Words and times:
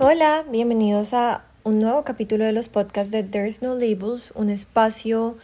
Hola, 0.00 0.44
bienvenidos 0.50 1.14
a 1.14 1.42
un 1.64 1.80
nuevo 1.80 2.04
capítulo 2.04 2.44
de 2.44 2.52
los 2.52 2.68
podcasts 2.68 3.10
de 3.10 3.22
There's 3.22 3.62
No 3.62 3.74
Labels, 3.74 4.32
un 4.34 4.50
espacio 4.50 5.36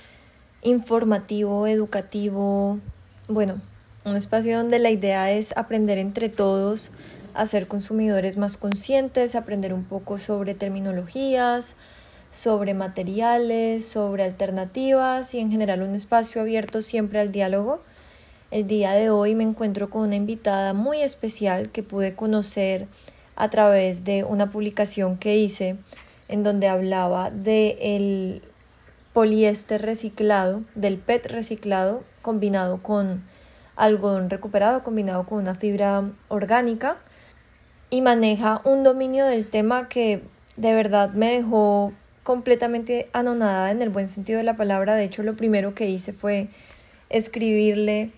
informativo, 0.62 1.66
educativo, 1.66 2.78
bueno, 3.28 3.54
un 4.04 4.16
espacio 4.16 4.58
donde 4.58 4.78
la 4.78 4.90
idea 4.90 5.30
es 5.30 5.56
aprender 5.56 5.98
entre 5.98 6.28
todos 6.28 6.90
a 7.34 7.46
ser 7.46 7.68
consumidores 7.68 8.36
más 8.36 8.56
conscientes, 8.56 9.34
aprender 9.36 9.72
un 9.72 9.84
poco 9.84 10.18
sobre 10.18 10.54
terminologías, 10.54 11.74
sobre 12.32 12.74
materiales, 12.74 13.86
sobre 13.86 14.24
alternativas 14.24 15.34
y 15.34 15.40
en 15.40 15.50
general 15.50 15.82
un 15.82 15.94
espacio 15.94 16.42
abierto 16.42 16.82
siempre 16.82 17.20
al 17.20 17.32
diálogo. 17.32 17.80
El 18.50 18.66
día 18.66 18.92
de 18.92 19.10
hoy 19.10 19.34
me 19.34 19.44
encuentro 19.44 19.90
con 19.90 20.02
una 20.02 20.16
invitada 20.16 20.72
muy 20.72 21.02
especial 21.02 21.70
que 21.70 21.82
pude 21.82 22.14
conocer 22.14 22.86
a 23.36 23.50
través 23.50 24.04
de 24.04 24.24
una 24.24 24.50
publicación 24.50 25.16
que 25.16 25.36
hice 25.36 25.76
en 26.28 26.42
donde 26.42 26.68
hablaba 26.68 27.30
de 27.30 27.78
el 27.80 28.42
poliéster 29.12 29.82
reciclado, 29.82 30.62
del 30.74 30.98
PET 30.98 31.26
reciclado 31.26 32.02
combinado 32.22 32.82
con 32.82 33.22
algodón 33.76 34.28
recuperado, 34.28 34.82
combinado 34.82 35.24
con 35.24 35.38
una 35.38 35.54
fibra 35.54 36.02
orgánica 36.28 36.96
y 37.90 38.00
maneja 38.02 38.60
un 38.64 38.82
dominio 38.82 39.24
del 39.24 39.46
tema 39.46 39.88
que 39.88 40.22
de 40.56 40.74
verdad 40.74 41.10
me 41.10 41.32
dejó 41.32 41.92
completamente 42.28 43.08
anonadada 43.14 43.70
en 43.70 43.80
el 43.80 43.88
buen 43.88 44.06
sentido 44.06 44.36
de 44.36 44.44
la 44.44 44.52
palabra. 44.52 44.94
De 44.94 45.04
hecho, 45.04 45.22
lo 45.22 45.34
primero 45.34 45.74
que 45.74 45.88
hice 45.88 46.12
fue 46.12 46.48
escribirle, 47.08 48.10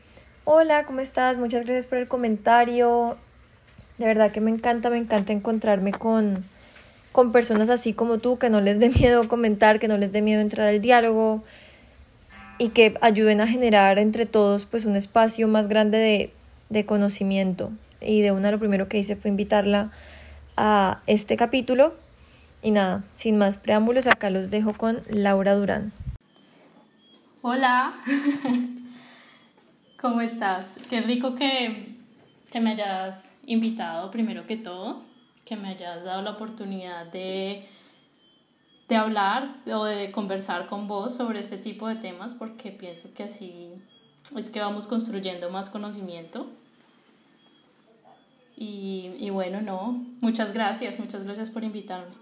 hola, 0.42 0.82
¿cómo 0.82 0.98
estás? 0.98 1.38
Muchas 1.38 1.64
gracias 1.64 1.86
por 1.86 1.98
el 1.98 2.08
comentario. 2.08 3.16
De 3.98 4.06
verdad 4.06 4.32
que 4.32 4.40
me 4.40 4.50
encanta, 4.50 4.90
me 4.90 4.96
encanta 4.96 5.32
encontrarme 5.32 5.92
con, 5.92 6.42
con 7.12 7.30
personas 7.30 7.68
así 7.68 7.92
como 7.92 8.18
tú, 8.18 8.36
que 8.36 8.50
no 8.50 8.60
les 8.60 8.80
dé 8.80 8.88
miedo 9.00 9.28
comentar, 9.28 9.78
que 9.78 9.86
no 9.86 9.96
les 9.96 10.10
dé 10.10 10.22
miedo 10.22 10.40
entrar 10.40 10.66
al 10.66 10.80
diálogo 10.80 11.44
y 12.58 12.70
que 12.70 12.96
ayuden 13.02 13.40
a 13.40 13.46
generar 13.46 14.00
entre 14.00 14.26
todos 14.26 14.66
pues 14.66 14.86
un 14.86 14.96
espacio 14.96 15.46
más 15.46 15.68
grande 15.68 15.98
de, 15.98 16.30
de 16.68 16.84
conocimiento. 16.84 17.70
Y 18.00 18.22
de 18.22 18.32
una 18.32 18.50
lo 18.50 18.58
primero 18.58 18.88
que 18.88 18.98
hice 18.98 19.14
fue 19.14 19.30
invitarla 19.30 19.92
a 20.56 20.98
este 21.06 21.36
capítulo. 21.36 21.94
Y 22.62 22.70
nada, 22.72 23.02
sin 23.14 23.38
más 23.38 23.56
preámbulos, 23.56 24.06
acá 24.06 24.30
los 24.30 24.50
dejo 24.50 24.74
con 24.74 24.98
Laura 25.08 25.54
Durán. 25.54 25.92
Hola, 27.42 27.94
¿cómo 30.00 30.20
estás? 30.20 30.66
Qué 30.88 31.00
rico 31.00 31.34
que 31.34 31.90
que 32.50 32.60
me 32.60 32.70
hayas 32.70 33.36
invitado 33.46 34.10
primero 34.10 34.46
que 34.46 34.56
todo, 34.56 35.02
que 35.44 35.56
me 35.56 35.68
hayas 35.68 36.04
dado 36.04 36.22
la 36.22 36.32
oportunidad 36.32 37.06
de, 37.06 37.66
de 38.88 38.96
hablar 38.96 39.56
o 39.66 39.84
de 39.84 40.10
conversar 40.10 40.66
con 40.66 40.88
vos 40.88 41.14
sobre 41.14 41.40
este 41.40 41.58
tipo 41.58 41.88
de 41.88 41.96
temas, 41.96 42.34
porque 42.34 42.70
pienso 42.70 43.12
que 43.14 43.24
así 43.24 43.70
es 44.36 44.50
que 44.50 44.60
vamos 44.60 44.86
construyendo 44.86 45.50
más 45.50 45.70
conocimiento. 45.70 46.48
Y, 48.56 49.12
y 49.18 49.30
bueno, 49.30 49.62
no, 49.62 50.04
muchas 50.20 50.52
gracias, 50.52 50.98
muchas 50.98 51.24
gracias 51.24 51.50
por 51.50 51.64
invitarme. 51.64 52.14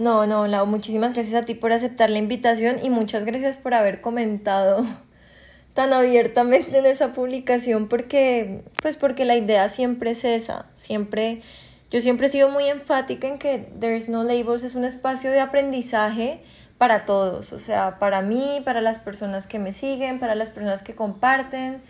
No, 0.00 0.26
no, 0.26 0.46
Lau, 0.46 0.64
muchísimas 0.64 1.12
gracias 1.12 1.42
a 1.42 1.44
ti 1.44 1.52
por 1.52 1.72
aceptar 1.72 2.08
la 2.08 2.16
invitación 2.16 2.76
y 2.82 2.88
muchas 2.88 3.26
gracias 3.26 3.58
por 3.58 3.74
haber 3.74 4.00
comentado 4.00 4.86
tan 5.74 5.92
abiertamente 5.92 6.78
en 6.78 6.86
esa 6.86 7.12
publicación 7.12 7.86
porque 7.86 8.64
pues 8.80 8.96
porque 8.96 9.26
la 9.26 9.36
idea 9.36 9.68
siempre 9.68 10.12
es 10.12 10.24
esa, 10.24 10.64
siempre 10.72 11.42
yo 11.90 12.00
siempre 12.00 12.28
he 12.28 12.30
sido 12.30 12.48
muy 12.48 12.64
enfática 12.64 13.28
en 13.28 13.38
que 13.38 13.58
There's 13.78 14.08
No 14.08 14.24
Labels 14.24 14.62
es 14.62 14.74
un 14.74 14.84
espacio 14.84 15.30
de 15.30 15.40
aprendizaje 15.40 16.40
para 16.78 17.04
todos, 17.04 17.52
o 17.52 17.60
sea, 17.60 17.98
para 17.98 18.22
mí, 18.22 18.62
para 18.64 18.80
las 18.80 18.98
personas 19.00 19.46
que 19.46 19.58
me 19.58 19.74
siguen, 19.74 20.18
para 20.18 20.34
las 20.34 20.50
personas 20.50 20.82
que 20.82 20.94
comparten, 20.94 21.82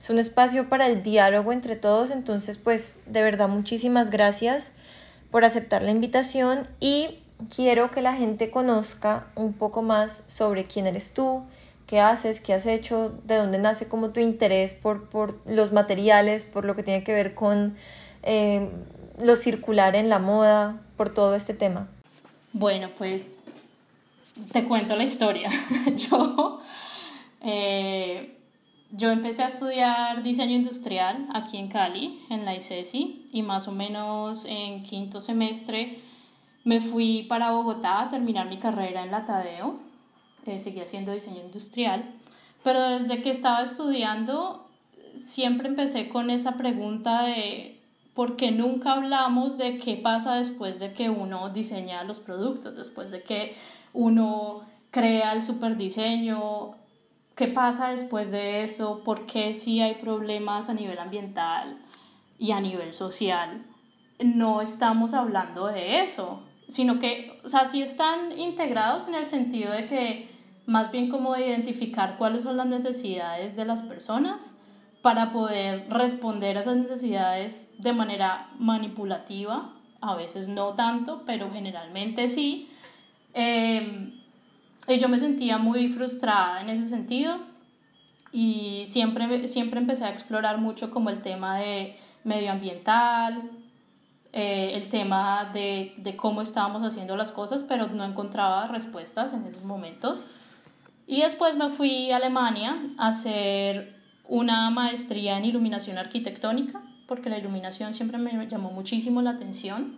es 0.00 0.08
un 0.08 0.18
espacio 0.18 0.70
para 0.70 0.86
el 0.86 1.02
diálogo 1.02 1.52
entre 1.52 1.76
todos, 1.76 2.12
entonces 2.12 2.56
pues 2.56 2.96
de 3.04 3.22
verdad 3.22 3.50
muchísimas 3.50 4.08
gracias 4.08 4.72
por 5.30 5.44
aceptar 5.44 5.82
la 5.82 5.90
invitación 5.90 6.66
y 6.80 7.18
quiero 7.54 7.90
que 7.90 8.02
la 8.02 8.14
gente 8.14 8.50
conozca 8.50 9.26
un 9.34 9.52
poco 9.52 9.82
más 9.82 10.24
sobre 10.26 10.64
quién 10.64 10.86
eres 10.86 11.12
tú, 11.12 11.42
qué 11.86 12.00
haces, 12.00 12.40
qué 12.40 12.52
has 12.52 12.66
hecho, 12.66 13.12
de 13.24 13.36
dónde 13.36 13.58
nace 13.58 13.88
como 13.88 14.10
tu 14.10 14.20
interés 14.20 14.74
por, 14.74 15.08
por 15.08 15.40
los 15.46 15.72
materiales, 15.72 16.44
por 16.44 16.64
lo 16.64 16.76
que 16.76 16.82
tiene 16.82 17.04
que 17.04 17.12
ver 17.12 17.34
con 17.34 17.76
eh, 18.22 18.68
lo 19.20 19.36
circular 19.36 19.96
en 19.96 20.08
la 20.08 20.18
moda, 20.18 20.80
por 20.96 21.08
todo 21.14 21.34
este 21.34 21.54
tema. 21.54 21.88
Bueno, 22.52 22.90
pues 22.98 23.40
te 24.52 24.64
cuento 24.64 24.96
la 24.96 25.04
historia. 25.04 25.48
yo, 26.10 26.58
eh, 27.42 28.36
yo 28.90 29.10
empecé 29.10 29.44
a 29.44 29.46
estudiar 29.46 30.22
diseño 30.22 30.54
industrial 30.54 31.28
aquí 31.32 31.56
en 31.56 31.68
Cali, 31.68 32.20
en 32.30 32.44
la 32.44 32.54
ICESI, 32.54 33.28
y 33.32 33.42
más 33.42 33.68
o 33.68 33.72
menos 33.72 34.44
en 34.44 34.82
quinto 34.82 35.20
semestre 35.20 36.02
me 36.68 36.80
fui 36.80 37.22
para 37.22 37.52
Bogotá 37.52 38.02
a 38.02 38.08
terminar 38.10 38.46
mi 38.46 38.58
carrera 38.58 39.02
en 39.02 39.10
la 39.10 39.24
Tadeo 39.24 39.78
eh, 40.44 40.58
haciendo 40.82 41.12
diseño 41.12 41.40
industrial, 41.40 42.14
pero 42.62 42.82
desde 42.82 43.22
que 43.22 43.30
estaba 43.30 43.62
estudiando 43.62 44.68
siempre 45.16 45.68
empecé 45.68 46.10
con 46.10 46.28
esa 46.28 46.58
pregunta 46.58 47.22
de 47.22 47.80
por 48.12 48.36
qué 48.36 48.50
nunca 48.50 48.92
hablamos 48.92 49.56
de 49.56 49.78
qué 49.78 49.96
pasa 49.96 50.34
después 50.34 50.78
de 50.78 50.92
que 50.92 51.08
uno 51.08 51.48
diseña 51.48 52.04
los 52.04 52.20
productos, 52.20 52.76
después 52.76 53.10
de 53.12 53.22
que 53.22 53.56
uno 53.94 54.60
crea 54.90 55.32
el 55.32 55.40
superdiseño, 55.40 56.74
qué 57.34 57.48
pasa 57.48 57.92
después 57.92 58.30
de 58.30 58.62
eso, 58.62 59.02
por 59.04 59.24
qué 59.24 59.54
si 59.54 59.80
hay 59.80 59.94
problemas 59.94 60.68
a 60.68 60.74
nivel 60.74 60.98
ambiental 60.98 61.78
y 62.38 62.50
a 62.50 62.60
nivel 62.60 62.92
social. 62.92 63.64
No 64.22 64.60
estamos 64.60 65.14
hablando 65.14 65.68
de 65.68 66.02
eso, 66.02 66.42
sino 66.68 66.98
que, 66.98 67.40
o 67.44 67.48
sea, 67.48 67.66
sí 67.66 67.82
están 67.82 68.38
integrados 68.38 69.08
en 69.08 69.14
el 69.14 69.26
sentido 69.26 69.72
de 69.72 69.86
que 69.86 70.28
más 70.66 70.92
bien 70.92 71.08
como 71.08 71.34
identificar 71.36 72.16
cuáles 72.18 72.42
son 72.42 72.58
las 72.58 72.66
necesidades 72.66 73.56
de 73.56 73.64
las 73.64 73.80
personas 73.82 74.54
para 75.00 75.32
poder 75.32 75.88
responder 75.88 76.58
a 76.58 76.60
esas 76.60 76.76
necesidades 76.76 77.72
de 77.78 77.94
manera 77.94 78.50
manipulativa, 78.58 79.74
a 80.00 80.14
veces 80.14 80.48
no 80.48 80.74
tanto, 80.74 81.22
pero 81.24 81.50
generalmente 81.50 82.28
sí. 82.28 82.68
Em, 83.32 84.20
y 84.86 84.98
yo 84.98 85.08
me 85.08 85.18
sentía 85.18 85.56
muy 85.56 85.88
frustrada 85.88 86.60
en 86.60 86.68
ese 86.68 86.84
sentido 86.84 87.38
y 88.30 88.84
siempre, 88.86 89.48
siempre 89.48 89.80
empecé 89.80 90.04
a 90.04 90.10
explorar 90.10 90.58
mucho 90.58 90.90
como 90.90 91.08
el 91.08 91.22
tema 91.22 91.58
de 91.58 91.96
medioambiental, 92.24 93.50
eh, 94.38 94.76
el 94.76 94.88
tema 94.88 95.50
de, 95.52 95.94
de 95.96 96.14
cómo 96.14 96.42
estábamos 96.42 96.84
haciendo 96.84 97.16
las 97.16 97.32
cosas, 97.32 97.64
pero 97.64 97.88
no 97.88 98.04
encontraba 98.04 98.68
respuestas 98.68 99.32
en 99.32 99.44
esos 99.46 99.64
momentos. 99.64 100.24
Y 101.08 101.22
después 101.22 101.56
me 101.56 101.70
fui 101.70 102.12
a 102.12 102.18
Alemania 102.18 102.80
a 102.98 103.08
hacer 103.08 103.96
una 104.28 104.70
maestría 104.70 105.36
en 105.38 105.44
iluminación 105.44 105.98
arquitectónica, 105.98 106.80
porque 107.08 107.30
la 107.30 107.38
iluminación 107.38 107.94
siempre 107.94 108.16
me 108.16 108.46
llamó 108.46 108.70
muchísimo 108.70 109.22
la 109.22 109.30
atención. 109.30 109.96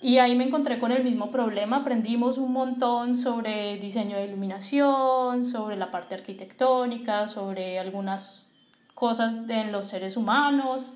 Y 0.00 0.18
ahí 0.18 0.36
me 0.36 0.44
encontré 0.44 0.78
con 0.78 0.92
el 0.92 1.02
mismo 1.02 1.32
problema, 1.32 1.78
aprendimos 1.78 2.38
un 2.38 2.52
montón 2.52 3.16
sobre 3.16 3.78
diseño 3.78 4.16
de 4.16 4.26
iluminación, 4.26 5.44
sobre 5.44 5.76
la 5.76 5.90
parte 5.90 6.14
arquitectónica, 6.14 7.26
sobre 7.26 7.80
algunas 7.80 8.46
cosas 8.94 9.42
en 9.48 9.72
los 9.72 9.86
seres 9.86 10.16
humanos, 10.16 10.92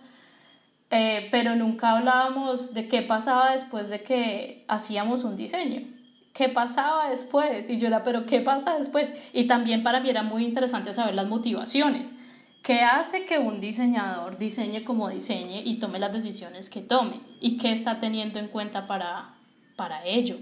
eh, 0.95 1.29
pero 1.31 1.57
nunca 1.57 1.91
hablábamos 1.91 2.73
de 2.73 2.89
qué 2.89 3.03
pasaba 3.03 3.53
después 3.53 3.91
de 3.91 4.03
que 4.03 4.65
hacíamos 4.69 5.25
un 5.25 5.37
diseño. 5.37 5.95
¿qué 6.35 6.49
pasaba 6.49 7.09
después? 7.09 7.71
Y 7.71 7.79
yo 7.79 7.87
era, 7.87 8.03
pero 8.03 8.27
¿qué 8.27 8.41
pasa 8.41 8.77
después? 8.77 9.15
Y 9.33 9.47
también 9.47 9.83
para 9.83 10.01
mí 10.01 10.11
era 10.11 10.23
muy 10.23 10.45
interesante 10.45 10.93
saber 10.93 11.15
las 11.15 11.29
motivaciones. 11.29 12.15
¿Qué 12.63 12.81
hace 12.81 13.25
que 13.25 13.39
un 13.39 13.61
diseñador 13.61 14.39
diseñe 14.39 14.85
como 14.85 15.09
diseñe 15.09 15.63
y 15.65 15.79
tome 15.79 15.99
las 15.99 16.13
decisiones 16.13 16.69
que 16.69 16.81
tome? 16.81 17.21
¿Y 17.41 17.57
qué 17.57 17.73
está 17.73 17.99
teniendo 17.99 18.39
en 18.39 18.49
cuenta 18.49 18.87
para, 18.87 19.37
para 19.77 20.05
ello? 20.05 20.39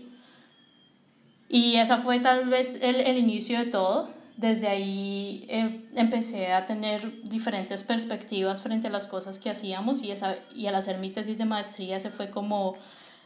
Y 1.48 1.76
esa 1.76 1.98
fue 1.98 2.20
tal 2.20 2.48
vez 2.48 2.78
el, 2.80 2.96
el 2.96 3.18
inicio 3.18 3.58
de 3.58 3.66
todo. 3.66 4.08
Desde 4.36 4.68
ahí 4.68 5.46
eh, 5.48 5.84
empecé 5.94 6.52
a 6.52 6.64
tener 6.66 7.22
diferentes 7.22 7.84
perspectivas 7.84 8.62
frente 8.62 8.88
a 8.88 8.90
las 8.90 9.06
cosas 9.06 9.38
que 9.38 9.50
hacíamos 9.50 10.02
y, 10.02 10.10
esa, 10.10 10.36
y 10.54 10.66
al 10.66 10.74
hacer 10.74 10.98
mi 10.98 11.10
tesis 11.10 11.36
de 11.38 11.44
maestría 11.44 11.96
ese 11.96 12.10
fue 12.10 12.30
como 12.30 12.76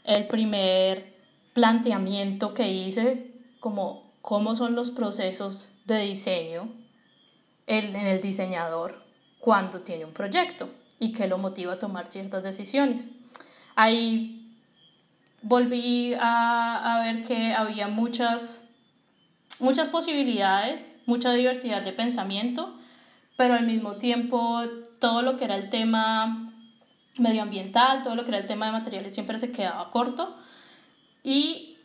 el 0.04 0.26
primer 0.26 1.14
planteamiento 1.52 2.54
que 2.54 2.70
hice 2.70 3.32
como 3.60 4.12
cómo 4.20 4.56
son 4.56 4.74
los 4.74 4.90
procesos 4.90 5.70
de 5.84 6.00
diseño 6.00 6.72
en 7.66 7.94
el 7.94 8.20
diseñador 8.20 9.04
cuando 9.40 9.80
tiene 9.80 10.04
un 10.04 10.12
proyecto 10.12 10.68
y 10.98 11.12
qué 11.12 11.28
lo 11.28 11.38
motiva 11.38 11.74
a 11.74 11.78
tomar 11.78 12.10
ciertas 12.10 12.42
decisiones. 12.42 13.10
Ahí 13.76 14.56
volví 15.42 16.14
a, 16.14 16.96
a 16.96 17.04
ver 17.04 17.24
que 17.24 17.54
había 17.54 17.86
muchas, 17.88 18.68
muchas 19.60 19.88
posibilidades, 19.88 20.92
mucha 21.06 21.32
diversidad 21.32 21.82
de 21.82 21.92
pensamiento, 21.92 22.74
pero 23.36 23.54
al 23.54 23.66
mismo 23.66 23.96
tiempo 23.96 24.62
todo 25.00 25.22
lo 25.22 25.36
que 25.36 25.44
era 25.44 25.56
el 25.56 25.70
tema 25.70 26.52
medioambiental, 27.18 28.02
todo 28.02 28.14
lo 28.14 28.24
que 28.24 28.30
era 28.30 28.38
el 28.38 28.46
tema 28.46 28.66
de 28.66 28.72
materiales 28.72 29.14
siempre 29.14 29.38
se 29.38 29.52
quedaba 29.52 29.90
corto. 29.90 30.36
Y 31.22 31.76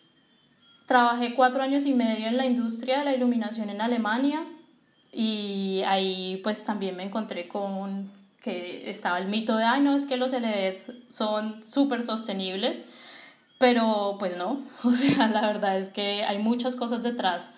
trabajé 0.86 1.36
cuatro 1.36 1.64
años 1.64 1.86
y 1.86 1.94
medio 1.94 2.28
en 2.28 2.38
la 2.38 2.46
industria 2.46 3.00
de 3.00 3.06
la 3.06 3.16
iluminación 3.16 3.70
en 3.70 3.82
Alemania 3.82 4.46
y 5.12 5.82
ahí 5.88 6.40
pues 6.44 6.64
también 6.64 6.96
me 6.96 7.04
encontré 7.04 7.48
con 7.48 8.12
que 8.42 8.90
estaba 8.90 9.20
el 9.20 9.28
mito 9.28 9.56
de, 9.56 9.64
ay, 9.64 9.82
no, 9.82 9.96
es 9.96 10.06
que 10.06 10.18
los 10.18 10.32
LEDs 10.32 10.92
son 11.10 11.62
súper 11.64 12.02
sostenibles, 12.02 12.84
pero 13.58 14.16
pues 14.20 14.36
no, 14.36 14.62
o 14.84 14.92
sea, 14.92 15.28
la 15.28 15.42
verdad 15.42 15.78
es 15.78 15.90
que 15.90 16.24
hay 16.24 16.40
muchas 16.40 16.76
cosas 16.76 17.04
detrás 17.04 17.54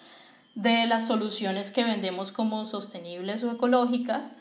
de 0.55 0.85
las 0.85 1.07
soluciones 1.07 1.71
que 1.71 1.83
vendemos 1.83 2.31
como 2.31 2.65
sostenibles 2.65 3.43
o 3.43 3.51
ecológicas 3.51 4.35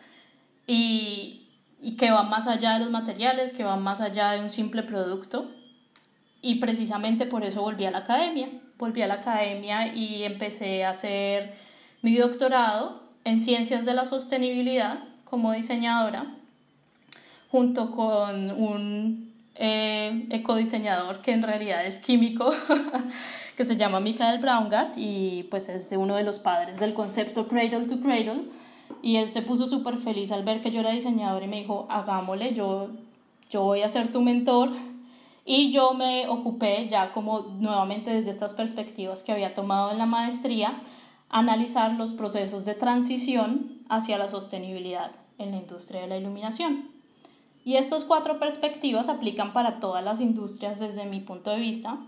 y, 0.67 1.49
y 1.81 1.97
que 1.97 2.11
van 2.11 2.29
más 2.29 2.47
allá 2.47 2.75
de 2.75 2.81
los 2.81 2.91
materiales, 2.91 3.53
que 3.53 3.65
van 3.65 3.83
más 3.83 4.01
allá 4.01 4.33
de 4.33 4.41
un 4.43 4.51
simple 4.51 4.83
producto. 4.83 5.51
Y 6.41 6.57
precisamente 6.57 7.27
por 7.27 7.45
eso 7.45 7.63
volví 7.63 7.85
a 7.85 7.91
la 7.91 7.99
academia. 7.99 8.49
Volví 8.79 9.01
a 9.03 9.07
la 9.07 9.15
academia 9.15 9.95
y 9.95 10.25
empecé 10.25 10.85
a 10.85 10.91
hacer 10.91 11.55
mi 12.03 12.17
doctorado 12.17 13.03
en 13.25 13.41
ciencias 13.41 13.85
de 13.85 13.95
la 13.95 14.05
sostenibilidad 14.05 15.05
como 15.25 15.53
diseñadora, 15.53 16.35
junto 17.51 17.91
con 17.93 18.51
un 18.51 19.33
eh, 19.55 20.27
ecodiseñador 20.31 21.23
que 21.23 21.33
en 21.33 21.43
realidad 21.43 21.87
es 21.87 22.01
químico, 22.01 22.53
que 23.57 23.65
se 23.65 23.77
llama 23.77 24.01
Michael 24.01 24.41
Braungart 24.41 24.95
y 24.97 25.45
pues 25.51 25.69
es 25.69 25.93
uno 25.93 26.17
de 26.17 26.25
los 26.25 26.39
padres 26.39 26.81
del 26.81 26.95
concepto 26.95 27.49
Cradle 27.49 27.87
to 27.87 28.01
Cradle. 28.01 28.45
Y 29.03 29.17
él 29.17 29.29
se 29.29 29.43
puso 29.43 29.67
súper 29.67 29.97
feliz 29.99 30.33
al 30.33 30.45
ver 30.45 30.61
que 30.61 30.71
yo 30.71 30.81
era 30.81 30.91
diseñador 30.91 31.43
y 31.43 31.49
me 31.49 31.61
dijo, 31.61 31.87
hagámosle, 31.89 32.55
yo, 32.55 32.89
yo 33.51 33.63
voy 33.63 33.83
a 33.83 33.89
ser 33.89 34.13
tu 34.13 34.21
mentor. 34.21 34.71
Y 35.45 35.73
yo 35.73 35.93
me 35.95 36.29
ocupé 36.29 36.87
ya 36.89 37.13
como 37.13 37.41
nuevamente 37.41 38.13
desde 38.13 38.31
estas 38.31 38.55
perspectivas 38.55 39.23
que 39.23 39.33
había 39.33 39.55
tomado 39.55 39.91
en 39.91 39.99
la 39.99 40.07
maestría 40.07 40.81
analizar 41.29 41.95
los 41.95 42.13
procesos 42.13 42.65
de 42.65 42.75
transición 42.75 43.81
hacia 43.89 44.19
la 44.19 44.29
sostenibilidad 44.29 45.13
en 45.39 45.51
la 45.51 45.57
industria 45.57 46.03
de 46.03 46.07
la 46.07 46.19
iluminación. 46.19 46.91
Y 47.65 47.77
estas 47.77 48.05
cuatro 48.05 48.39
perspectivas 48.39 49.09
aplican 49.09 49.53
para 49.53 49.81
todas 49.81 50.05
las 50.05 50.21
industrias 50.21 50.79
desde 50.79 51.07
mi 51.07 51.21
punto 51.21 51.51
de 51.51 51.59
vista, 51.59 51.99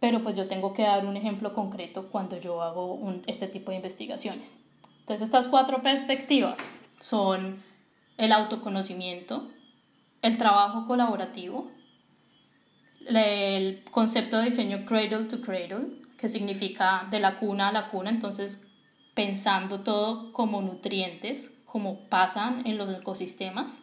pero 0.00 0.22
pues 0.22 0.36
yo 0.36 0.46
tengo 0.46 0.72
que 0.72 0.82
dar 0.82 1.06
un 1.06 1.16
ejemplo 1.16 1.52
concreto 1.52 2.08
cuando 2.10 2.38
yo 2.38 2.62
hago 2.62 3.00
este 3.26 3.48
tipo 3.48 3.70
de 3.70 3.78
investigaciones. 3.78 4.56
Entonces 5.00 5.26
estas 5.26 5.48
cuatro 5.48 5.82
perspectivas 5.82 6.58
son 7.00 7.62
el 8.16 8.32
autoconocimiento, 8.32 9.48
el 10.22 10.38
trabajo 10.38 10.86
colaborativo, 10.86 11.70
el 13.06 13.84
concepto 13.90 14.38
de 14.38 14.46
diseño 14.46 14.84
cradle 14.84 15.24
to 15.24 15.40
cradle, 15.40 16.02
que 16.18 16.28
significa 16.28 17.06
de 17.10 17.20
la 17.20 17.38
cuna 17.38 17.68
a 17.68 17.72
la 17.72 17.88
cuna, 17.90 18.10
entonces 18.10 18.64
pensando 19.14 19.80
todo 19.80 20.32
como 20.32 20.60
nutrientes, 20.62 21.52
como 21.64 22.08
pasan 22.08 22.66
en 22.66 22.76
los 22.76 22.90
ecosistemas. 22.90 23.82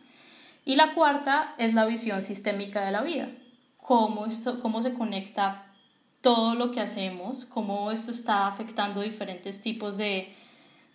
Y 0.63 0.75
la 0.75 0.93
cuarta 0.93 1.55
es 1.57 1.73
la 1.73 1.85
visión 1.85 2.21
sistémica 2.21 2.85
de 2.85 2.91
la 2.91 3.01
vida, 3.01 3.29
cómo, 3.77 4.25
esto, 4.25 4.59
cómo 4.59 4.81
se 4.81 4.93
conecta 4.93 5.64
todo 6.25 6.55
lo 6.55 6.71
que 6.71 6.81
hacemos, 6.81 7.45
cómo 7.45 7.91
esto 7.91 8.09
está 8.09 8.47
afectando 8.47 9.01
diferentes 9.01 9.61
tipos 9.61 9.95
de, 9.95 10.33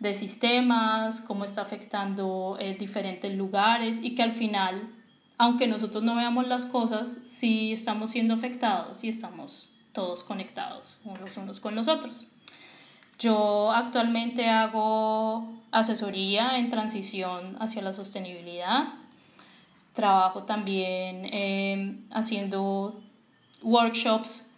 de 0.00 0.12
sistemas, 0.12 1.20
cómo 1.20 1.44
está 1.44 1.62
afectando 1.62 2.56
eh, 2.58 2.74
diferentes 2.74 3.32
lugares 3.36 4.02
y 4.02 4.16
que 4.16 4.24
al 4.24 4.32
final, 4.32 4.92
aunque 5.38 5.68
nosotros 5.68 6.02
no 6.02 6.16
veamos 6.16 6.48
las 6.48 6.64
cosas, 6.64 7.18
sí 7.26 7.72
estamos 7.72 8.10
siendo 8.10 8.34
afectados 8.34 9.04
y 9.04 9.08
estamos 9.08 9.70
todos 9.92 10.24
conectados 10.24 10.98
unos 11.36 11.60
con 11.60 11.76
los 11.76 11.86
otros. 11.86 12.26
Yo 13.20 13.70
actualmente 13.70 14.48
hago 14.48 15.48
asesoría 15.70 16.58
en 16.58 16.70
transición 16.70 17.56
hacia 17.60 17.82
la 17.82 17.92
sostenibilidad. 17.92 18.94
Trabajo 19.92 20.42
también 20.42 21.24
em, 21.32 22.08
haciendo 22.10 23.00
workshops 23.62 24.49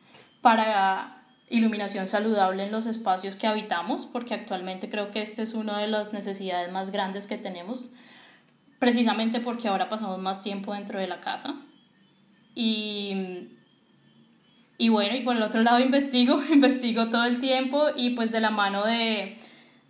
para 0.42 1.24
iluminación 1.48 2.08
saludable 2.08 2.64
en 2.64 2.72
los 2.72 2.86
espacios 2.86 3.36
que 3.36 3.46
habitamos, 3.46 4.04
porque 4.04 4.34
actualmente 4.34 4.90
creo 4.90 5.10
que 5.10 5.22
esta 5.22 5.42
es 5.42 5.54
una 5.54 5.78
de 5.78 5.88
las 5.88 6.12
necesidades 6.12 6.70
más 6.70 6.90
grandes 6.92 7.26
que 7.26 7.38
tenemos, 7.38 7.90
precisamente 8.78 9.40
porque 9.40 9.68
ahora 9.68 9.88
pasamos 9.88 10.18
más 10.18 10.42
tiempo 10.42 10.74
dentro 10.74 10.98
de 10.98 11.06
la 11.06 11.20
casa. 11.20 11.54
Y 12.54 13.48
y 14.82 14.88
bueno, 14.88 15.14
y 15.14 15.20
por 15.20 15.36
el 15.36 15.42
otro 15.42 15.62
lado 15.62 15.78
investigo, 15.84 16.42
investigo 16.52 17.08
todo 17.08 17.24
el 17.24 17.38
tiempo 17.38 17.86
y 17.94 18.10
pues 18.10 18.32
de 18.32 18.40
la 18.40 18.50
mano 18.50 18.84
de, 18.84 19.38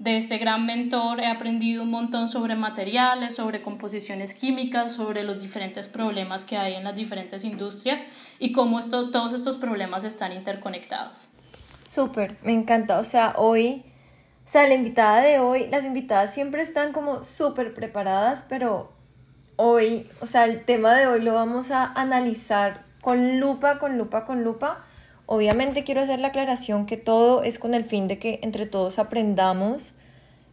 de 0.02 0.16
este 0.16 0.38
gran 0.38 0.66
mentor 0.66 1.20
he 1.20 1.28
aprendido 1.28 1.84
un 1.84 1.90
montón 1.90 2.28
sobre 2.28 2.56
materiales, 2.56 3.37
sobre 3.37 3.62
composiciones 3.62 4.34
químicas, 4.34 4.90
sobre 4.90 5.22
los 5.22 5.40
diferentes 5.40 5.87
problemas 5.87 6.43
que 6.43 6.56
hay 6.56 6.75
en 6.75 6.82
las 6.82 6.96
diferentes 6.96 7.44
industrias 7.44 8.04
y 8.40 8.50
cómo 8.50 8.81
esto, 8.81 9.12
todos 9.12 9.32
estos 9.32 9.56
problemas 9.56 10.02
están 10.02 10.32
interconectados. 10.32 11.28
Súper, 11.87 12.37
me 12.43 12.52
encanta. 12.52 12.99
O 12.99 13.04
sea, 13.04 13.34
hoy, 13.37 13.84
o 14.44 14.49
sea, 14.49 14.66
la 14.66 14.75
invitada 14.75 15.20
de 15.20 15.38
hoy, 15.38 15.69
las 15.69 15.84
invitadas 15.84 16.34
siempre 16.34 16.62
están 16.62 16.93
como 16.93 17.22
súper 17.22 17.72
preparadas, 17.72 18.46
pero 18.49 18.90
hoy, 19.54 20.08
o 20.20 20.26
sea, 20.26 20.46
el 20.46 20.64
tema 20.64 20.96
de 20.96 21.06
hoy 21.06 21.20
lo 21.20 21.34
vamos 21.34 21.70
a 21.70 21.93
analizar 21.93 22.82
con 23.02 23.38
lupa, 23.38 23.78
con 23.78 23.99
lupa, 23.99 24.25
con 24.25 24.43
lupa. 24.43 24.84
Obviamente 25.26 25.84
quiero 25.84 26.00
hacer 26.00 26.20
la 26.20 26.28
aclaración 26.28 26.86
que 26.86 26.96
todo 26.96 27.42
es 27.42 27.58
con 27.58 27.74
el 27.74 27.84
fin 27.84 28.08
de 28.08 28.19
que 28.19 28.40
entre 28.42 28.66
todos 28.66 28.98
aprendamos. 28.98 29.94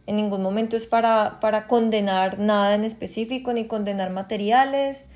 En 0.06 0.16
ningún 0.16 0.42
momento 0.42 0.76
es 0.76 0.86
para, 0.86 1.38
para 1.40 1.66
condenar 1.66 2.38
nada 2.38 2.74
en 2.74 2.84
específico, 2.84 3.52
ni 3.52 3.66
condenar 3.66 4.10
materiales, 4.10 5.06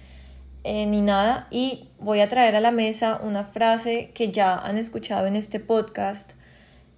eh, 0.65 0.87
ni 0.87 1.01
nada. 1.01 1.47
Y 1.51 1.89
voy 1.99 2.21
a 2.21 2.29
traer 2.29 2.57
a 2.57 2.61
la 2.61 2.71
mesa 2.71 3.21
una 3.23 3.45
frase 3.45 4.11
que 4.15 4.33
ya 4.33 4.57
han 4.57 4.79
escuchado 4.79 5.27
en 5.27 5.37
este 5.37 5.61
podcast 5.61 6.33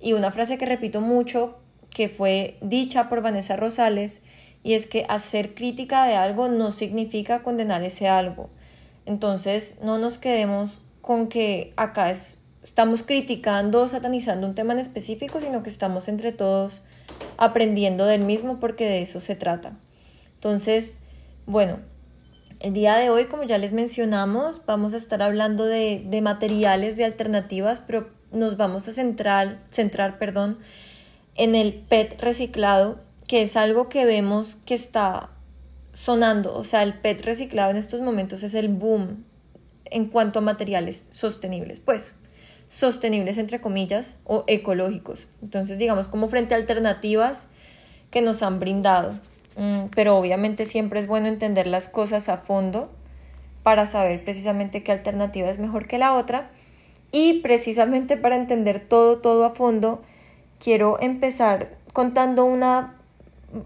y 0.00 0.12
una 0.12 0.30
frase 0.30 0.58
que 0.58 0.66
repito 0.66 1.00
mucho, 1.00 1.56
que 1.90 2.08
fue 2.08 2.56
dicha 2.60 3.08
por 3.08 3.22
Vanessa 3.22 3.56
Rosales, 3.56 4.20
y 4.62 4.74
es 4.74 4.86
que 4.86 5.06
hacer 5.08 5.54
crítica 5.54 6.06
de 6.06 6.14
algo 6.14 6.48
no 6.48 6.72
significa 6.72 7.42
condenar 7.42 7.82
ese 7.82 8.08
algo. 8.08 8.50
Entonces, 9.06 9.76
no 9.82 9.98
nos 9.98 10.18
quedemos 10.18 10.78
con 11.00 11.28
que 11.28 11.72
acá 11.76 12.10
estamos 12.66 13.04
criticando, 13.04 13.86
satanizando 13.86 14.44
un 14.44 14.56
tema 14.56 14.72
en 14.72 14.80
específico, 14.80 15.40
sino 15.40 15.62
que 15.62 15.70
estamos 15.70 16.08
entre 16.08 16.32
todos 16.32 16.82
aprendiendo 17.36 18.06
del 18.06 18.22
mismo 18.22 18.58
porque 18.58 18.84
de 18.86 19.02
eso 19.02 19.20
se 19.20 19.36
trata. 19.36 19.78
Entonces, 20.34 20.96
bueno, 21.46 21.78
el 22.58 22.72
día 22.72 22.96
de 22.96 23.08
hoy, 23.08 23.26
como 23.26 23.44
ya 23.44 23.58
les 23.58 23.72
mencionamos, 23.72 24.62
vamos 24.66 24.94
a 24.94 24.96
estar 24.96 25.22
hablando 25.22 25.64
de, 25.64 26.04
de 26.06 26.20
materiales, 26.20 26.96
de 26.96 27.04
alternativas, 27.04 27.80
pero 27.86 28.10
nos 28.32 28.56
vamos 28.56 28.88
a 28.88 28.92
centrar, 28.92 29.60
centrar 29.70 30.18
perdón, 30.18 30.58
en 31.36 31.54
el 31.54 31.72
PET 31.72 32.20
reciclado, 32.20 32.98
que 33.28 33.42
es 33.42 33.56
algo 33.56 33.88
que 33.88 34.04
vemos 34.04 34.56
que 34.66 34.74
está 34.74 35.30
sonando, 35.92 36.56
o 36.56 36.64
sea, 36.64 36.82
el 36.82 36.94
PET 36.94 37.22
reciclado 37.22 37.70
en 37.70 37.76
estos 37.76 38.00
momentos 38.00 38.42
es 38.42 38.54
el 38.54 38.68
boom 38.68 39.24
en 39.84 40.06
cuanto 40.06 40.40
a 40.40 40.42
materiales 40.42 41.06
sostenibles, 41.10 41.78
pues 41.78 42.14
sostenibles 42.68 43.38
entre 43.38 43.60
comillas 43.60 44.16
o 44.24 44.44
ecológicos. 44.46 45.28
Entonces, 45.42 45.78
digamos, 45.78 46.08
como 46.08 46.28
frente 46.28 46.54
a 46.54 46.58
alternativas 46.58 47.46
que 48.10 48.20
nos 48.20 48.42
han 48.42 48.60
brindado. 48.60 49.18
Mm, 49.56 49.86
pero 49.94 50.16
obviamente 50.16 50.66
siempre 50.66 51.00
es 51.00 51.06
bueno 51.06 51.28
entender 51.28 51.66
las 51.66 51.88
cosas 51.88 52.28
a 52.28 52.38
fondo 52.38 52.90
para 53.62 53.86
saber 53.86 54.22
precisamente 54.24 54.82
qué 54.82 54.92
alternativa 54.92 55.50
es 55.50 55.58
mejor 55.58 55.86
que 55.86 55.98
la 55.98 56.14
otra. 56.14 56.50
Y 57.12 57.40
precisamente 57.40 58.16
para 58.16 58.36
entender 58.36 58.80
todo, 58.80 59.18
todo 59.18 59.44
a 59.44 59.50
fondo, 59.50 60.02
quiero 60.58 61.00
empezar 61.00 61.70
contando 61.92 62.44
una 62.44 62.96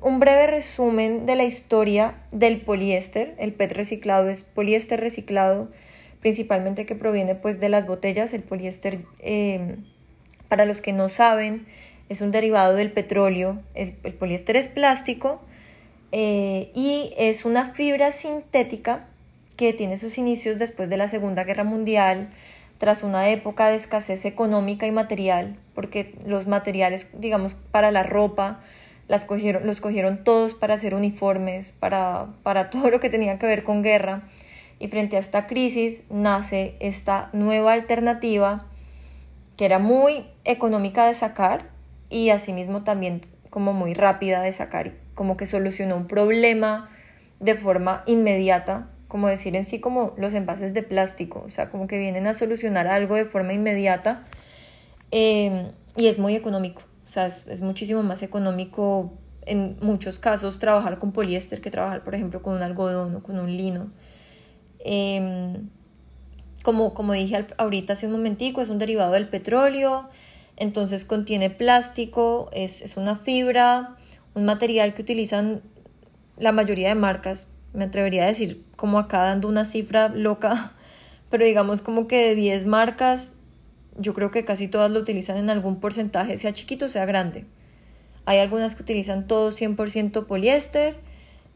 un 0.02 0.20
breve 0.20 0.46
resumen 0.46 1.26
de 1.26 1.36
la 1.36 1.44
historia 1.44 2.14
del 2.30 2.60
poliéster. 2.60 3.34
El 3.38 3.52
PET 3.52 3.72
reciclado 3.72 4.28
es 4.28 4.42
poliéster 4.42 5.00
reciclado, 5.00 5.68
principalmente 6.20 6.86
que 6.86 6.94
proviene 6.94 7.34
pues 7.34 7.60
de 7.60 7.68
las 7.68 7.86
botellas. 7.86 8.32
El 8.32 8.42
poliéster, 8.42 9.04
em, 9.20 9.84
para 10.48 10.64
los 10.64 10.80
que 10.80 10.92
no 10.92 11.08
saben, 11.08 11.66
es 12.08 12.20
un 12.20 12.30
derivado 12.30 12.74
del 12.74 12.92
petróleo. 12.92 13.60
El, 13.74 13.92
poliéster 13.92 14.56
es 14.56 14.68
plástico, 14.68 15.40
eh, 16.12 16.70
y 16.74 17.14
es 17.16 17.44
una 17.44 17.72
fibra 17.72 18.10
sintética 18.10 19.06
que 19.56 19.72
tiene 19.72 19.98
sus 19.98 20.18
inicios 20.18 20.58
después 20.58 20.88
de 20.88 20.96
la 20.96 21.06
Segunda 21.06 21.44
Guerra 21.44 21.64
Mundial, 21.64 22.30
tras 22.78 23.02
una 23.02 23.28
época 23.28 23.68
de 23.68 23.76
escasez 23.76 24.24
económica 24.24 24.86
y 24.86 24.90
material, 24.90 25.56
porque 25.74 26.14
los 26.26 26.46
materiales, 26.46 27.08
digamos, 27.18 27.54
para 27.70 27.90
la 27.90 28.02
ropa, 28.02 28.60
las 29.06 29.26
cogieron, 29.26 29.66
los 29.66 29.80
cogieron 29.80 30.24
todos 30.24 30.54
para 30.54 30.74
hacer 30.74 30.94
uniformes, 30.94 31.72
para, 31.78 32.28
para 32.42 32.70
todo 32.70 32.90
lo 32.90 33.00
que 33.00 33.10
tenía 33.10 33.38
que 33.38 33.46
ver 33.46 33.64
con 33.64 33.82
guerra. 33.82 34.22
Y 34.80 34.88
frente 34.88 35.16
a 35.16 35.20
esta 35.20 35.46
crisis 35.46 36.02
nace 36.10 36.74
esta 36.80 37.30
nueva 37.32 37.74
alternativa 37.74 38.66
que 39.56 39.66
era 39.66 39.78
muy 39.78 40.24
económica 40.44 41.06
de 41.06 41.14
sacar 41.14 41.68
y 42.08 42.30
asimismo 42.30 42.82
también 42.82 43.26
como 43.50 43.74
muy 43.74 43.92
rápida 43.92 44.40
de 44.40 44.52
sacar, 44.52 44.92
como 45.14 45.36
que 45.36 45.46
solucionó 45.46 45.96
un 45.96 46.06
problema 46.06 46.88
de 47.40 47.54
forma 47.54 48.02
inmediata, 48.06 48.88
como 49.06 49.28
decir 49.28 49.56
en 49.56 49.64
sí 49.64 49.80
como 49.80 50.14
los 50.16 50.34
envases 50.34 50.72
de 50.72 50.82
plástico, 50.82 51.42
o 51.44 51.50
sea, 51.50 51.70
como 51.70 51.88
que 51.88 51.98
vienen 51.98 52.26
a 52.26 52.34
solucionar 52.34 52.86
algo 52.86 53.16
de 53.16 53.24
forma 53.24 53.52
inmediata 53.52 54.24
em, 55.10 55.72
y 55.96 56.06
es 56.06 56.18
muy 56.18 56.36
económico, 56.36 56.82
o 57.04 57.08
sea, 57.08 57.26
es, 57.26 57.60
muchísimo 57.60 58.02
más 58.02 58.22
económico 58.22 59.12
en 59.46 59.76
muchos 59.82 60.18
casos 60.18 60.58
trabajar 60.58 60.98
con 60.98 61.12
poliéster 61.12 61.60
que 61.60 61.70
trabajar, 61.70 62.04
por 62.04 62.14
ejemplo, 62.14 62.40
con 62.40 62.54
un 62.54 62.62
algodón 62.62 63.16
o 63.16 63.22
con 63.22 63.38
un 63.38 63.56
lino. 63.56 63.90
Em, 64.84 65.68
como, 66.62 66.94
como 66.94 67.12
dije 67.12 67.46
ahorita 67.58 67.94
hace 67.94 68.06
un 68.06 68.12
momentico, 68.12 68.60
es 68.60 68.68
un 68.68 68.78
derivado 68.78 69.12
del 69.12 69.28
petróleo, 69.28 70.08
entonces 70.56 71.04
contiene 71.04 71.50
plástico, 71.50 72.50
es, 72.52 72.82
es 72.82 72.96
una 72.96 73.16
fibra, 73.16 73.96
un 74.34 74.44
material 74.44 74.94
que 74.94 75.02
utilizan 75.02 75.62
la 76.36 76.52
mayoría 76.52 76.88
de 76.88 76.94
marcas, 76.94 77.48
me 77.72 77.84
atrevería 77.84 78.24
a 78.24 78.26
decir 78.26 78.62
como 78.76 78.98
acá 78.98 79.22
dando 79.22 79.48
una 79.48 79.64
cifra 79.64 80.08
loca, 80.08 80.72
pero 81.30 81.44
digamos 81.44 81.82
como 81.82 82.06
que 82.06 82.28
de 82.28 82.34
10 82.34 82.66
marcas, 82.66 83.34
yo 83.96 84.14
creo 84.14 84.30
que 84.30 84.44
casi 84.44 84.68
todas 84.68 84.90
lo 84.90 85.00
utilizan 85.00 85.36
en 85.36 85.50
algún 85.50 85.80
porcentaje, 85.80 86.38
sea 86.38 86.52
chiquito 86.52 86.88
sea 86.88 87.04
grande. 87.06 87.44
Hay 88.26 88.38
algunas 88.38 88.74
que 88.74 88.82
utilizan 88.82 89.26
todo 89.26 89.50
100% 89.50 90.26
poliéster, 90.26 90.96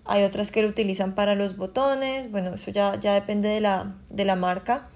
hay 0.04 0.23
otras 0.23 0.50
que 0.50 0.62
lo 0.62 0.68
utilizan 0.68 1.14
para 1.14 1.34
los 1.34 1.56
botones, 1.56 2.30
bueno, 2.30 2.54
eso 2.54 2.70
ya, 2.70 2.99
ya 3.00 3.14
depende 3.14 3.49
de 3.49 3.61
la, 3.61 3.94
de 4.11 4.25
la 4.25 4.37
marca. 4.37 4.88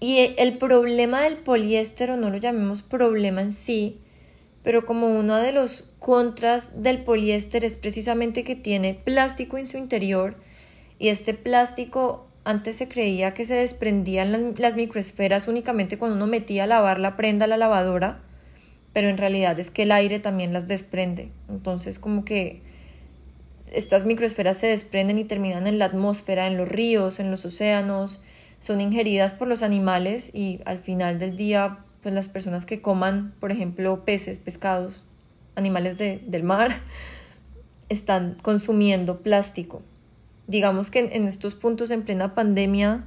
Y 0.00 0.34
el 0.36 0.58
problema 0.58 1.22
del 1.22 1.36
poliéster, 1.36 2.10
o 2.10 2.16
no 2.16 2.30
lo 2.30 2.36
llamemos 2.36 2.82
problema 2.82 3.40
en 3.40 3.52
sí, 3.52 4.00
pero 4.64 4.84
como 4.84 5.08
uno 5.08 5.36
de 5.36 5.52
los 5.52 5.88
contras 5.98 6.82
del 6.82 7.02
poliéster 7.02 7.64
es 7.64 7.76
precisamente 7.76 8.44
que 8.44 8.56
tiene 8.56 8.94
plástico 8.94 9.58
en 9.58 9.66
su 9.66 9.78
interior 9.78 10.34
y 10.98 11.08
este 11.08 11.34
plástico 11.34 12.26
antes 12.44 12.76
se 12.76 12.88
creía 12.88 13.34
que 13.34 13.44
se 13.44 13.54
desprendían 13.54 14.32
las, 14.32 14.58
las 14.58 14.74
microesferas 14.74 15.46
únicamente 15.46 15.98
cuando 15.98 16.16
uno 16.16 16.26
metía 16.26 16.64
a 16.64 16.66
lavar 16.66 16.98
la 16.98 17.16
prenda 17.16 17.44
a 17.44 17.48
la 17.48 17.56
lavadora, 17.56 18.20
pero 18.92 19.08
en 19.08 19.18
realidad 19.18 19.58
es 19.60 19.70
que 19.70 19.84
el 19.84 19.92
aire 19.92 20.18
también 20.18 20.52
las 20.52 20.66
desprende. 20.66 21.30
Entonces 21.48 21.98
como 21.98 22.24
que 22.24 22.61
estas 23.72 24.04
microesferas 24.04 24.58
se 24.58 24.66
desprenden 24.66 25.18
y 25.18 25.24
terminan 25.24 25.66
en 25.66 25.78
la 25.78 25.86
atmósfera, 25.86 26.46
en 26.46 26.56
los 26.56 26.68
ríos, 26.68 27.20
en 27.20 27.30
los 27.30 27.44
océanos, 27.44 28.20
son 28.60 28.80
ingeridas 28.80 29.34
por 29.34 29.48
los 29.48 29.62
animales 29.62 30.30
y 30.32 30.60
al 30.64 30.78
final 30.78 31.18
del 31.18 31.36
día, 31.36 31.78
pues 32.02 32.14
las 32.14 32.28
personas 32.28 32.64
que 32.66 32.80
coman, 32.80 33.34
por 33.40 33.50
ejemplo, 33.50 34.04
peces, 34.04 34.38
pescados, 34.38 35.02
animales 35.56 35.96
del 35.98 36.42
mar, 36.42 36.80
están 37.88 38.36
consumiendo 38.42 39.20
plástico. 39.20 39.82
Digamos 40.46 40.90
que 40.90 41.10
en, 41.12 41.26
estos 41.26 41.54
puntos 41.54 41.90
en 41.90 42.02
plena 42.02 42.34
pandemia, 42.34 43.04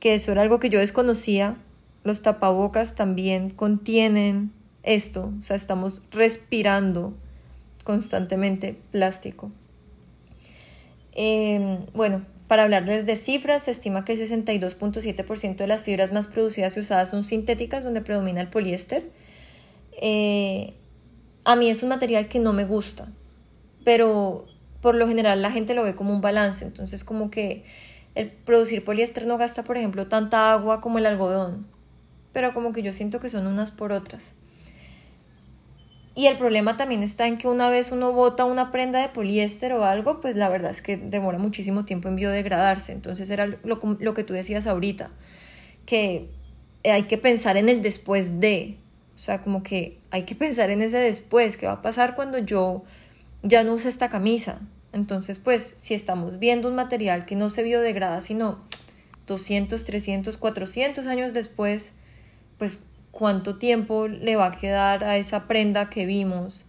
que 0.00 0.14
eso 0.14 0.32
era 0.32 0.42
algo 0.42 0.60
que 0.60 0.70
yo 0.70 0.80
desconocía, 0.80 1.56
los 2.02 2.22
tapabocas 2.22 2.94
también 2.94 3.50
contienen 3.50 4.50
esto, 4.82 5.30
o 5.38 5.42
sea, 5.42 5.56
estamos 5.56 6.02
respirando 6.10 7.12
constantemente 7.84 8.76
plástico. 8.90 9.52
Em, 11.12 11.78
bueno, 11.94 12.24
para 12.48 12.64
hablarles 12.64 13.06
de 13.06 13.16
cifras, 13.16 13.64
se 13.64 13.70
estima 13.70 14.04
que 14.04 14.14
el 14.14 14.18
62.7% 14.18 15.56
de 15.56 15.66
las 15.66 15.82
fibras 15.82 16.12
más 16.12 16.26
producidas 16.26 16.76
y 16.76 16.80
usadas 16.80 17.10
son 17.10 17.24
sintéticas, 17.24 17.84
donde 17.84 18.00
predomina 18.00 18.40
el 18.40 18.48
poliéster. 18.48 19.04
Eh, 20.00 20.74
a 21.44 21.56
mí 21.56 21.70
es 21.70 21.82
un 21.82 21.90
material 21.90 22.28
que 22.28 22.38
no 22.38 22.52
me 22.52 22.64
gusta, 22.64 23.08
pero 23.84 24.46
por 24.80 24.94
lo 24.94 25.06
general 25.06 25.42
la 25.42 25.50
gente 25.50 25.74
lo 25.74 25.82
ve 25.82 25.94
como 25.94 26.12
un 26.12 26.20
balance, 26.20 26.64
entonces 26.64 27.04
como 27.04 27.30
que 27.30 27.64
el 28.14 28.30
producir 28.30 28.84
poliéster 28.84 29.26
no 29.26 29.38
gasta, 29.38 29.62
por 29.62 29.76
ejemplo, 29.76 30.06
tanta 30.08 30.52
agua 30.52 30.80
como 30.80 30.98
el 30.98 31.06
algodón, 31.06 31.66
pero 32.32 32.54
como 32.54 32.72
que 32.72 32.82
yo 32.82 32.92
siento 32.92 33.20
que 33.20 33.30
son 33.30 33.46
unas 33.46 33.70
por 33.70 33.92
otras. 33.92 34.32
Y 36.14 36.26
el 36.26 36.36
problema 36.36 36.76
también 36.76 37.02
está 37.02 37.26
en 37.26 37.38
que 37.38 37.46
una 37.46 37.70
vez 37.70 37.92
uno 37.92 38.12
bota 38.12 38.44
una 38.44 38.72
prenda 38.72 39.00
de 39.00 39.08
poliéster 39.08 39.72
o 39.72 39.84
algo, 39.84 40.20
pues 40.20 40.34
la 40.34 40.48
verdad 40.48 40.72
es 40.72 40.82
que 40.82 40.96
demora 40.96 41.38
muchísimo 41.38 41.84
tiempo 41.84 42.08
en 42.08 42.16
biodegradarse. 42.16 42.92
Entonces 42.92 43.30
era 43.30 43.46
lo, 43.46 44.14
que 44.14 44.24
tú 44.24 44.32
decías 44.32 44.66
ahorita, 44.66 45.10
que 45.86 46.28
hay 46.84 47.04
que 47.04 47.16
pensar 47.16 47.56
en 47.56 47.68
el 47.68 47.80
después 47.80 48.40
de, 48.40 48.76
o 49.14 49.18
sea, 49.18 49.40
como 49.40 49.62
que 49.62 49.98
hay 50.10 50.24
que 50.24 50.34
pensar 50.34 50.70
en 50.70 50.82
ese 50.82 50.98
después, 50.98 51.56
qué 51.56 51.66
va 51.66 51.74
a 51.74 51.82
pasar 51.82 52.16
cuando 52.16 52.38
yo 52.38 52.82
ya 53.42 53.62
no 53.62 53.74
use 53.74 53.88
esta 53.88 54.08
camisa. 54.08 54.58
Entonces, 54.92 55.38
pues, 55.38 55.76
si 55.78 55.94
estamos 55.94 56.40
viendo 56.40 56.68
un 56.68 56.74
material 56.74 57.24
que 57.24 57.36
no 57.36 57.48
se 57.50 57.62
biodegrada, 57.62 58.20
sino 58.20 58.58
200, 59.28 59.84
300, 59.84 60.36
400 60.36 61.06
años 61.06 61.32
después, 61.32 61.92
pues 62.58 62.80
cuánto 63.10 63.56
tiempo 63.56 64.08
le 64.08 64.36
va 64.36 64.46
a 64.46 64.56
quedar 64.56 65.04
a 65.04 65.16
esa 65.16 65.46
prenda 65.46 65.90
que 65.90 66.06
vimos, 66.06 66.64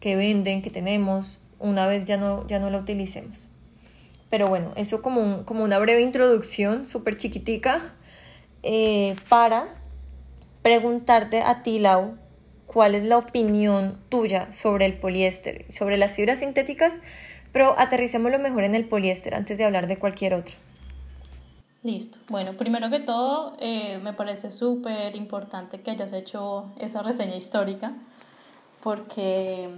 que 0.00 0.16
venden, 0.16 0.62
que 0.62 0.70
tenemos, 0.70 1.40
una 1.58 1.86
vez 1.86 2.04
ya 2.04 2.16
no, 2.16 2.46
ya 2.46 2.58
no 2.58 2.70
la 2.70 2.78
utilicemos. 2.78 3.46
Pero 4.30 4.48
bueno, 4.48 4.72
eso 4.76 5.02
como, 5.02 5.44
como 5.44 5.62
una 5.62 5.78
breve 5.78 6.00
introducción, 6.00 6.86
súper 6.86 7.16
chiquitica, 7.16 7.80
eh, 8.62 9.14
para 9.28 9.68
preguntarte 10.62 11.42
a 11.42 11.62
ti, 11.62 11.78
Lau, 11.78 12.16
cuál 12.66 12.94
es 12.94 13.04
la 13.04 13.18
opinión 13.18 13.98
tuya 14.08 14.52
sobre 14.52 14.86
el 14.86 14.94
poliéster, 14.94 15.66
sobre 15.70 15.96
las 15.96 16.14
fibras 16.14 16.38
sintéticas, 16.38 16.94
pero 17.52 17.78
aterricémoslo 17.78 18.38
mejor 18.38 18.64
en 18.64 18.74
el 18.74 18.86
poliéster 18.86 19.34
antes 19.34 19.58
de 19.58 19.64
hablar 19.64 19.86
de 19.86 19.98
cualquier 19.98 20.34
otra. 20.34 20.54
Listo. 21.82 22.18
Bueno, 22.28 22.52
primero 22.52 22.90
que 22.90 23.00
todo, 23.00 23.56
eh, 23.58 23.98
me 24.00 24.12
parece 24.12 24.52
súper 24.52 25.16
importante 25.16 25.80
que 25.80 25.90
hayas 25.90 26.12
hecho 26.12 26.66
esa 26.78 27.02
reseña 27.02 27.34
histórica, 27.34 27.92
porque 28.80 29.68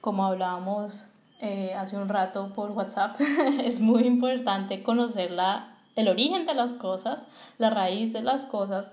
como 0.00 0.26
hablábamos 0.26 1.06
eh, 1.40 1.74
hace 1.74 1.96
un 1.96 2.08
rato 2.08 2.52
por 2.54 2.72
WhatsApp, 2.72 3.20
es 3.62 3.78
muy 3.78 4.02
importante 4.02 4.82
conocer 4.82 5.30
la, 5.30 5.76
el 5.94 6.08
origen 6.08 6.44
de 6.44 6.54
las 6.54 6.72
cosas, 6.74 7.28
la 7.58 7.70
raíz 7.70 8.12
de 8.12 8.22
las 8.22 8.44
cosas, 8.44 8.90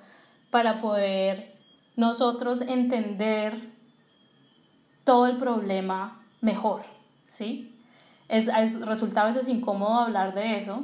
para 0.51 0.81
poder 0.81 1.55
nosotros 1.95 2.61
entender 2.61 3.71
todo 5.03 5.25
el 5.25 5.37
problema 5.37 6.23
mejor, 6.41 6.83
¿sí? 7.25 7.75
Es, 8.29 8.49
es, 8.49 8.85
resulta 8.85 9.21
a 9.21 9.25
veces 9.25 9.47
incómodo 9.47 9.95
hablar 9.95 10.35
de 10.35 10.57
eso, 10.57 10.83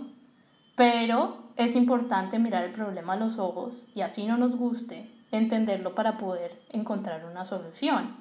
pero 0.76 1.41
es 1.56 1.76
importante 1.76 2.40
mirar 2.40 2.64
el 2.64 2.72
problema 2.72 3.14
a 3.14 3.18
los 3.18 3.38
ojos 3.38 3.86
y 3.96 4.02
así 4.02 4.26
no 4.26 4.38
nos 4.38 4.56
guste, 4.56 5.10
entenderlo 5.32 5.96
para 5.96 6.18
poder 6.18 6.62
encontrar 6.72 7.26
una 7.26 7.46
solución. 7.46 8.16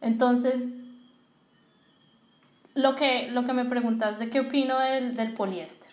Entonces, 0.00 0.70
lo 2.74 2.94
que, 2.94 3.30
lo 3.30 3.44
que 3.44 3.52
me 3.52 3.64
preguntas 3.64 4.18
de 4.18 4.30
qué 4.30 4.40
opino 4.40 4.78
del, 4.78 5.16
del 5.16 5.34
poliéster. 5.34 5.90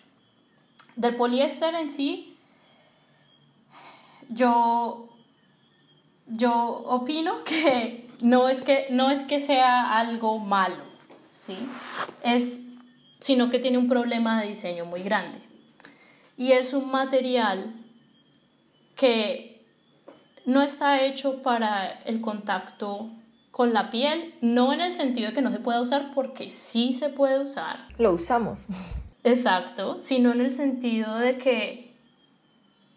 Del 0.94 1.16
poliéster 1.16 1.74
en 1.74 1.90
sí, 1.90 2.36
yo, 4.28 5.08
yo 6.26 6.54
opino 6.86 7.42
que 7.44 8.08
no 8.22 8.48
es 8.48 8.62
que, 8.62 8.86
no 8.90 9.10
es 9.10 9.24
que 9.24 9.40
sea 9.40 9.98
algo 9.98 10.38
malo, 10.38 10.84
¿sí? 11.30 11.56
Es, 12.22 12.60
sino 13.20 13.50
que 13.50 13.58
tiene 13.58 13.78
un 13.78 13.88
problema 13.88 14.40
de 14.40 14.48
diseño 14.48 14.84
muy 14.84 15.02
grande 15.02 15.46
y 16.36 16.52
es 16.52 16.72
un 16.72 16.90
material 16.90 17.74
que 18.94 19.64
no 20.44 20.62
está 20.62 21.02
hecho 21.02 21.42
para 21.42 21.88
el 22.04 22.20
contacto 22.20 23.10
con 23.50 23.72
la 23.72 23.90
piel, 23.90 24.34
no 24.40 24.72
en 24.72 24.80
el 24.80 24.92
sentido 24.92 25.28
de 25.28 25.34
que 25.34 25.42
no 25.42 25.50
se 25.50 25.60
pueda 25.60 25.80
usar, 25.80 26.10
porque 26.14 26.50
sí 26.50 26.92
se 26.92 27.08
puede 27.08 27.40
usar. 27.40 27.88
Lo 27.98 28.12
usamos. 28.12 28.68
Exacto, 29.24 29.98
sino 29.98 30.32
en 30.32 30.40
el 30.40 30.50
sentido 30.50 31.16
de 31.16 31.38
que 31.38 31.96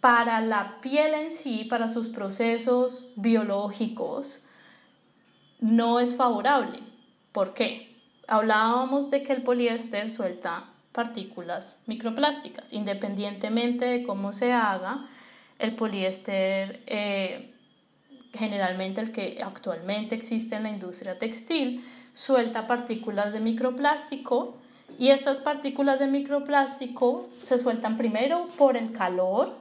para 0.02 0.42
la 0.42 0.80
piel 0.82 1.14
en 1.14 1.32
sí, 1.32 1.66
para 1.66 1.88
sus 1.88 2.10
procesos 2.10 3.08
biológicos, 3.16 4.42
no 5.60 6.00
es 6.00 6.16
favorable. 6.16 6.80
¿Por 7.32 7.54
qué? 7.54 7.90
hablábamos 8.30 9.10
de 9.10 9.24
que 9.24 9.34
el 9.34 9.42
poliéster 9.42 10.10
suelta 10.10 10.69
partículas 10.92 11.82
microplásticas. 11.86 12.74
Independientemente 12.74 13.86
de 13.86 14.04
cómo 14.04 14.34
se 14.34 14.52
haga, 14.52 15.08
el 15.60 15.76
poliéster, 15.76 16.82
eh, 16.88 17.54
generalmente 18.34 19.02
el 19.02 19.12
que 19.12 19.42
actualmente 19.44 20.16
existe 20.16 20.56
en 20.56 20.64
la 20.64 20.70
industria 20.70 21.18
textil, 21.18 21.84
suelta 22.14 22.68
partículas 22.68 23.34
de 23.34 23.40
microplástico 23.40 24.58
y 24.98 25.10
estas 25.10 25.40
partículas 25.40 26.00
de 26.00 26.08
microplástico 26.08 27.30
se 27.44 27.60
sueltan 27.60 27.98
primero 27.98 28.48
por 28.58 28.78
el 28.78 28.92
calor 28.92 29.58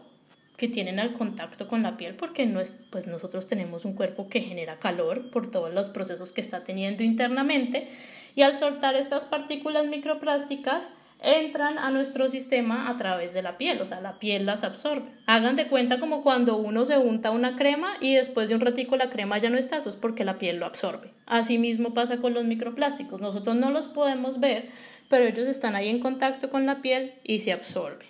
que 0.56 0.68
tienen 0.68 0.98
al 0.98 1.12
contacto 1.12 1.68
con 1.68 1.84
la 1.84 1.96
piel, 1.96 2.16
porque 2.16 2.44
no 2.44 2.60
es, 2.60 2.74
pues 2.90 3.06
nosotros 3.06 3.46
tenemos 3.46 3.84
un 3.84 3.94
cuerpo 3.94 4.28
que 4.28 4.40
genera 4.40 4.80
calor 4.80 5.30
por 5.30 5.48
todos 5.50 5.72
los 5.72 5.88
procesos 5.88 6.32
que 6.32 6.40
está 6.40 6.64
teniendo 6.64 7.04
internamente, 7.04 7.88
y 8.34 8.42
al 8.42 8.56
soltar 8.56 8.96
estas 8.96 9.24
partículas 9.24 9.86
microplásticas, 9.86 10.94
entran 11.20 11.78
a 11.78 11.90
nuestro 11.90 12.28
sistema 12.28 12.88
a 12.88 12.96
través 12.96 13.34
de 13.34 13.42
la 13.42 13.58
piel, 13.58 13.80
o 13.80 13.86
sea, 13.86 14.00
la 14.00 14.18
piel 14.18 14.46
las 14.46 14.62
absorbe. 14.62 15.10
Hagan 15.26 15.56
de 15.56 15.66
cuenta 15.66 15.98
como 15.98 16.22
cuando 16.22 16.56
uno 16.56 16.84
se 16.86 16.96
unta 16.96 17.32
una 17.32 17.56
crema 17.56 17.94
y 18.00 18.14
después 18.14 18.48
de 18.48 18.54
un 18.54 18.60
ratico 18.60 18.96
la 18.96 19.10
crema 19.10 19.38
ya 19.38 19.50
no 19.50 19.58
está, 19.58 19.76
eso 19.78 19.88
es 19.88 19.96
porque 19.96 20.24
la 20.24 20.38
piel 20.38 20.58
lo 20.58 20.66
absorbe. 20.66 21.12
Así 21.26 21.58
mismo 21.58 21.92
pasa 21.92 22.18
con 22.18 22.34
los 22.34 22.44
microplásticos, 22.44 23.20
nosotros 23.20 23.56
no 23.56 23.70
los 23.70 23.88
podemos 23.88 24.38
ver, 24.38 24.70
pero 25.08 25.24
ellos 25.24 25.48
están 25.48 25.74
ahí 25.74 25.88
en 25.88 26.00
contacto 26.00 26.50
con 26.50 26.66
la 26.66 26.82
piel 26.82 27.14
y 27.24 27.40
se 27.40 27.52
absorben. 27.52 28.08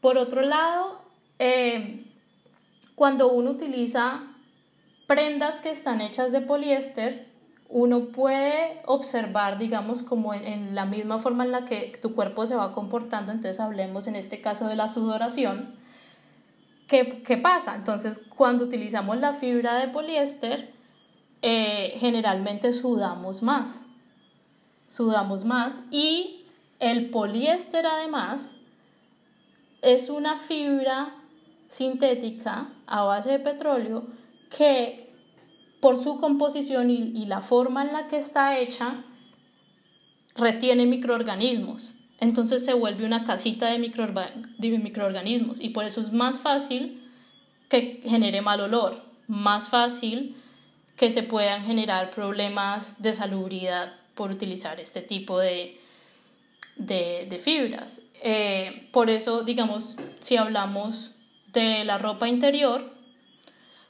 Por 0.00 0.16
otro 0.18 0.42
lado, 0.42 1.02
eh, 1.38 2.04
cuando 2.94 3.30
uno 3.30 3.50
utiliza 3.50 4.22
prendas 5.06 5.58
que 5.58 5.70
están 5.70 6.00
hechas 6.00 6.32
de 6.32 6.40
poliéster, 6.40 7.33
uno 7.74 8.04
puede 8.12 8.80
observar, 8.86 9.58
digamos, 9.58 10.04
como 10.04 10.32
en, 10.32 10.76
la 10.76 10.84
misma 10.84 11.18
forma 11.18 11.44
en 11.44 11.50
la 11.50 11.64
que 11.64 11.98
tu 12.00 12.14
cuerpo 12.14 12.46
se 12.46 12.54
va 12.54 12.70
comportando, 12.70 13.32
entonces 13.32 13.58
hablemos 13.58 14.06
en 14.06 14.14
este 14.14 14.40
caso 14.40 14.68
de 14.68 14.76
la 14.76 14.86
sudoración, 14.86 15.74
¿qué, 16.86 17.20
qué 17.24 17.36
pasa? 17.36 17.74
Entonces, 17.74 18.20
cuando 18.36 18.64
utilizamos 18.64 19.16
la 19.16 19.32
fibra 19.32 19.74
de 19.74 19.88
poliéster, 19.88 20.72
eh, 21.42 21.96
generalmente 21.98 22.72
sudamos 22.72 23.42
más, 23.42 23.84
sudamos 24.86 25.44
más 25.44 25.82
y 25.90 26.46
el 26.78 27.10
poliéster 27.10 27.86
además 27.86 28.54
es 29.82 30.10
una 30.10 30.36
fibra 30.36 31.12
sintética 31.66 32.68
a 32.86 33.02
base 33.02 33.32
de 33.32 33.40
petróleo 33.40 34.04
que 34.56 35.03
por 35.84 36.02
su 36.02 36.18
composición 36.18 36.90
y, 36.90 37.26
la 37.26 37.42
forma 37.42 37.82
en 37.82 37.92
la 37.92 38.08
que 38.08 38.16
está 38.16 38.58
hecha 38.58 39.04
retiene 40.34 40.86
microorganismos. 40.86 41.92
Entonces 42.20 42.64
se 42.64 42.72
vuelve 42.72 43.04
una 43.04 43.24
casita 43.24 43.66
de, 43.66 43.78
microorganismos 43.78 45.60
y 45.60 45.68
por 45.68 45.84
eso 45.84 46.00
es 46.00 46.10
más 46.10 46.40
fácil 46.40 47.06
que 47.68 48.00
genere 48.02 48.40
mal 48.40 48.62
olor, 48.62 49.04
más 49.28 49.68
fácil 49.68 50.34
que 50.96 51.10
se 51.10 51.22
puedan 51.22 51.66
generar 51.66 52.12
problemas 52.12 53.02
de 53.02 53.12
salubridad 53.12 53.92
por 54.14 54.30
utilizar 54.30 54.80
este 54.80 55.02
tipo 55.02 55.38
de, 55.38 55.78
de, 56.76 57.38
fibras. 57.44 58.00
Eh, 58.22 58.88
por 58.90 59.10
eso, 59.10 59.42
digamos, 59.42 59.96
si 60.20 60.38
hablamos 60.38 61.14
de 61.52 61.84
la 61.84 61.98
ropa 61.98 62.26
interior, 62.26 62.93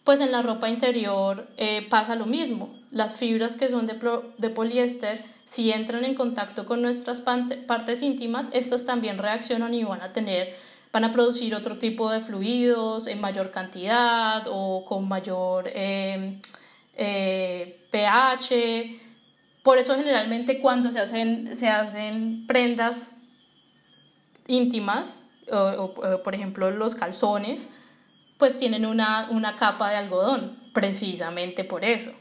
pues 0.04 0.20
en 0.20 0.30
la 0.30 0.42
ropa 0.42 0.68
interior 0.68 1.48
eh, 1.56 1.86
pasa 1.88 2.14
lo 2.14 2.26
mismo. 2.26 2.74
Las 2.90 3.16
fibras 3.16 3.56
que 3.56 3.70
son 3.70 3.86
de, 3.86 4.50
poliéster, 4.50 5.24
si 5.44 5.72
entran 5.72 6.04
en 6.04 6.14
contacto 6.14 6.66
con 6.66 6.82
nuestras 6.82 7.22
partes 7.22 8.02
íntimas, 8.02 8.50
estas 8.52 8.84
también 8.84 9.18
reaccionan 9.18 9.72
y 9.72 9.82
van 9.82 10.02
a 10.02 10.12
tener, 10.12 10.56
van 10.92 11.04
a 11.04 11.12
producir 11.12 11.54
otro 11.54 11.78
tipo 11.78 12.10
de 12.10 12.20
fluidos 12.20 13.06
en 13.06 13.20
mayor 13.20 13.50
cantidad 13.50 14.44
o 14.46 14.84
con 14.84 15.08
mayor 15.08 15.70
em, 15.74 16.38
eh, 16.94 17.80
pH. 17.90 19.00
Por 19.62 19.78
eso 19.78 19.96
generalmente 19.96 20.60
cuando 20.60 20.90
se 20.90 21.00
hacen, 21.00 21.56
se 21.56 21.70
hacen 21.70 22.46
prendas 22.46 23.16
íntimas, 24.46 25.26
o, 25.50 25.94
por 26.22 26.34
ejemplo 26.34 26.70
los 26.70 26.94
calzones, 26.94 27.70
pues 28.38 28.58
tienen 28.58 28.86
una, 28.86 29.28
una 29.30 29.56
capa 29.56 29.90
de 29.90 29.96
algodón, 29.96 30.58
precisamente 30.72 31.64
por 31.64 31.84
eso. 31.84 32.12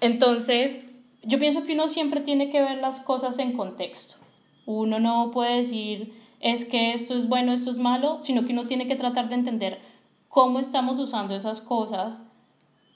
Entonces, 0.00 0.84
yo 1.22 1.38
pienso 1.38 1.64
que 1.64 1.74
uno 1.74 1.88
siempre 1.88 2.20
tiene 2.20 2.50
que 2.50 2.62
ver 2.62 2.78
las 2.78 3.00
cosas 3.00 3.38
en 3.38 3.52
contexto. 3.52 4.16
Uno 4.66 4.98
no 4.98 5.30
puede 5.32 5.56
decir 5.58 6.14
es 6.40 6.64
que 6.64 6.92
esto 6.92 7.14
es 7.14 7.28
bueno, 7.28 7.52
esto 7.52 7.70
es 7.70 7.78
malo, 7.78 8.18
sino 8.22 8.44
que 8.46 8.52
uno 8.52 8.66
tiene 8.66 8.86
que 8.86 8.96
tratar 8.96 9.28
de 9.28 9.34
entender 9.34 9.80
cómo 10.28 10.60
estamos 10.60 10.98
usando 10.98 11.34
esas 11.34 11.60
cosas, 11.60 12.22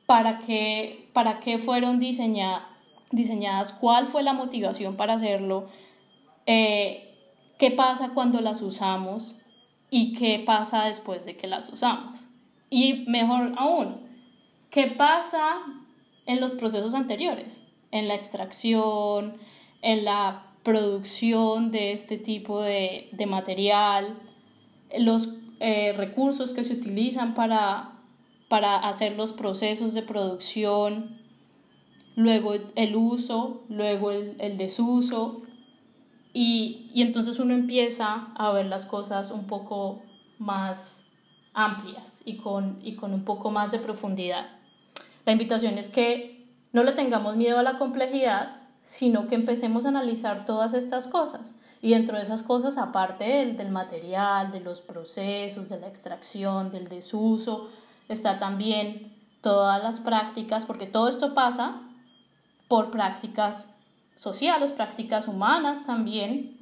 para 0.06 0.40
qué, 0.40 1.08
para 1.12 1.40
qué 1.40 1.58
fueron 1.58 1.98
diseñadas, 1.98 3.72
cuál 3.72 4.06
fue 4.06 4.22
la 4.22 4.32
motivación 4.32 4.96
para 4.96 5.14
hacerlo, 5.14 5.68
eh, 6.46 7.16
qué 7.58 7.70
pasa 7.70 8.11
cuando 8.14 8.40
las 8.40 8.62
usamos 8.62 9.37
y 9.94 10.14
qué 10.14 10.42
pasa 10.44 10.87
después 10.87 11.26
de 11.26 11.37
que 11.37 11.46
las 11.46 11.70
usamos. 11.70 12.31
Y 12.70 13.05
mejor 13.09 13.52
aún, 13.59 14.00
qué 14.70 14.87
pasa 14.87 15.59
en 16.24 16.40
los 16.40 16.52
procesos 16.52 16.94
anteriores, 16.94 17.62
en 17.90 18.09
la 18.09 18.14
extracción, 18.14 19.37
en 19.83 20.07
la 20.07 20.46
producción 20.62 21.70
de 21.70 21.92
este 21.92 22.16
tipo 22.16 22.62
de, 22.62 23.11
material, 23.28 24.18
los 24.98 25.28
eh, 25.61 25.92
recursos 25.94 26.55
que 26.55 26.64
se 26.64 26.72
utilizan 26.72 27.35
para, 27.35 27.92
para 28.48 28.76
hacer 28.78 29.14
los 29.18 29.35
procesos 29.35 29.92
de 29.92 30.00
producción, 30.00 31.18
luego 32.16 32.55
el 32.76 32.96
uso, 32.96 33.62
luego 33.68 34.11
el 34.11 34.57
desuso, 34.57 35.42
y, 36.33 36.90
entonces 36.95 37.38
uno 37.38 37.55
empieza 37.55 38.29
a 38.35 38.53
ver 38.53 38.66
las 38.66 38.87
cosas 38.87 39.31
un 39.31 39.47
poco 39.47 40.03
más 40.38 41.05
amplias 41.53 42.23
y 42.25 42.38
con, 42.38 42.79
y 42.83 42.97
con 42.97 43.12
un 43.12 43.25
poco 43.25 43.51
más 43.51 43.71
de 43.71 43.79
profundidad. 43.79 44.47
La 45.27 45.33
invitación 45.33 45.77
es 45.77 45.88
que 45.88 46.47
no 46.73 46.83
le 46.83 46.92
tengamos 46.92 47.37
miedo 47.37 47.59
a 47.59 47.62
la 47.62 47.79
complejidad, 47.79 48.57
sino 48.81 49.27
que 49.27 49.35
empecemos 49.35 49.85
a 49.85 49.90
analizar 49.90 50.45
todas 50.45 50.75
estas 50.75 51.07
cosas. 51.07 51.55
Y 51.83 51.90
dentro 51.90 52.16
de 52.16 52.23
esas 52.23 52.42
cosas, 52.42 52.79
aparte 52.79 53.25
del, 53.25 53.57
del 53.57 53.71
material, 53.71 54.51
de 54.51 54.61
los 54.61 54.81
procesos, 54.81 55.68
de 55.68 55.81
la 55.81 55.88
extracción, 55.88 56.71
del 56.71 56.88
desuso, 56.88 57.68
está 58.09 58.38
también 58.38 59.12
todas 59.42 59.83
las 59.83 60.01
prácticas, 60.01 60.64
porque 60.64 60.87
todo 60.87 61.09
esto 61.09 61.35
pasa 61.35 61.83
por 62.68 62.90
prácticas 62.90 63.71
sociales, 64.14 64.72
prácticas 64.72 65.29
humanas 65.29 65.87
también. 65.87 66.59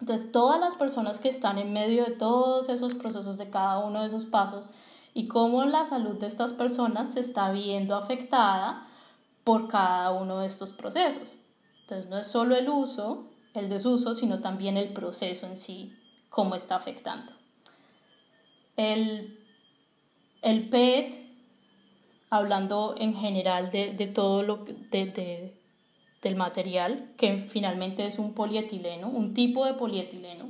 Entonces, 0.00 0.32
todas 0.32 0.60
las 0.60 0.74
personas 0.74 1.18
que 1.18 1.28
están 1.28 1.58
en 1.58 1.72
medio 1.72 2.04
de 2.04 2.12
todos 2.12 2.68
esos 2.68 2.94
procesos, 2.94 3.38
de 3.38 3.50
cada 3.50 3.78
uno 3.78 4.02
de 4.02 4.08
esos 4.08 4.26
pasos, 4.26 4.70
y 5.14 5.28
cómo 5.28 5.64
la 5.64 5.84
salud 5.84 6.18
de 6.18 6.26
estas 6.26 6.52
personas 6.52 7.12
se 7.12 7.20
está 7.20 7.52
viendo 7.52 7.94
afectada 7.94 8.86
por 9.44 9.68
cada 9.68 10.10
uno 10.10 10.40
de 10.40 10.46
estos 10.46 10.72
procesos. 10.72 11.36
Entonces, 11.82 12.10
no 12.10 12.18
es 12.18 12.26
solo 12.26 12.56
el 12.56 12.68
uso, 12.68 13.28
el 13.54 13.68
desuso, 13.68 14.14
sino 14.14 14.40
también 14.40 14.76
el 14.76 14.92
proceso 14.92 15.46
en 15.46 15.56
sí, 15.56 15.96
cómo 16.28 16.54
está 16.56 16.76
afectando. 16.76 17.32
El, 18.76 19.38
el 20.42 20.68
PET, 20.68 21.14
hablando 22.30 22.96
en 22.98 23.14
general 23.14 23.70
de, 23.70 23.92
de 23.92 24.06
todo 24.08 24.42
lo 24.42 24.64
de, 24.64 25.53
del 26.24 26.36
material, 26.36 27.12
que 27.16 27.38
finalmente 27.38 28.04
es 28.06 28.18
un 28.18 28.32
polietileno, 28.32 29.08
un 29.08 29.34
tipo 29.34 29.64
de 29.64 29.74
polietileno. 29.74 30.46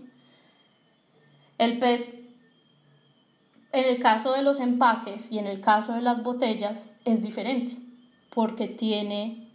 El 1.59 1.79
PET, 1.79 2.15
en 3.73 3.85
el 3.85 3.99
caso 3.99 4.33
de 4.33 4.43
los 4.43 4.61
empaques 4.61 5.31
y 5.31 5.39
en 5.39 5.47
el 5.47 5.61
caso 5.61 5.95
de 5.95 6.01
las 6.01 6.23
botellas, 6.23 6.91
es 7.05 7.23
diferente, 7.23 7.77
porque 8.31 8.69
tiene 8.69 9.51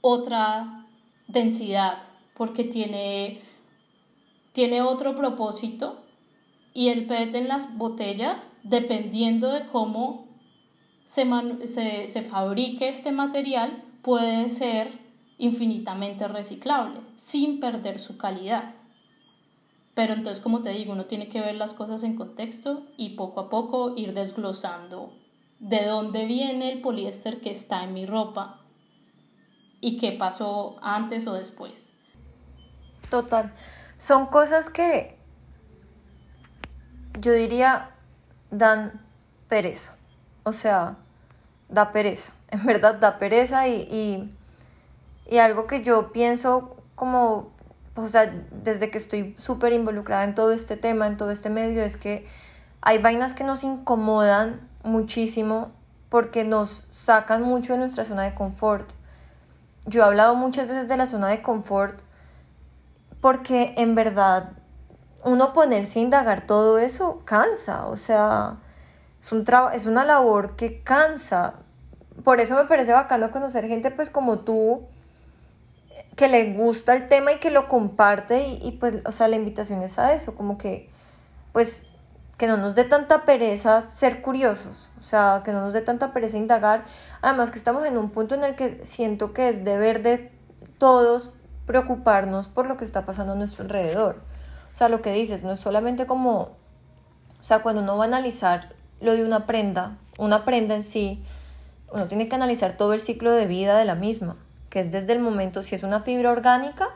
otra 0.00 0.86
densidad, 1.28 2.02
porque 2.34 2.64
tiene, 2.64 3.42
tiene 4.52 4.82
otro 4.82 5.14
propósito 5.14 6.02
y 6.72 6.88
el 6.88 7.06
PET 7.06 7.34
en 7.34 7.48
las 7.48 7.76
botellas, 7.76 8.52
dependiendo 8.62 9.52
de 9.52 9.66
cómo 9.66 10.26
se, 11.04 11.26
se, 11.66 12.08
se 12.08 12.22
fabrique 12.22 12.88
este 12.88 13.12
material, 13.12 13.84
puede 14.02 14.48
ser 14.48 15.09
infinitamente 15.40 16.28
reciclable, 16.28 17.00
sin 17.16 17.58
perder 17.58 17.98
su 17.98 18.16
calidad. 18.16 18.74
Pero 19.94 20.12
entonces, 20.12 20.40
como 20.40 20.62
te 20.62 20.70
digo, 20.70 20.92
uno 20.92 21.06
tiene 21.06 21.28
que 21.28 21.40
ver 21.40 21.56
las 21.56 21.74
cosas 21.74 22.04
en 22.04 22.14
contexto 22.14 22.86
y 22.96 23.16
poco 23.16 23.40
a 23.40 23.50
poco 23.50 23.94
ir 23.96 24.14
desglosando 24.14 25.12
de 25.58 25.84
dónde 25.84 26.26
viene 26.26 26.70
el 26.70 26.80
poliéster 26.80 27.40
que 27.40 27.50
está 27.50 27.82
en 27.82 27.92
mi 27.92 28.06
ropa 28.06 28.60
y 29.80 29.96
qué 29.96 30.12
pasó 30.12 30.78
antes 30.82 31.26
o 31.26 31.32
después. 31.32 31.90
Total. 33.10 33.52
Son 33.98 34.26
cosas 34.26 34.70
que 34.70 35.18
yo 37.18 37.32
diría 37.32 37.90
dan 38.50 39.00
pereza. 39.48 39.96
O 40.44 40.52
sea, 40.52 40.96
da 41.68 41.92
pereza. 41.92 42.32
En 42.50 42.64
verdad 42.66 42.96
da 42.96 43.18
pereza 43.18 43.68
y, 43.68 43.82
y, 43.82 44.36
algo 45.38 45.66
que 45.66 45.82
yo 45.82 46.12
pienso 46.12 46.76
como, 46.94 47.50
o 47.94 48.08
sea, 48.08 48.32
desde 48.50 48.90
que 48.90 48.98
estoy 48.98 49.34
súper 49.38 49.72
involucrada 49.72 50.24
en 50.24 50.34
todo 50.34 50.52
este 50.52 50.76
tema, 50.76 51.06
en 51.06 51.16
todo 51.16 51.30
este 51.30 51.50
medio, 51.50 51.82
es 51.82 51.96
que 51.96 52.26
hay 52.82 52.98
vainas 52.98 53.34
que 53.34 53.44
nos 53.44 53.62
incomodan 53.62 54.60
muchísimo 54.82 55.70
porque 56.08 56.44
nos 56.44 56.84
sacan 56.90 57.42
mucho 57.42 57.74
de 57.74 57.78
nuestra 57.78 58.04
zona 58.04 58.22
de 58.24 58.34
confort. 58.34 58.88
Yo 59.86 60.02
he 60.02 60.04
hablado 60.04 60.34
muchas 60.34 60.66
veces 60.66 60.88
de 60.88 60.96
la 60.96 61.06
zona 61.06 61.28
de 61.28 61.40
confort 61.42 62.00
porque 63.20 63.74
en 63.76 63.94
verdad 63.94 64.50
uno 65.24 65.52
ponerse 65.52 65.98
a 65.98 66.02
indagar 66.02 66.46
todo 66.46 66.78
eso 66.78 67.22
cansa, 67.24 67.86
o 67.86 67.96
sea, 67.96 68.56
es, 69.20 69.32
un 69.32 69.44
es 69.72 69.86
una 69.86 70.04
labor 70.04 70.56
que 70.56 70.82
cansa. 70.82 71.54
Por 72.24 72.40
eso 72.40 72.54
me 72.54 72.64
parece 72.64 72.92
bacano 72.92 73.30
conocer 73.30 73.66
gente 73.66 73.90
pues 73.90 74.10
como 74.10 74.40
tú, 74.40 74.82
que 76.16 76.28
le 76.28 76.52
gusta 76.52 76.94
el 76.94 77.08
tema 77.08 77.32
y 77.32 77.38
que 77.38 77.50
lo 77.50 77.68
comparte 77.68 78.46
y, 78.46 78.72
pues, 78.72 78.96
o 79.06 79.12
sea, 79.12 79.28
la 79.28 79.36
invitación 79.36 79.82
es 79.82 79.98
a 79.98 80.12
eso, 80.12 80.34
como 80.34 80.58
que 80.58 80.90
pues 81.52 81.86
que 82.40 82.46
no 82.46 82.56
nos 82.56 82.74
dé 82.74 82.84
tanta 82.84 83.26
pereza 83.26 83.82
ser 83.82 84.22
curiosos, 84.22 84.88
o 84.98 85.02
sea, 85.02 85.42
que 85.44 85.52
no 85.52 85.60
nos 85.60 85.74
dé 85.74 85.82
tanta 85.82 86.14
pereza 86.14 86.38
indagar. 86.38 86.84
Además 87.20 87.50
que 87.50 87.58
estamos 87.58 87.84
en 87.84 87.98
un 87.98 88.08
punto 88.08 88.34
en 88.34 88.44
el 88.44 88.54
que 88.54 88.80
siento 88.86 89.34
que 89.34 89.50
es 89.50 89.62
deber 89.62 90.00
de 90.00 90.32
todos 90.78 91.34
preocuparnos 91.66 92.48
por 92.48 92.66
lo 92.66 92.78
que 92.78 92.86
está 92.86 93.04
pasando 93.04 93.34
a 93.34 93.36
nuestro 93.36 93.64
alrededor. 93.64 94.16
O 94.72 94.76
sea, 94.76 94.88
lo 94.88 95.02
que 95.02 95.12
dices, 95.12 95.42
no 95.42 95.52
es 95.52 95.60
solamente 95.60 96.06
como, 96.06 96.40
o 97.40 97.42
sea, 97.42 97.60
cuando 97.60 97.82
uno 97.82 97.98
va 97.98 98.04
a 98.04 98.08
analizar 98.08 98.72
lo 99.02 99.14
de 99.14 99.22
una 99.22 99.46
prenda, 99.46 99.98
una 100.16 100.46
prenda 100.46 100.74
en 100.74 100.84
sí, 100.84 101.22
uno 101.92 102.06
tiene 102.08 102.28
que 102.30 102.36
analizar 102.36 102.78
todo 102.78 102.94
el 102.94 103.00
ciclo 103.00 103.32
de 103.32 103.46
vida 103.46 103.76
de 103.76 103.84
la 103.84 103.96
misma, 103.96 104.36
que 104.70 104.80
es 104.80 104.90
desde 104.90 105.12
el 105.12 105.18
momento, 105.18 105.62
si 105.62 105.74
es 105.74 105.82
una 105.82 106.00
fibra 106.00 106.30
orgánica, 106.30 106.88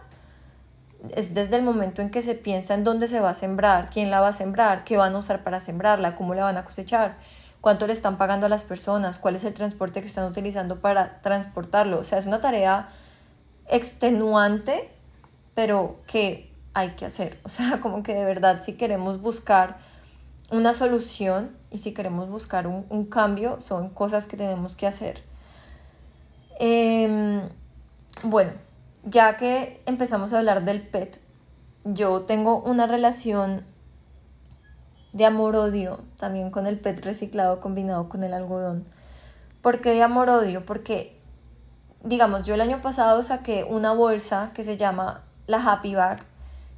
es 1.15 1.35
desde 1.35 1.57
el 1.57 1.63
momento 1.63 2.01
en 2.01 2.11
que 2.11 2.23
se 2.23 2.35
piensa 2.35 2.75
en 2.75 2.85
dónde 2.85 3.09
se 3.09 3.21
va 3.21 3.31
a 3.31 3.35
sembrar, 3.35 3.91
quién 3.93 4.11
la 4.11 4.21
va 4.21 4.29
a 4.29 4.33
sembrar, 4.33 4.85
qué 4.85 4.97
van 4.97 5.15
a 5.15 5.19
usar 5.19 5.43
para 5.45 5.61
sembrarla, 5.61 6.15
cómo 6.17 6.35
la 6.35 6.45
van 6.45 6.57
a 6.57 6.65
cosechar, 6.65 7.17
cuánto 7.61 7.87
le 7.87 7.93
están 7.93 8.17
pagando 8.17 8.47
a 8.47 8.49
las 8.49 8.63
personas, 8.63 9.19
cuál 9.19 9.37
es 9.37 9.45
el 9.45 9.55
transporte 9.55 10.01
que 10.01 10.09
están 10.09 10.25
utilizando 10.25 10.81
para 10.81 11.21
transportarlo. 11.21 11.99
O 11.99 12.05
sea, 12.05 12.19
es 12.19 12.27
una 12.27 12.41
tarea 12.41 12.89
extenuante, 13.69 14.89
pero 15.55 15.97
que 16.07 16.51
hay 16.75 16.91
que 16.91 17.07
hacer. 17.07 17.39
O 17.45 17.49
sea, 17.49 17.81
como 17.83 18.03
que 18.03 18.15
de 18.15 18.25
verdad 18.25 18.63
si 18.65 18.75
queremos 18.75 19.21
buscar 19.21 19.77
una 20.51 20.75
solución 20.75 21.51
y 21.71 21.79
si 21.79 21.93
queremos 21.93 22.29
buscar 22.29 22.67
un, 22.67 23.07
cambio, 23.07 23.61
son 23.61 23.91
cosas 23.91 24.27
que 24.27 24.37
tenemos 24.37 24.77
que 24.77 24.87
hacer. 24.87 25.23
Em, 26.61 27.41
bueno, 28.25 28.53
ya 29.05 29.37
que 29.37 29.83
empezamos 29.85 30.33
a 30.33 30.39
hablar 30.39 30.65
del 30.65 30.81
PET, 30.81 31.21
yo 31.85 32.23
tengo 32.23 32.61
una 32.63 32.87
relación 32.87 33.65
de 35.13 35.27
amor-odio 35.27 36.01
también 36.19 36.51
con 36.51 36.67
el 36.67 36.79
PET 36.81 37.05
reciclado 37.05 37.61
combinado 37.61 38.09
con 38.09 38.25
el 38.25 38.33
algodón. 38.33 38.87
¿Por 39.61 39.83
qué 39.83 39.91
de 39.91 40.03
amor-odio? 40.03 40.65
Porque, 40.65 41.21
digamos, 42.03 42.47
yo 42.47 42.55
el 42.55 42.63
año 42.63 42.81
pasado 42.81 43.23
saqué 43.23 43.65
una 43.65 43.93
bolsa 43.93 44.53
que 44.55 44.65
se 44.65 44.79
llama 44.79 45.23
la 45.47 45.59
Happy 45.59 45.95
Bag 45.95 46.21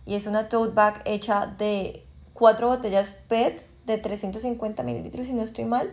y 0.04 0.16
es 0.16 0.26
una 0.26 0.48
tote 0.48 0.74
bag 0.74 1.00
hecha 1.04 1.46
de 1.46 2.04
cuatro 2.32 2.68
botellas 2.68 3.12
PET 3.28 3.64
de 3.86 3.98
350 3.98 4.82
mililitros, 4.82 5.26
si 5.26 5.32
no 5.32 5.42
estoy 5.42 5.64
mal, 5.64 5.92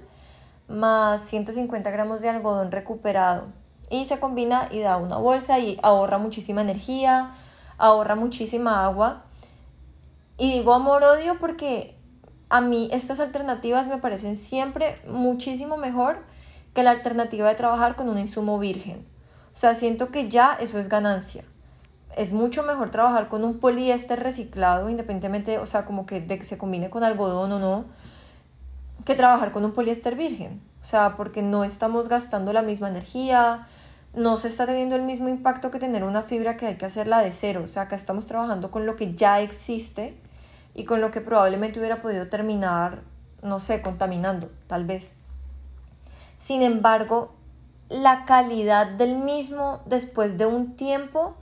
más 0.68 1.22
150 1.22 1.92
gramos 1.92 2.22
de 2.22 2.30
algodón 2.30 2.72
recuperado 2.72 3.63
y 3.94 4.06
se 4.06 4.20
combina 4.20 4.70
y 4.72 4.80
da 4.80 4.98
una 4.98 5.18
bolsa 5.18 5.60
y 5.60 5.78
ahorra 5.84 6.18
muchísima 6.18 6.62
energía, 6.62 7.36
ahorra 7.78 8.16
muchísima 8.16 8.84
agua. 8.84 9.22
Y 10.36 10.52
digo 10.52 10.74
amor-odio 10.74 11.38
porque 11.40 11.96
a 12.50 12.60
mí 12.60 12.90
estas 12.92 13.20
alternativas 13.20 13.88
me 13.88 14.00
parecen 14.00 14.36
siempre 14.36 15.00
muchísimo 15.08 15.78
mejor 15.78 16.18
que 16.74 16.82
la 16.82 16.90
alternativa 16.90 17.48
de 17.48 17.54
trabajar 17.54 17.96
con 17.96 18.10
un 18.10 18.18
insumo 18.18 18.58
virgen. 18.58 19.06
O 19.56 19.60
sea, 19.60 19.76
siento 19.76 20.10
que 20.10 20.28
ya 20.28 20.58
eso 20.60 20.80
es 20.80 20.90
ganancia. 20.90 21.44
Es 22.18 22.32
mucho 22.32 22.64
mejor 22.64 22.90
trabajar 22.90 23.30
con 23.30 23.44
un 23.44 23.60
poliéster 23.60 24.20
reciclado, 24.20 24.90
independientemente, 24.90 25.60
o 25.60 25.68
sea, 25.68 25.86
como 25.86 26.08
que 26.08 26.20
de 26.20 26.40
que 26.40 26.46
se 26.46 26.58
combine 26.58 26.90
con 26.90 27.04
algodón 27.04 27.52
o 27.52 27.60
no, 27.60 27.86
que 29.06 29.14
trabajar 29.14 29.52
con 29.52 29.64
un 29.64 29.74
poliéster 29.74 30.16
virgen. 30.16 30.64
O 30.82 30.86
sea, 30.86 31.16
porque 31.16 31.44
no 31.44 31.64
estamos 31.64 32.10
gastando 32.10 32.54
la 32.54 32.64
misma 32.64 32.90
energía, 32.90 33.68
no 34.14 34.38
se 34.38 34.48
está 34.48 34.66
teniendo 34.66 34.96
el 34.96 35.02
mismo 35.02 35.28
impacto 35.28 35.72
que 35.72 35.80
tener 35.80 36.04
una 36.04 36.22
fibra 36.22 36.56
que 36.56 36.68
hay 36.68 36.76
que 36.76 36.86
hacerla 36.86 37.20
de 37.20 37.32
cero. 37.32 37.64
O 37.66 37.68
sea, 37.68 37.84
acá 37.84 37.96
estamos 37.96 38.28
trabajando 38.28 38.70
con 38.72 38.86
lo 38.86 38.96
que 38.96 39.16
ya 39.16 39.42
existe 39.42 40.16
y 40.76 40.86
con 40.86 41.02
lo 41.02 41.12
que 41.12 41.22
probablemente 41.22 41.80
hubiera 41.80 42.02
podido 42.02 42.28
terminar, 42.28 43.02
no 43.42 43.60
sé, 43.60 43.82
contaminando, 43.82 44.52
tal 44.68 44.86
vez. 44.86 45.16
Sin 46.40 46.62
embargo, 46.62 47.34
la 47.90 48.26
calidad 48.26 48.88
del 48.88 49.16
mismo 49.16 49.82
después 49.86 50.38
de 50.38 50.46
un 50.46 50.76
tiempo 50.76 51.36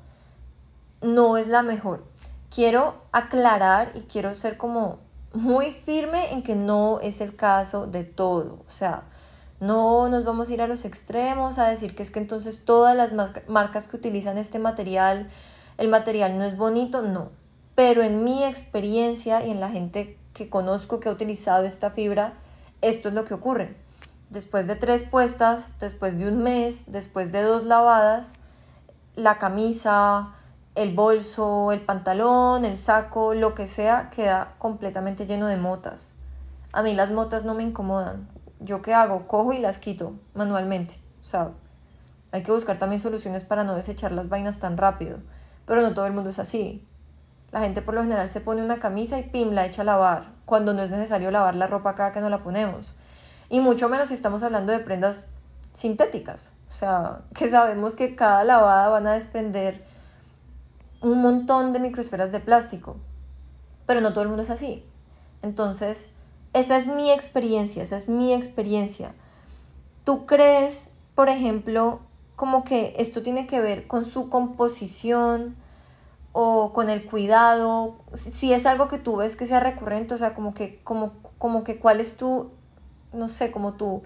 no 1.02 1.38
es 1.38 1.48
la 1.48 1.64
mejor. 1.64 2.06
Quiero 2.54 2.96
aclarar 3.12 3.92
y 3.96 4.02
quiero 4.02 4.36
ser 4.36 4.58
como 4.58 5.00
muy 5.34 5.72
firme 5.72 6.34
en 6.34 6.44
que 6.44 6.56
no 6.56 7.00
es 7.00 7.22
el 7.22 7.36
caso 7.36 7.88
de 7.88 8.04
todo. 8.04 8.60
O 8.68 8.72
sea, 8.72 9.04
no 9.62 10.10
nos 10.10 10.26
vamos 10.26 10.50
a 10.50 10.54
ir 10.54 10.62
a 10.62 10.68
los 10.68 10.86
extremos 10.86 11.60
a 11.60 11.70
decir 11.70 11.96
que 11.96 12.02
es 12.02 12.10
que 12.10 12.18
entonces 12.18 12.66
todas 12.66 12.96
las 12.96 13.14
marcas 13.48 13.88
que 13.88 13.96
utilizan 13.96 14.40
este 14.40 14.58
material, 14.58 15.30
el 15.78 15.88
material 15.88 16.36
no 16.40 16.44
es 16.44 16.58
bonito, 16.58 17.04
no. 17.04 17.30
Pero 17.76 18.02
en 18.02 18.24
mi 18.24 18.44
experiencia 18.44 19.46
y 19.46 19.52
en 19.52 19.60
la 19.60 19.70
gente 19.70 20.18
que 20.34 20.50
conozco 20.50 21.00
que 21.00 21.10
ha 21.10 21.12
utilizado 21.12 21.64
esta 21.64 21.92
fibra, 21.92 22.34
esto 22.82 23.10
es 23.10 23.14
lo 23.14 23.24
que 23.26 23.36
ocurre. 23.36 23.78
Después 24.32 24.66
de 24.66 24.76
tres 24.76 25.04
puestas, 25.04 25.78
después 25.80 26.18
de 26.18 26.28
un 26.28 26.42
mes, 26.42 26.86
después 26.88 27.32
de 27.32 27.44
dos 27.44 27.64
lavadas, 27.64 28.32
la 29.16 29.38
camisa, 29.38 30.34
el 30.74 30.96
bolso, 30.96 31.72
el 31.72 31.82
pantalón, 31.82 32.66
el 32.66 32.78
saco, 32.78 33.36
lo 33.36 33.54
que 33.54 33.68
sea, 33.68 34.10
queda 34.10 34.56
completamente 34.58 35.28
lleno 35.28 35.46
de 35.46 35.58
motas. 35.58 36.14
A 36.72 36.82
mí 36.82 36.96
las 36.96 37.12
motas 37.12 37.46
no 37.46 37.54
me 37.54 37.62
incomodan. 37.62 38.28
¿Yo 38.62 38.82
qué 38.82 38.94
hago? 38.94 39.28
Cojo 39.28 39.54
y 39.54 39.60
las 39.60 39.78
quito 39.78 40.14
manualmente. 40.34 40.96
O 41.22 41.26
sea, 41.26 41.52
hay 42.32 42.44
que 42.44 42.52
buscar 42.52 42.80
también 42.80 43.02
soluciones 43.02 43.44
para 43.44 43.64
no 43.64 43.76
desechar 43.76 44.12
las 44.12 44.30
vainas 44.30 44.60
tan 44.60 44.78
rápido. 44.78 45.18
Pero 45.66 45.82
no 45.82 45.94
todo 45.94 46.06
el 46.06 46.14
mundo 46.14 46.30
es 46.30 46.40
así. 46.40 46.88
La 47.52 47.60
gente 47.60 47.82
por 47.82 47.94
lo 47.94 48.02
general 48.02 48.30
se 48.30 48.40
pone 48.40 48.64
una 48.64 48.80
camisa 48.80 49.20
y 49.20 49.24
pim, 49.24 49.52
la 49.52 49.66
echa 49.66 49.82
a 49.82 49.86
lavar, 49.86 50.32
cuando 50.46 50.74
no 50.74 50.82
es 50.82 50.90
necesario 50.90 51.32
lavar 51.32 51.56
la 51.56 51.68
ropa 51.68 51.96
cada 51.96 52.14
que 52.14 52.22
no 52.22 52.30
la 52.30 52.44
ponemos. 52.44 52.96
Y 53.50 53.60
mucho 53.60 53.90
menos 53.90 54.08
si 54.08 54.14
estamos 54.14 54.44
hablando 54.44 54.72
de 54.72 54.80
prendas 54.80 55.28
sintéticas. 55.74 56.52
O 56.70 56.74
sea, 56.74 57.22
que 57.36 57.50
sabemos 57.50 57.96
que 57.96 58.16
cada 58.16 58.44
lavada 58.44 58.88
van 58.90 59.08
a 59.08 59.14
desprender 59.14 59.84
un 61.02 61.22
montón 61.22 61.74
de 61.74 61.80
microesferas 61.80 62.32
de 62.32 62.40
plástico. 62.40 62.96
Pero 63.86 64.00
no 64.00 64.14
todo 64.14 64.22
el 64.22 64.30
mundo 64.30 64.44
es 64.44 64.50
así. 64.50 64.86
Entonces, 65.42 66.12
esa 66.54 66.78
es 66.78 66.88
mi 66.88 67.12
experiencia, 67.12 67.84
esa 67.84 67.98
es 67.98 68.10
mi 68.10 68.34
experiencia. 68.34 69.14
¿Tú 70.04 70.26
crees, 70.26 70.92
por 71.16 71.30
ejemplo, 71.30 72.02
como 72.36 72.64
que 72.64 72.96
esto 72.98 73.22
tiene 73.22 73.48
que 73.48 73.62
ver 73.62 73.88
con 73.88 74.04
su 74.06 74.30
composición 74.30 75.56
o 76.34 76.74
con 76.74 76.90
el 76.90 77.06
cuidado? 77.06 77.98
Si 78.14 78.52
es 78.52 78.66
algo 78.66 78.88
que 78.88 78.98
tú 78.98 79.18
ves 79.18 79.36
que 79.36 79.46
sea 79.46 79.60
recurrente, 79.60 80.14
o 80.14 80.18
sea, 80.18 80.34
como 80.34 80.54
que, 80.54 80.82
como, 80.84 81.14
como 81.38 81.64
que 81.64 81.78
cuál 81.78 82.02
es 82.02 82.18
tu, 82.18 82.52
no 83.14 83.30
sé, 83.30 83.52
como 83.52 83.74
tu 83.74 84.04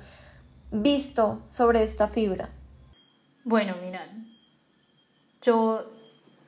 visto 0.71 1.41
sobre 1.47 1.83
esta 1.83 2.09
fibra. 2.09 2.49
Bueno, 3.43 3.75
mirad, 3.81 4.07
yo, 5.41 5.91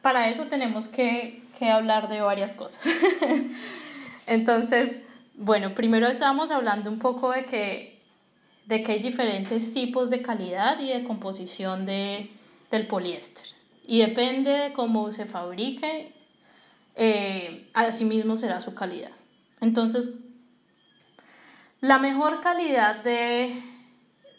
para 0.01 0.29
eso 0.29 0.45
tenemos 0.47 0.87
que, 0.87 1.43
que 1.57 1.69
hablar 1.69 2.09
de 2.09 2.21
varias 2.21 2.53
cosas. 2.53 2.83
Entonces, 4.27 5.01
bueno, 5.37 5.75
primero 5.75 6.07
estábamos 6.07 6.49
hablando 6.49 6.89
un 6.89 6.97
poco 6.97 7.31
de 7.31 7.45
que, 7.45 8.01
de 8.65 8.81
que 8.81 8.93
hay 8.93 8.99
diferentes 8.99 9.71
tipos 9.71 10.09
de 10.09 10.23
calidad 10.23 10.79
y 10.79 10.89
de 10.89 11.03
composición 11.03 11.85
de, 11.85 12.31
del 12.71 12.87
poliéster. 12.87 13.45
Y 13.85 13.99
depende 13.99 14.49
de 14.49 14.73
cómo 14.73 15.11
se 15.11 15.25
fabrique, 15.25 16.11
eh, 16.95 17.69
así 17.75 18.03
mismo 18.03 18.35
será 18.35 18.61
su 18.61 18.73
calidad. 18.73 19.11
Entonces, 19.61 20.11
la 21.81 21.99
mejor 21.99 22.41
calidad 22.41 23.03
de, 23.03 23.61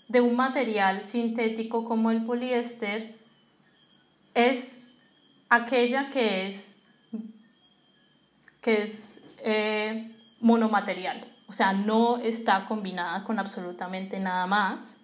de 0.08 0.20
un 0.20 0.34
material 0.34 1.04
sintético 1.04 1.84
como 1.84 2.11
el 2.11 2.24
poliéster 2.24 3.16
es 4.34 4.80
aquella 5.48 6.11
que 6.11 6.48
es, 6.48 6.76
que 8.61 8.82
es 8.82 9.22
eh, 9.44 10.16
monomaterial, 10.40 11.27
o 11.46 11.53
sea, 11.53 11.72
no 11.72 12.18
está 12.18 12.66
combinada 12.66 13.24
con 13.24 13.38
absolutamente 13.38 14.20
nada 14.20 14.46
más. 14.46 14.96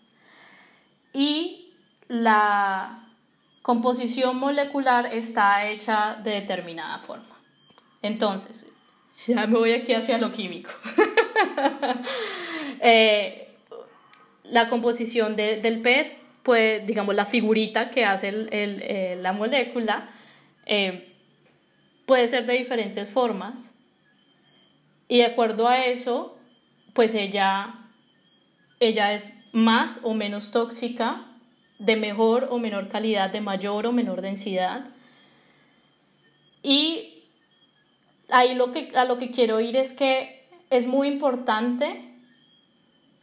Y 1.12 1.72
la 2.08 3.08
composición 3.62 4.36
molecular 4.36 5.06
está 5.06 5.66
hecha 5.66 6.16
de 6.22 6.32
determinada 6.32 6.98
forma. 6.98 7.40
Entonces, 8.02 8.70
ya 9.26 9.46
me 9.46 9.58
voy 9.58 9.72
aquí 9.72 9.94
hacia 9.94 10.18
lo 10.18 10.32
químico. 10.32 10.70
Eh, 12.86 13.54
la 14.42 14.68
composición 14.68 15.36
del 15.36 15.80
PET, 15.80 16.18
pues, 16.42 16.86
digamos, 16.86 17.14
la 17.14 17.24
figurita 17.24 17.88
que 17.90 18.04
hace 18.04 18.30
eh, 18.50 19.16
la 19.20 19.32
molécula, 19.32 20.10
eh, 20.66 21.14
puede 22.04 22.28
ser 22.28 22.44
de 22.44 22.54
diferentes 22.54 23.08
formas. 23.10 23.73
Y 25.08 25.18
de 25.18 25.26
acuerdo 25.26 25.68
a 25.68 25.84
eso, 25.86 26.36
pues 26.92 27.14
ella, 27.14 27.74
ella 28.80 29.12
es 29.12 29.32
más 29.52 30.00
o 30.02 30.14
menos 30.14 30.50
tóxica, 30.50 31.26
de 31.78 31.96
mejor 31.96 32.48
o 32.50 32.58
menor 32.58 32.88
calidad, 32.88 33.30
de 33.30 33.40
mayor 33.40 33.86
o 33.86 33.92
menor 33.92 34.22
densidad. 34.22 34.86
Y 36.62 37.24
ahí 38.30 38.54
lo 38.54 38.72
que, 38.72 38.92
a 38.96 39.04
lo 39.04 39.18
que 39.18 39.30
quiero 39.30 39.60
ir 39.60 39.76
es 39.76 39.92
que 39.92 40.48
es 40.70 40.86
muy 40.86 41.08
importante 41.08 42.14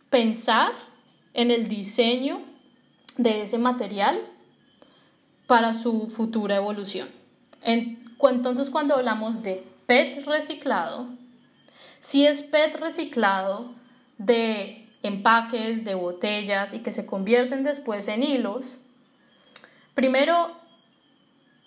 pensar 0.10 0.74
en 1.34 1.50
el 1.50 1.68
diseño 1.68 2.42
de 3.18 3.42
ese 3.44 3.58
material 3.58 4.22
para 5.48 5.74
su 5.74 6.08
futura 6.10 6.56
evolución. 6.56 7.10
Entonces, 7.64 8.70
cuando 8.70 8.96
hablamos 8.96 9.42
de 9.44 9.64
PET 9.86 10.26
reciclado, 10.26 11.08
si 12.02 12.26
es 12.26 12.42
PET 12.42 12.76
reciclado 12.76 13.74
de 14.18 14.90
empaques, 15.04 15.86
de 15.86 15.96
botellas 15.96 16.74
y 16.74 16.80
que 16.80 16.92
se 16.92 17.06
convierten 17.06 17.64
después 17.64 18.08
en 18.08 18.24
hilos, 18.24 18.78
primero, 19.96 20.52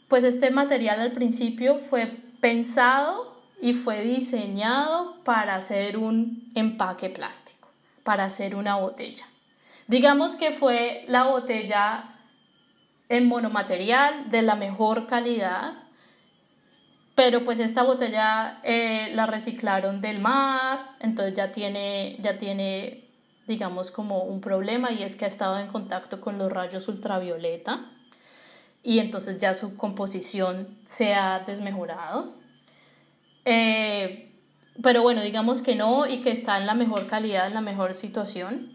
pues 0.09 0.25
este 0.25 0.51
material 0.51 1.01
al 1.01 1.12
principio 1.12 1.79
fue 1.79 2.07
pensado 2.40 3.40
y 3.61 3.73
fue 3.73 4.03
diseñado 4.03 5.23
para 5.25 5.55
hacer 5.55 5.97
un 5.97 6.53
empaque 6.55 7.09
plástico, 7.09 7.70
para 8.03 8.25
hacer 8.25 8.57
una 8.57 8.77
botella. 8.77 9.27
Digamos 9.87 10.37
que 10.37 10.53
fue 10.53 11.05
la 11.09 11.25
botella 11.25 12.16
en 13.09 13.29
monomaterial 13.29 14.31
de 14.31 14.42
la 14.42 14.57
mejor 14.57 15.07
calidad, 15.07 15.84
pero 17.14 17.44
pues 17.44 17.61
esta 17.61 17.85
botella 17.85 18.59
eh, 18.64 19.11
la 19.14 19.27
reciclaron 19.27 20.00
del 20.00 20.20
mar, 20.20 20.96
entonces 21.00 21.35
ya 21.35 21.53
tiene, 21.53 22.16
ya 22.20 22.38
tiene, 22.38 23.05
digamos, 23.46 23.92
como 23.92 24.24
un 24.24 24.40
problema 24.40 24.90
y 24.90 25.05
es 25.05 25.14
que 25.14 25.24
ha 25.24 25.29
estado 25.29 25.59
en 25.61 25.68
contacto 25.68 26.20
con 26.20 26.38
los 26.38 26.50
rayos 26.50 26.88
ultravioleta 26.88 27.90
y 28.83 28.98
entonces 28.98 29.38
ya 29.38 29.55
su 29.55 29.77
composición 29.77 30.77
se 30.85 31.14
ha 31.14 31.38
desmejorado. 31.46 32.35
Eh, 33.44 34.33
pero 34.83 35.03
bueno, 35.03 35.22
digamos 35.22 35.62
que 35.62 35.77
no 35.77 36.07
y 36.07 36.20
que 36.20 36.33
está 36.33 36.59
en 36.59 36.66
la 36.66 36.74
mejor 36.74 37.07
calidad, 37.07 37.46
en 37.46 37.55
la 37.55 37.61
mejor 37.61 37.94
situación. 37.94 38.72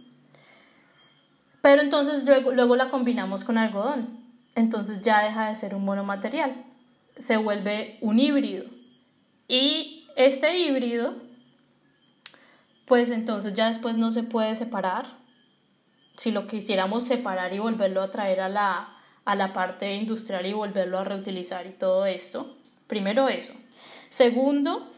Pero 1.61 1.81
entonces 1.81 2.23
luego, 2.25 2.51
luego 2.51 2.77
la 2.77 2.89
combinamos 2.89 3.43
con 3.43 3.57
algodón. 3.57 4.17
Entonces 4.55 5.01
ya 5.01 5.23
deja 5.23 5.49
de 5.49 5.55
ser 5.55 5.75
un 5.75 5.83
monomaterial 5.83 6.68
se 7.19 7.37
vuelve 7.37 7.97
un 8.01 8.17
híbrido. 8.17 8.65
Y 9.47 10.07
este 10.15 10.57
híbrido, 10.57 11.15
pues 12.85 13.11
entonces 13.11 13.53
ya 13.53 13.67
después 13.67 13.97
no 13.97 14.11
se 14.11 14.23
puede 14.23 14.55
separar. 14.55 15.19
Si 16.17 16.31
lo 16.31 16.47
quisiéramos 16.47 17.05
separar 17.05 17.53
y 17.53 17.59
volverlo 17.59 18.01
a 18.01 18.11
traer 18.11 18.41
a 18.41 18.49
la, 18.49 18.97
a 19.25 19.35
la 19.35 19.53
parte 19.53 19.93
industrial 19.93 20.45
y 20.45 20.53
volverlo 20.53 20.97
a 20.97 21.03
reutilizar 21.03 21.67
y 21.67 21.71
todo 21.71 22.05
esto, 22.05 22.57
primero 22.87 23.29
eso. 23.29 23.53
Segundo, 24.09 24.91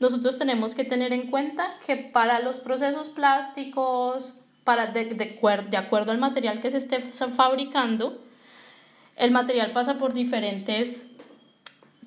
nosotros 0.00 0.38
tenemos 0.38 0.74
que 0.74 0.84
tener 0.84 1.12
en 1.12 1.30
cuenta 1.30 1.74
que 1.84 1.96
para 1.96 2.40
los 2.40 2.60
procesos 2.60 3.08
plásticos, 3.08 4.34
para 4.64 4.88
de, 4.88 5.06
de, 5.14 5.76
acuerdo 5.76 6.12
al 6.12 6.18
material 6.18 6.60
que 6.60 6.70
se 6.70 6.78
esté 6.78 7.00
fabricando, 7.00 8.22
el 9.16 9.32
material 9.32 9.72
pasa 9.72 9.98
por 9.98 10.12
diferentes 10.12 11.07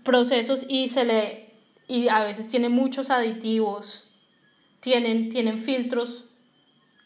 procesos 0.04 0.66
y 0.68 0.88
se 0.90 1.06
le 1.06 1.52
y 1.92 2.08
a 2.08 2.22
veces 2.22 2.48
tiene 2.48 2.70
muchos 2.70 3.10
aditivos, 3.10 4.10
tienen, 4.80 5.28
tienen 5.28 5.58
filtros 5.58 6.24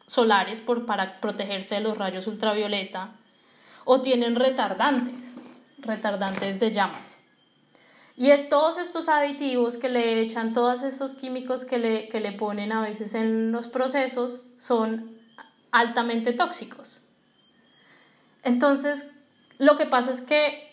solares 0.06 0.62
por, 0.62 0.86
para 0.86 1.20
protegerse 1.20 1.74
de 1.74 1.82
los 1.82 1.98
rayos 1.98 2.28
ultravioleta 2.28 3.16
o 3.84 4.02
tienen 4.02 4.36
retardantes, 4.36 5.38
retardantes 5.80 6.60
de 6.60 6.72
llamas. 6.72 7.20
Y 8.16 8.30
todos 8.48 8.78
estos 8.78 9.10
aditivos 9.10 9.78
que 9.78 9.90
le 9.90 10.22
echan, 10.22 10.54
todos 10.54 10.84
estos 10.84 11.16
químicos 11.16 11.66
que 11.66 11.80
le, 11.80 12.08
que 12.08 12.20
le 12.20 12.32
ponen 12.32 12.72
a 12.72 12.82
veces 12.82 13.16
en 13.16 13.52
los 13.52 13.68
procesos 13.68 14.44
son 14.60 15.18
altamente 15.72 16.32
tóxicos. 16.32 17.02
Entonces, 18.44 19.12
lo 19.58 19.78
que 19.78 19.88
pasa 19.88 20.12
es 20.12 20.22
que 20.22 20.65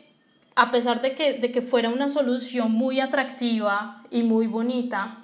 a 0.55 0.71
pesar 0.71 1.03
de 1.03 1.15
que, 1.15 1.35
de 1.35 1.53
que 1.53 1.62
fuera 1.62 1.88
una 1.88 2.09
solución 2.09 2.73
muy 2.73 3.01
atractiva 3.01 4.03
y 4.11 4.23
muy 4.23 4.47
bonita, 4.47 5.19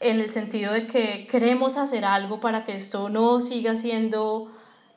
en 0.00 0.20
el 0.20 0.30
sentido 0.30 0.72
de 0.72 0.86
que 0.86 1.26
queremos 1.30 1.76
hacer 1.76 2.04
algo 2.04 2.40
para 2.40 2.64
que 2.64 2.74
esto 2.74 3.08
no 3.08 3.40
siga 3.40 3.76
siendo 3.76 4.50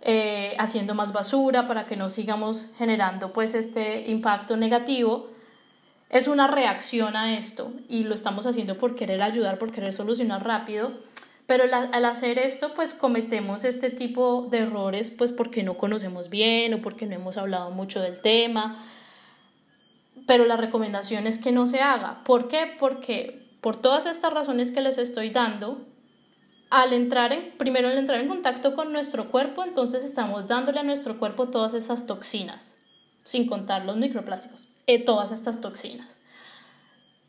eh, 0.08 0.56
haciendo 0.60 0.93
más 0.93 1.13
basura, 1.13 1.67
para 1.67 1.88
que 1.88 1.95
no 1.95 2.12
sigamos 2.12 2.69
generando 2.78 3.34
pues 3.34 3.56
este 3.56 4.10
impacto 4.12 4.56
negativo, 4.56 5.30
es 6.12 6.28
una 6.28 6.45
reacción 6.45 7.15
a 7.15 7.38
esto. 7.39 7.74
Y 7.89 8.04
lo 8.04 8.13
estamos 8.13 8.45
haciendo 8.45 8.78
por 8.78 8.95
querer 8.95 9.24
ayudar, 9.24 9.58
por 9.58 9.71
querer 9.71 9.93
solucionar 9.93 10.45
rápido, 10.45 10.91
pero 11.48 11.63
al 11.74 12.06
hacer 12.06 12.38
esto 12.38 12.74
pues 12.76 12.93
cometemos 12.93 13.63
este 13.63 13.89
tipo 13.89 14.48
de 14.52 14.60
errores 14.60 15.10
pues 15.10 15.32
porque 15.32 15.63
no 15.63 15.76
conocemos 15.76 16.30
bien 16.30 16.76
o 16.76 16.82
porque 16.84 17.08
no 17.08 17.15
hemos 17.15 17.38
hablado 17.38 17.71
mucho 17.71 18.00
del 18.00 18.19
tema 18.21 18.84
pero 20.25 20.45
la 20.45 20.57
recomendación 20.57 21.27
es 21.27 21.38
que 21.38 21.51
no 21.51 21.67
se 21.67 21.81
haga. 21.81 22.23
¿Por 22.23 22.47
qué? 22.47 22.75
Porque 22.79 23.57
por 23.61 23.75
todas 23.75 24.05
estas 24.05 24.33
razones 24.33 24.71
que 24.71 24.81
les 24.81 24.97
estoy 24.97 25.29
dando, 25.29 25.88
al 26.69 26.93
entrar 26.93 27.31
en, 27.31 27.57
primero 27.57 27.88
al 27.88 27.97
entrar 27.97 28.19
en 28.19 28.27
contacto 28.27 28.75
con 28.75 28.91
nuestro 28.91 29.29
cuerpo, 29.29 29.63
entonces 29.63 30.03
estamos 30.03 30.47
dándole 30.47 30.79
a 30.79 30.83
nuestro 30.83 31.19
cuerpo 31.19 31.49
todas 31.49 31.73
esas 31.73 32.07
toxinas, 32.07 32.77
sin 33.23 33.47
contar 33.47 33.85
los 33.85 33.97
microplásticos, 33.97 34.67
eh, 34.88 35.03
todas 35.03 35.31
estas 35.31 35.61
toxinas. 35.61 36.19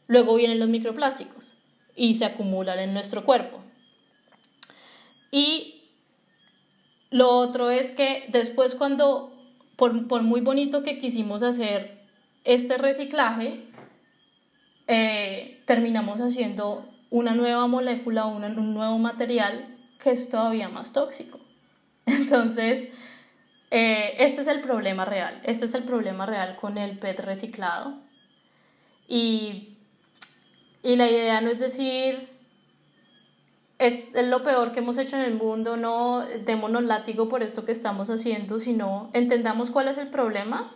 Luego 0.09 0.37
vienen 0.37 0.59
los 0.59 0.69
microplásticos 0.69 1.55
y 1.95 2.15
se 2.15 2.25
acumulan 2.25 2.79
en 2.79 2.95
nuestro 2.95 3.25
cuerpo. 3.25 3.63
Y 5.31 5.91
lo 7.11 7.31
otro 7.31 7.71
es 7.71 7.93
que 7.93 8.25
después 8.29 8.75
cuando, 8.75 9.33
por, 9.77 10.07
por 10.09 10.23
muy 10.23 10.41
bonito 10.41 10.83
que 10.83 10.99
quisimos 10.99 11.43
hacer 11.43 11.96
este 12.47 12.79
reciclaje 12.79 13.65
eh, 14.87 15.63
terminamos 15.67 16.21
haciendo 16.21 16.89
una 17.11 17.35
nueva 17.35 17.67
molécula, 17.67 18.27
un 18.27 18.75
nuevo 18.75 18.99
material 18.99 19.77
que 19.99 20.13
es 20.13 20.29
todavía 20.29 20.69
más 20.69 20.93
tóxico. 20.93 21.41
Entonces, 22.07 22.89
eh, 23.73 24.15
este 24.19 24.43
es 24.43 24.49
el 24.49 24.61
problema 24.61 25.05
real, 25.05 25.41
este 25.45 25.65
es 25.65 25.75
el 25.75 25.83
problema 25.83 26.25
real 26.25 26.57
con 26.57 26.79
el 26.79 26.99
PET 26.99 27.21
reciclado. 27.21 27.99
Y, 29.09 29.77
y 30.85 30.97
la 30.97 31.11
idea 31.11 31.41
no 31.41 31.51
es 31.51 31.59
decir, 31.59 32.29
es, 33.79 34.15
es, 34.15 34.27
lo 34.29 34.45
peor 34.45 34.71
que 34.71 34.79
hemos 34.79 34.99
hecho 34.99 35.17
en 35.17 35.23
el 35.23 35.35
mundo, 35.35 35.77
no 35.77 36.25
démonos 36.45 36.85
látigo 36.85 37.29
por 37.29 37.43
esto 37.43 37.65
que 37.65 37.73
estamos 37.73 38.09
haciendo, 38.09 38.61
sino 38.61 39.11
entendamos 39.15 39.71
cuál 39.71 39.89
es 39.89 39.99
el 39.99 40.09
problema 40.09 40.73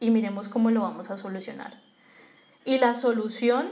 y 0.00 0.10
miremos 0.10 0.48
cómo 0.48 0.70
lo 0.70 0.80
vamos 0.80 1.10
a 1.10 1.18
solucionar. 1.18 1.78
Y 2.64 2.78
la 2.78 2.94
solución 2.94 3.70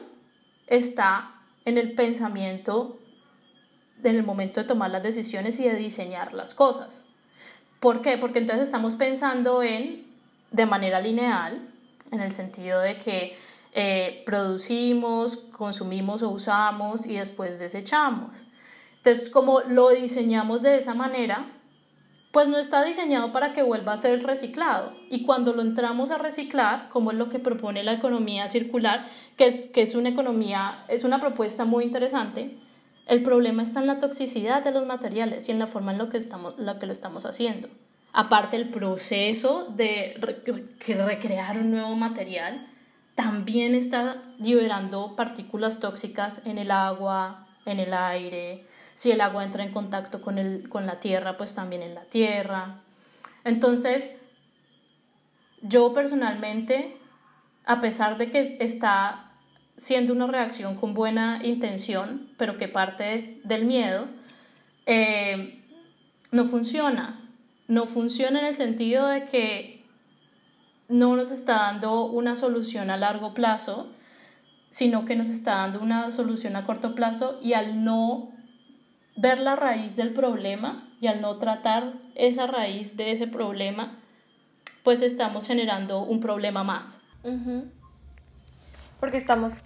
está 0.67 1.35
en 1.64 1.79
el 1.79 1.95
pensamiento, 1.95 2.99
en 4.05 4.14
el 4.14 4.23
momento 4.23 4.61
de 4.61 4.67
tomar 4.67 4.91
las 4.91 5.03
decisiones 5.03 5.59
y 5.59 5.64
de 5.64 5.75
diseñar 5.75 6.35
las 6.35 6.55
cosas. 6.55 7.05
¿Por 7.81 8.03
qué? 8.03 8.19
Porque 8.19 8.38
entonces 8.38 8.67
estamos 8.67 8.95
pensando 8.95 9.62
en 9.62 10.07
de 10.51 10.67
manera 10.67 11.01
lineal, 11.01 11.69
en 12.11 12.21
el 12.21 12.33
sentido 12.33 12.81
de 12.81 12.99
que 12.99 13.37
eh, 13.73 14.23
producimos, 14.25 15.37
consumimos 15.37 16.23
o 16.23 16.31
usamos 16.31 17.07
y 17.07 17.17
después 17.17 17.59
desechamos. 17.59 18.37
Entonces, 18.97 19.31
como 19.31 19.61
lo 19.61 19.91
diseñamos 19.91 20.62
de 20.62 20.79
esa 20.79 20.95
manera, 20.95 21.47
pues 22.33 22.49
no 22.49 22.59
está 22.59 22.85
diseñado 22.85 23.33
para 23.33 23.53
que 23.53 23.62
vuelva 23.62 23.95
a 23.95 24.01
ser 24.01 24.23
reciclado. 24.23 24.93
Y 25.09 25.25
cuando 25.25 25.55
lo 25.55 25.62
entramos 25.62 26.11
a 26.11 26.19
reciclar, 26.19 26.88
como 26.91 27.11
es 27.11 27.17
lo 27.17 27.31
que 27.31 27.38
propone 27.38 27.83
la 27.83 27.95
economía 27.95 28.49
circular, 28.49 29.09
que 29.37 29.47
es, 29.47 29.67
que 29.71 29.83
es 29.83 29.95
una 29.95 30.11
economía, 30.11 30.85
es 30.88 31.05
una 31.05 31.21
propuesta 31.21 31.64
muy 31.64 31.85
interesante, 31.85 32.59
el 33.07 33.23
problema 33.23 33.62
está 33.62 33.81
en 33.81 33.87
la 33.87 33.97
toxicidad 33.97 34.62
de 34.62 34.71
los 34.71 34.87
materiales 34.87 35.49
y 35.49 35.53
en 35.53 35.59
la 35.59 35.67
forma 35.67 35.93
en 35.93 35.99
lo 35.99 36.11
que, 36.11 36.19
estamos, 36.19 36.59
lo 36.59 36.79
que 36.79 36.87
lo 36.87 36.93
estamos 36.93 37.25
haciendo. 37.25 37.69
Aparte 38.12 38.57
el 38.57 38.69
proceso 38.69 39.67
de 39.75 40.14
recrear 40.79 41.59
un 41.59 41.71
nuevo 41.71 41.95
material, 41.97 42.69
también 43.14 43.75
está 43.75 44.23
liberando 44.38 45.17
partículas 45.17 45.81
tóxicas 45.81 46.43
en 46.45 46.59
el 46.59 46.71
agua, 46.71 47.47
en 47.64 47.81
el 47.81 47.95
aire, 47.95 48.67
si 48.99 49.13
el 49.13 49.21
agua 49.21 49.45
entra 49.45 49.63
en 49.63 49.71
contacto 49.71 50.21
con, 50.21 50.39
el, 50.39 50.69
con 50.69 50.85
la 50.85 50.99
tierra, 50.99 51.37
pues 51.37 51.55
también 51.55 51.83
en 51.83 51.95
la 51.95 52.03
tierra. 52.07 52.81
Entonces, 53.45 54.17
yo 55.63 55.95
personalmente, 55.95 56.97
a 57.65 57.81
pesar 57.81 58.19
de 58.19 58.33
que 58.33 58.57
está 58.59 59.31
siendo 59.77 60.13
una 60.13 60.27
reacción 60.27 60.75
con 60.75 60.95
buena 60.95 61.39
intención, 61.45 62.29
pero 62.39 62.59
que 62.59 62.67
parte 62.67 63.41
del 63.45 63.67
miedo, 63.67 64.07
eh, 64.87 65.63
no 66.33 66.47
funciona. 66.47 67.21
No 67.69 67.87
funciona 67.87 68.41
en 68.41 68.47
el 68.47 68.55
sentido 68.55 69.07
de 69.07 69.27
que 69.27 69.87
no 70.89 71.15
nos 71.15 71.31
está 71.31 71.55
dando 71.55 72.05
una 72.07 72.35
solución 72.35 72.91
a 72.91 72.97
largo 72.97 73.33
plazo, 73.33 73.93
sino 74.71 75.05
que 75.05 75.15
nos 75.15 75.29
está 75.29 75.59
dando 75.59 75.79
una 75.79 76.11
solución 76.11 76.57
a 76.57 76.67
corto 76.67 76.97
plazo 76.97 77.39
y 77.41 77.53
al 77.53 77.85
no 77.85 78.37
ver 79.18 79.40
la 79.40 79.57
raíz 79.57 79.96
del 79.96 80.14
problema 80.14 80.88
y 81.00 81.09
al 81.09 81.20
no 81.20 81.38
tratar 81.38 81.94
esa 82.14 82.46
raíz 82.46 82.96
de 82.96 83.11
ese 83.11 83.26
problema, 83.26 83.98
pues 84.85 85.02
estamos 85.02 85.46
generando 85.46 86.02
un 86.02 86.20
problema 86.20 86.62
más. 86.62 87.00
Porque 89.00 89.16
estamos, 89.16 89.59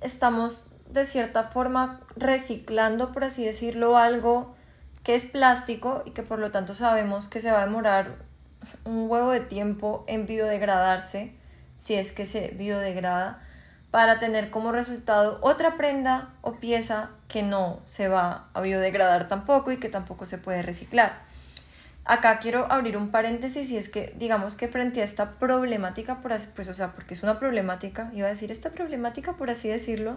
estamos 0.00 0.64
de 0.90 1.06
cierta 1.06 1.44
forma 1.44 2.00
reciclando, 2.16 3.12
por 3.12 3.24
así 3.24 3.44
decirlo, 3.44 3.96
algo 3.96 4.56
que 5.04 5.14
es 5.14 5.26
plástico 5.26 6.02
y 6.04 6.10
que 6.10 6.22
por 6.22 6.40
lo 6.40 6.50
tanto 6.50 6.74
sabemos 6.74 7.28
que 7.28 7.40
se 7.40 7.52
va 7.52 7.62
a 7.62 7.66
demorar 7.66 8.16
un 8.84 9.08
huevo 9.08 9.30
de 9.30 9.40
tiempo 9.40 10.04
en 10.08 10.26
biodegradarse, 10.26 11.34
si 11.76 11.94
es 11.94 12.10
que 12.10 12.26
se 12.26 12.48
biodegrada, 12.48 13.43
para 13.94 14.18
tener 14.18 14.50
como 14.50 14.72
resultado 14.72 15.38
otra 15.40 15.76
prenda 15.76 16.30
o 16.40 16.54
pieza 16.54 17.10
que 17.28 17.44
no 17.44 17.78
se 17.84 18.08
va 18.08 18.48
a 18.52 18.60
biodegradar 18.60 19.28
tampoco 19.28 19.70
y 19.70 19.76
que 19.76 19.88
tampoco 19.88 20.26
se 20.26 20.36
puede 20.36 20.62
reciclar. 20.62 21.12
Acá 22.04 22.40
quiero 22.40 22.66
abrir 22.72 22.96
un 22.96 23.12
paréntesis 23.12 23.70
y 23.70 23.76
es 23.76 23.88
que 23.88 24.12
digamos 24.18 24.56
que 24.56 24.66
frente 24.66 25.00
a 25.00 25.04
esta 25.04 25.30
problemática, 25.38 26.22
por 26.22 26.36
pues 26.56 26.66
o 26.66 26.74
sea, 26.74 26.88
porque 26.90 27.14
es 27.14 27.22
una 27.22 27.38
problemática, 27.38 28.10
iba 28.16 28.26
a 28.26 28.30
decir 28.30 28.50
esta 28.50 28.70
problemática 28.70 29.34
por 29.34 29.48
así 29.48 29.68
decirlo, 29.68 30.16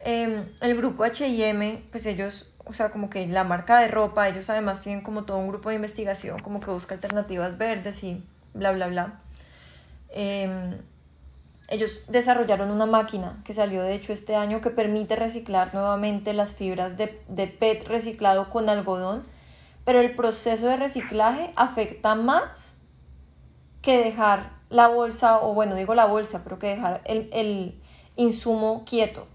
em, 0.00 0.44
el 0.60 0.76
grupo 0.76 1.06
HM, 1.06 1.80
pues 1.90 2.04
ellos, 2.04 2.52
o 2.66 2.74
sea, 2.74 2.90
como 2.90 3.08
que 3.08 3.26
la 3.26 3.44
marca 3.44 3.80
de 3.80 3.88
ropa, 3.88 4.28
ellos 4.28 4.50
además 4.50 4.82
tienen 4.82 5.02
como 5.02 5.24
todo 5.24 5.38
un 5.38 5.48
grupo 5.48 5.70
de 5.70 5.76
investigación, 5.76 6.42
como 6.42 6.60
que 6.60 6.70
busca 6.70 6.94
alternativas 6.94 7.56
verdes 7.56 8.04
y 8.04 8.22
bla, 8.52 8.72
bla, 8.72 8.88
bla. 8.88 9.14
Eh, 10.10 10.76
ellos 11.68 12.04
desarrollaron 12.08 12.70
una 12.70 12.86
máquina 12.86 13.40
que 13.44 13.52
salió 13.52 13.82
de 13.82 13.94
hecho 13.94 14.12
este 14.12 14.36
año 14.36 14.60
que 14.60 14.70
permite 14.70 15.16
reciclar 15.16 15.74
nuevamente 15.74 16.32
las 16.32 16.54
fibras 16.54 16.96
de, 16.96 17.08
PET 17.46 17.88
reciclado 17.88 18.50
con 18.50 18.68
algodón, 18.68 19.24
pero 19.84 20.00
el 20.00 20.14
proceso 20.14 20.66
de 20.66 20.76
reciclaje 20.76 21.52
afecta 21.56 22.14
más 22.14 22.76
que 23.82 23.98
dejar 24.02 24.50
la 24.68 24.88
bolsa, 24.88 25.40
o 25.40 25.54
bueno, 25.54 25.74
digo 25.74 25.94
la 25.94 26.06
bolsa, 26.06 26.42
pero 26.42 26.58
que 26.58 26.68
dejar 26.68 27.02
el, 27.04 27.28
el 27.32 27.80
insumo 28.16 28.84
quieto, 28.84 29.26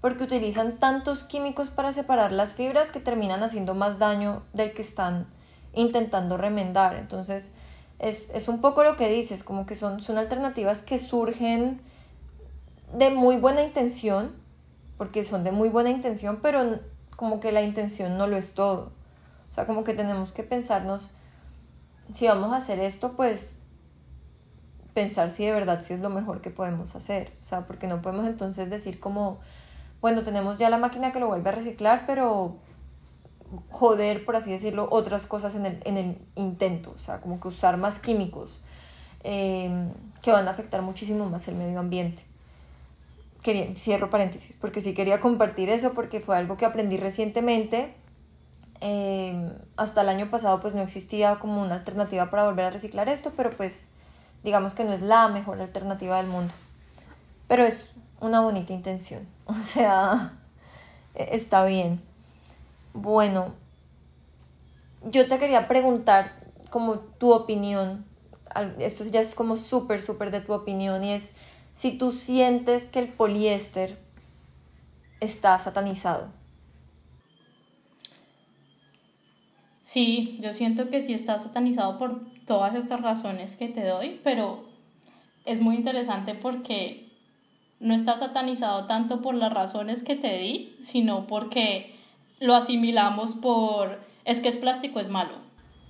porque 0.00 0.24
utilizan 0.24 0.78
tantos 0.78 1.22
químicos 1.22 1.70
para 1.70 1.92
separar 1.92 2.32
las 2.32 2.54
fibras 2.54 2.90
que 2.90 3.00
terminan 3.00 3.42
haciendo 3.42 3.74
más 3.74 3.98
daño 3.98 4.42
del 4.52 4.72
que 4.72 4.82
están 4.82 5.26
intentando 5.74 6.36
remendar. 6.36 6.96
Entonces, 6.96 7.52
es, 7.98 8.48
un 8.48 8.60
poco 8.60 8.84
lo 8.84 8.96
que 8.96 9.08
dices, 9.08 9.42
como 9.42 9.66
que 9.66 9.74
son, 9.74 10.00
son 10.00 10.18
alternativas 10.18 10.82
que 10.82 10.98
surgen 10.98 11.80
de 12.96 13.10
muy 13.10 13.36
buena 13.36 13.62
intención, 13.62 14.32
porque 14.96 15.24
son 15.24 15.44
de 15.44 15.52
muy 15.52 15.68
buena 15.68 15.90
intención, 15.90 16.38
pero 16.40 16.78
como 17.16 17.40
que 17.40 17.52
la 17.52 17.62
intención 17.62 18.16
no 18.16 18.26
lo 18.26 18.36
es 18.36 18.54
todo. 18.54 18.92
O 19.50 19.54
sea, 19.54 19.66
como 19.66 19.84
que 19.84 19.94
tenemos 19.94 20.32
que 20.32 20.44
pensarnos, 20.44 21.14
si 22.12 22.28
vamos 22.28 22.52
a 22.52 22.56
hacer 22.56 22.78
esto, 22.78 23.12
pues 23.12 23.56
pensar 24.94 25.30
si 25.30 25.44
de 25.44 25.52
verdad 25.52 25.82
si 25.82 25.94
es 25.94 26.00
lo 26.00 26.10
mejor 26.10 26.40
que 26.40 26.50
podemos 26.50 26.94
hacer. 26.94 27.32
O 27.40 27.44
sea, 27.44 27.66
porque 27.66 27.86
no 27.86 28.00
podemos 28.02 28.26
entonces 28.26 28.70
decir 28.70 29.00
como, 29.00 29.38
bueno, 30.00 30.22
tenemos 30.22 30.58
ya 30.58 30.70
la 30.70 30.78
máquina 30.78 31.12
que 31.12 31.20
lo 31.20 31.28
vuelve 31.28 31.50
a 31.50 31.52
reciclar, 31.52 32.04
pero 32.06 32.56
joder, 33.70 34.24
por 34.24 34.36
así 34.36 34.50
decirlo, 34.50 34.88
otras 34.90 35.26
cosas 35.26 35.54
en 35.54 35.66
el, 35.66 35.80
en 35.84 35.96
el 35.96 36.18
intento, 36.36 36.92
o 36.94 36.98
sea, 36.98 37.20
como 37.20 37.40
que 37.40 37.48
usar 37.48 37.76
más 37.76 37.98
químicos 37.98 38.60
em, 39.24 39.90
que 40.22 40.32
van 40.32 40.48
a 40.48 40.50
afectar 40.50 40.82
muchísimo 40.82 41.28
más 41.28 41.48
el 41.48 41.54
medio 41.54 41.78
ambiente. 41.78 42.22
Quería, 43.42 43.74
cierro 43.76 44.10
paréntesis, 44.10 44.56
porque 44.60 44.82
sí 44.82 44.94
quería 44.94 45.20
compartir 45.20 45.70
eso, 45.70 45.92
porque 45.94 46.20
fue 46.20 46.36
algo 46.36 46.56
que 46.56 46.66
aprendí 46.66 46.96
recientemente. 46.96 47.94
Em, 48.80 49.52
hasta 49.76 50.02
el 50.02 50.08
año 50.08 50.30
pasado 50.30 50.60
pues 50.60 50.74
no 50.74 50.82
existía 50.82 51.36
como 51.36 51.62
una 51.62 51.74
alternativa 51.74 52.30
para 52.30 52.44
volver 52.44 52.66
a 52.66 52.70
reciclar 52.70 53.08
esto, 53.08 53.32
pero 53.36 53.50
pues 53.50 53.88
digamos 54.44 54.74
que 54.74 54.84
no 54.84 54.92
es 54.92 55.02
la 55.02 55.28
mejor 55.28 55.60
alternativa 55.60 56.16
del 56.18 56.26
mundo. 56.26 56.52
Pero 57.48 57.64
es 57.64 57.92
una 58.20 58.40
bonita 58.40 58.72
intención, 58.72 59.26
o 59.46 59.54
sea, 59.54 60.32
e, 61.14 61.36
está 61.36 61.64
bien. 61.64 62.07
Bueno, 63.00 63.54
yo 65.04 65.28
te 65.28 65.38
quería 65.38 65.68
preguntar 65.68 66.32
como 66.68 66.98
tu 66.98 67.32
opinión, 67.32 68.04
esto 68.80 69.04
ya 69.04 69.20
es 69.20 69.36
como 69.36 69.56
súper, 69.56 70.02
súper 70.02 70.32
de 70.32 70.40
tu 70.40 70.52
opinión, 70.52 71.04
y 71.04 71.12
es 71.12 71.32
si 71.74 71.96
tú 71.96 72.10
sientes 72.10 72.86
que 72.86 72.98
el 72.98 73.06
poliéster 73.06 73.96
está 75.20 75.56
satanizado. 75.60 76.26
Sí, 79.80 80.36
yo 80.40 80.52
siento 80.52 80.90
que 80.90 81.00
sí 81.00 81.14
está 81.14 81.38
satanizado 81.38 81.98
por 81.98 82.20
todas 82.46 82.74
estas 82.74 83.00
razones 83.00 83.54
que 83.54 83.68
te 83.68 83.84
doy, 83.84 84.20
pero 84.24 84.64
es 85.44 85.60
muy 85.60 85.76
interesante 85.76 86.34
porque 86.34 87.12
no 87.78 87.94
está 87.94 88.16
satanizado 88.16 88.86
tanto 88.86 89.22
por 89.22 89.36
las 89.36 89.52
razones 89.52 90.02
que 90.02 90.16
te 90.16 90.36
di, 90.36 90.76
sino 90.82 91.28
porque 91.28 91.94
lo 92.40 92.54
asimilamos 92.54 93.34
por, 93.34 94.00
es 94.24 94.40
que 94.40 94.48
es 94.48 94.56
plástico, 94.56 95.00
es 95.00 95.08
malo. 95.08 95.36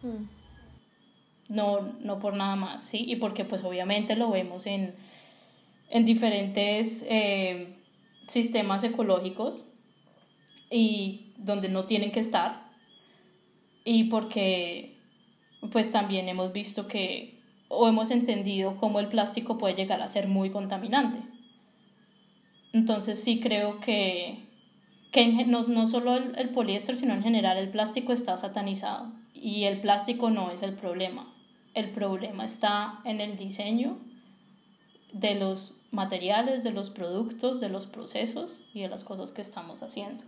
Mm. 0.03 1.55
No, 1.55 1.81
no 2.01 2.19
por 2.19 2.35
nada 2.35 2.57
más, 2.57 2.83
¿sí? 2.83 3.05
Y 3.07 3.17
porque 3.17 3.45
pues 3.45 3.65
obviamente 3.65 4.17
lo 4.17 4.31
vemos 4.31 4.67
en, 4.67 4.95
en 5.89 6.05
diferentes 6.05 7.07
eh, 7.09 7.77
sistemas 8.27 8.85
ecológicos 8.85 9.65
y 10.71 11.33
donde 11.39 11.69
no 11.69 11.85
tienen 11.85 12.13
que 12.13 12.21
estar. 12.21 12.69
Y 13.85 14.05
porque 14.05 14.99
pues 15.73 15.91
también 15.91 16.29
hemos 16.29 16.53
visto 16.53 16.87
que 16.87 17.39
o 17.69 17.89
hemos 17.89 18.11
entendido 18.11 18.77
cómo 18.77 19.01
el 19.01 19.09
plástico 19.09 19.59
puede 19.59 19.75
llegar 19.75 20.01
a 20.03 20.09
ser 20.09 20.29
muy 20.29 20.51
contaminante. 20.51 21.21
Entonces 22.73 23.23
sí 23.23 23.41
creo 23.41 23.81
que 23.81 24.48
que 25.11 25.46
no, 25.46 25.67
no 25.67 25.87
solo 25.87 26.17
el, 26.17 26.37
el, 26.37 26.50
poliéster, 26.50 26.96
sino 26.96 27.15
en 27.15 27.23
general 27.23 27.56
el 27.56 27.71
plástico 27.71 28.13
está 28.13 28.37
satanizado. 28.37 29.13
Y 29.35 29.65
el 29.65 29.81
plástico 29.81 30.31
no 30.31 30.50
es 30.50 30.63
el 30.63 30.75
problema. 30.75 31.33
El 31.75 31.90
problema 31.90 32.44
está 32.44 33.00
en 33.04 33.21
el 33.21 33.37
diseño 33.37 33.98
de 35.13 35.35
los 35.35 35.77
materiales, 35.90 36.63
de 36.63 36.73
los 36.73 36.90
productos, 36.90 37.61
de 37.61 37.69
los 37.69 37.87
procesos 37.87 38.63
y 38.75 38.83
de 38.83 38.88
las 38.88 39.04
cosas 39.04 39.33
que 39.33 39.40
estamos 39.40 39.83
haciendo. 39.83 40.25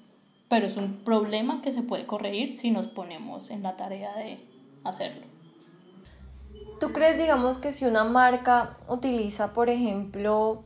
Pero 0.48 0.66
es 0.66 0.76
un 0.76 0.98
problema 1.04 1.60
que 1.62 1.72
se 1.72 1.82
puede 1.82 2.06
corregir 2.06 2.54
si 2.54 2.70
nos 2.70 2.86
ponemos 2.86 3.50
en 3.50 3.62
la 3.62 3.76
tarea 3.76 4.14
de 4.16 4.38
hacerlo. 4.84 5.26
¿Tú 6.80 6.92
crees, 6.92 7.18
digamos, 7.18 7.58
que 7.58 7.72
si 7.72 7.84
una 7.84 8.04
marca 8.04 8.78
utiliza, 8.88 9.52
por 9.52 9.68
ejemplo, 9.68 10.64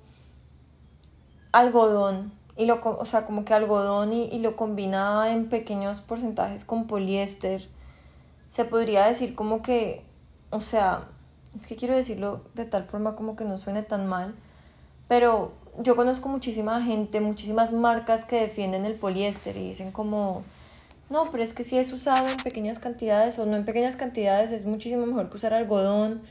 algodón 1.51 2.33
y 2.57 2.67
lo, 2.67 2.81
o 2.83 3.05
sea, 3.05 3.27
como 3.27 3.45
que 3.45 3.55
algodón 3.55 4.13
y, 4.13 4.25
y, 4.25 4.39
lo 4.39 4.57
combina 4.57 5.33
en 5.33 5.49
pequeños 5.49 6.01
porcentajes 6.01 6.65
con 6.65 6.87
poliéster, 6.87 7.69
se 8.51 8.65
podría 8.65 9.07
decir 9.07 9.35
como 9.35 9.63
que, 9.63 10.05
o 10.51 10.61
sea, 10.61 11.09
es 11.57 11.67
que 11.67 11.77
quiero 11.77 11.97
decirlo 11.97 12.43
de 12.55 12.65
tal 12.65 12.85
forma 12.85 13.17
como 13.17 13.37
que 13.37 13.45
no 13.45 13.59
suene 13.59 13.83
tan 13.83 14.07
mal, 14.07 14.35
pero 15.09 15.53
yo 15.83 15.97
conozco 15.97 16.29
muchísima 16.29 16.83
gente, 16.83 17.21
muchísimas 17.21 17.73
marcas 17.73 18.25
que 18.25 18.41
defienden 18.41 18.85
el 18.87 18.95
poliéster 18.95 19.57
y 19.57 19.69
dicen 19.69 19.91
como, 19.91 20.43
no, 21.11 21.31
pero 21.31 21.43
es 21.43 21.53
que 21.53 21.65
si 21.65 21.77
es 21.77 21.93
usado 21.93 22.29
en 22.29 22.37
pequeñas 22.39 22.79
cantidades 22.79 23.39
o 23.39 23.47
no 23.47 23.57
en 23.57 23.65
pequeñas 23.65 23.97
cantidades, 23.97 24.53
es 24.53 24.67
muchísimo 24.67 25.07
mejor 25.07 25.31
que 25.31 25.37
usar 25.37 25.53
algodón 25.53 26.23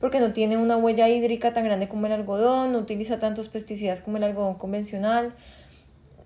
porque 0.00 0.18
no 0.18 0.32
tiene 0.32 0.56
una 0.56 0.76
huella 0.76 1.08
hídrica 1.08 1.52
tan 1.52 1.64
grande 1.64 1.88
como 1.88 2.06
el 2.06 2.12
algodón, 2.12 2.72
no 2.72 2.78
utiliza 2.78 3.20
tantos 3.20 3.48
pesticidas 3.48 4.00
como 4.00 4.16
el 4.16 4.24
algodón 4.24 4.54
convencional. 4.54 5.32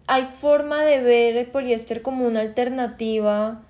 Hay 0.09 0.25
forma 0.25 0.83
de 0.85 1.03
ver 1.03 1.37
el 1.37 1.47
poliéster 1.47 2.03
como 2.03 2.27
una 2.27 2.41
alternativa 2.41 3.63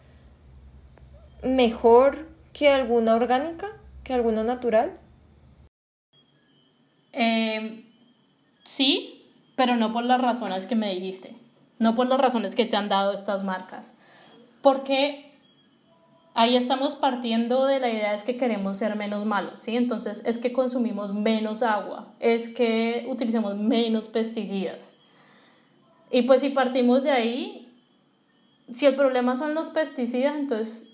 mejor 1.42 2.28
que 2.52 2.68
alguna 2.68 3.14
orgánica, 3.14 3.68
que 4.04 4.12
alguna 4.12 4.44
natural. 4.44 4.98
Eh, 7.12 7.84
sí, 8.64 9.32
pero 9.56 9.76
no 9.76 9.92
por 9.92 10.04
las 10.04 10.20
razones 10.20 10.66
que 10.66 10.76
me 10.76 10.92
dijiste, 10.92 11.34
no 11.78 11.94
por 11.94 12.06
las 12.06 12.20
razones 12.20 12.54
que 12.54 12.66
te 12.66 12.76
han 12.76 12.90
dado 12.90 13.12
estas 13.12 13.42
marcas, 13.42 13.94
porque 14.60 15.32
ahí 16.34 16.56
estamos 16.56 16.96
partiendo 16.96 17.64
de 17.64 17.80
la 17.80 17.88
idea 17.88 18.12
es 18.12 18.22
que 18.22 18.36
queremos 18.36 18.76
ser 18.76 18.96
menos 18.96 19.24
malos, 19.24 19.60
¿sí? 19.60 19.76
Entonces 19.76 20.22
es 20.26 20.36
que 20.36 20.52
consumimos 20.52 21.14
menos 21.14 21.62
agua, 21.62 22.12
es 22.20 22.50
que 22.50 23.06
utilicemos 23.08 23.56
menos 23.56 24.08
pesticidas. 24.08 24.94
Y 26.10 26.22
pues 26.22 26.40
si 26.40 26.50
partimos 26.50 27.04
de 27.04 27.10
ahí, 27.10 27.72
si 28.70 28.86
el 28.86 28.94
problema 28.94 29.36
son 29.36 29.54
los 29.54 29.70
pesticidas, 29.70 30.36
entonces 30.36 30.86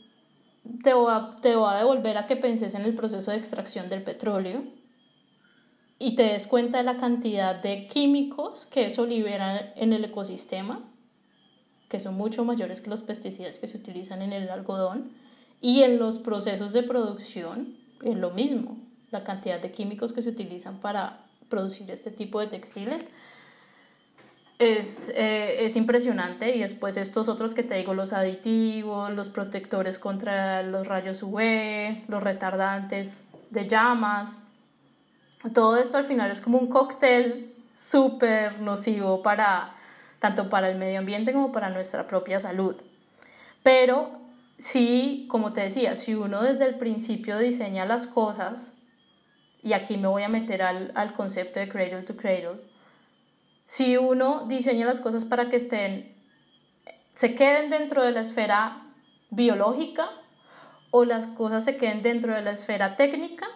te 0.83 0.95
voy 0.95 1.13
a, 1.13 1.31
te 1.41 1.57
voy 1.57 1.73
a 1.73 1.77
devolver 1.77 2.17
a 2.17 2.27
que 2.27 2.37
penses 2.37 2.75
en 2.75 2.83
el 2.83 2.95
proceso 2.95 3.31
de 3.31 3.37
extracción 3.37 3.89
del 3.89 4.03
petróleo 4.03 4.65
y 5.99 6.17
te 6.17 6.25
des 6.25 6.47
cuenta 6.47 6.79
de 6.79 6.85
la 6.85 6.97
cantidad 6.97 7.55
de 7.55 7.87
químicos 7.87 8.67
que 8.67 8.87
eso 8.87 9.07
libera 9.07 9.73
en 9.77 9.93
el 9.93 10.05
ecosistema, 10.05 10.83
que 11.89 12.01
son 12.01 12.15
mucho 12.15 12.45
mayores 12.45 12.81
que 12.81 12.91
los 12.91 13.03
pesticidas 13.03 13.59
que 13.59 13.69
se 13.69 13.79
utilizan 13.79 14.21
en 14.23 14.33
el 14.33 14.49
algodón, 14.49 15.13
y 15.61 15.85
en 15.85 16.01
los 16.01 16.19
procesos 16.19 16.73
de 16.73 16.83
producción 16.83 17.77
es 18.03 18.17
lo 18.17 18.33
mismo, 18.33 18.79
la 19.13 19.23
cantidad 19.23 19.61
de 19.61 19.71
químicos 19.71 20.13
que 20.13 20.23
se 20.23 20.31
utilizan 20.31 20.81
para 20.81 21.25
producir 21.49 21.89
este 21.91 22.11
tipo 22.11 22.41
de 22.41 22.49
textiles. 22.49 23.09
Es, 24.63 25.09
eh, 25.17 25.65
es, 25.65 25.75
impresionante 25.75 26.55
y 26.55 26.61
después 26.61 26.97
estos 26.97 27.29
otros 27.29 27.53
que 27.53 27.65
te 27.65 27.75
digo, 27.75 27.95
los 27.95 28.13
aditivos, 28.13 29.11
los 29.11 29.29
protectores 29.29 29.99
contra 29.99 30.63
los 30.63 30.87
rayos 30.87 31.21
UV, 31.25 32.09
los 32.09 32.23
retardantes 32.23 33.25
de 33.51 33.67
llamas, 33.67 34.39
todo 35.53 35.77
esto 35.79 35.99
al 35.99 36.05
final 36.05 36.31
es 36.31 36.41
como 36.41 36.59
un 36.59 36.69
cóctel 36.69 37.53
súper 37.75 38.61
nocivo 38.61 39.21
para 39.23 39.75
tanto 40.21 40.49
para 40.49 40.71
el 40.71 40.79
medio 40.79 41.01
ambiente 41.01 41.33
como 41.33 41.51
para 41.51 41.69
nuestra 41.69 42.07
propia 42.07 42.39
salud. 42.39 42.77
Pero 43.65 44.13
sí, 44.59 45.27
como 45.29 45.53
te 45.53 45.63
decía, 45.63 45.97
si 45.97 46.15
uno 46.15 46.41
desde 46.41 46.67
el 46.67 46.77
principio 46.77 47.39
diseña 47.39 47.85
las 47.85 48.07
cosas, 48.07 48.79
y 49.65 49.73
aquí 49.73 49.97
me 49.97 50.07
voy 50.07 50.23
a 50.23 50.29
meter 50.29 50.63
al, 50.63 50.93
al 50.95 51.15
concepto 51.15 51.59
de 51.59 51.69
cradle 51.69 52.03
to 52.03 52.17
cradle, 52.17 52.61
si 53.73 53.97
uno 53.97 54.45
diseña 54.49 54.85
las 54.85 55.01
cosas 55.01 55.25
para 55.25 55.49
que 55.49 55.57
estén, 55.57 56.15
se 57.15 57.35
queden 57.35 57.71
dentro 57.71 58.03
de 58.03 58.13
la 58.13 58.21
esfera 58.21 58.83
biológica 59.31 60.11
o 60.91 61.07
las 61.07 61.27
cosas 61.27 61.65
se 61.65 61.79
queden 61.79 62.03
dentro 62.03 62.35
de 62.35 62.43
la 62.43 62.51
esfera 62.51 62.97
técnica, 62.97 63.49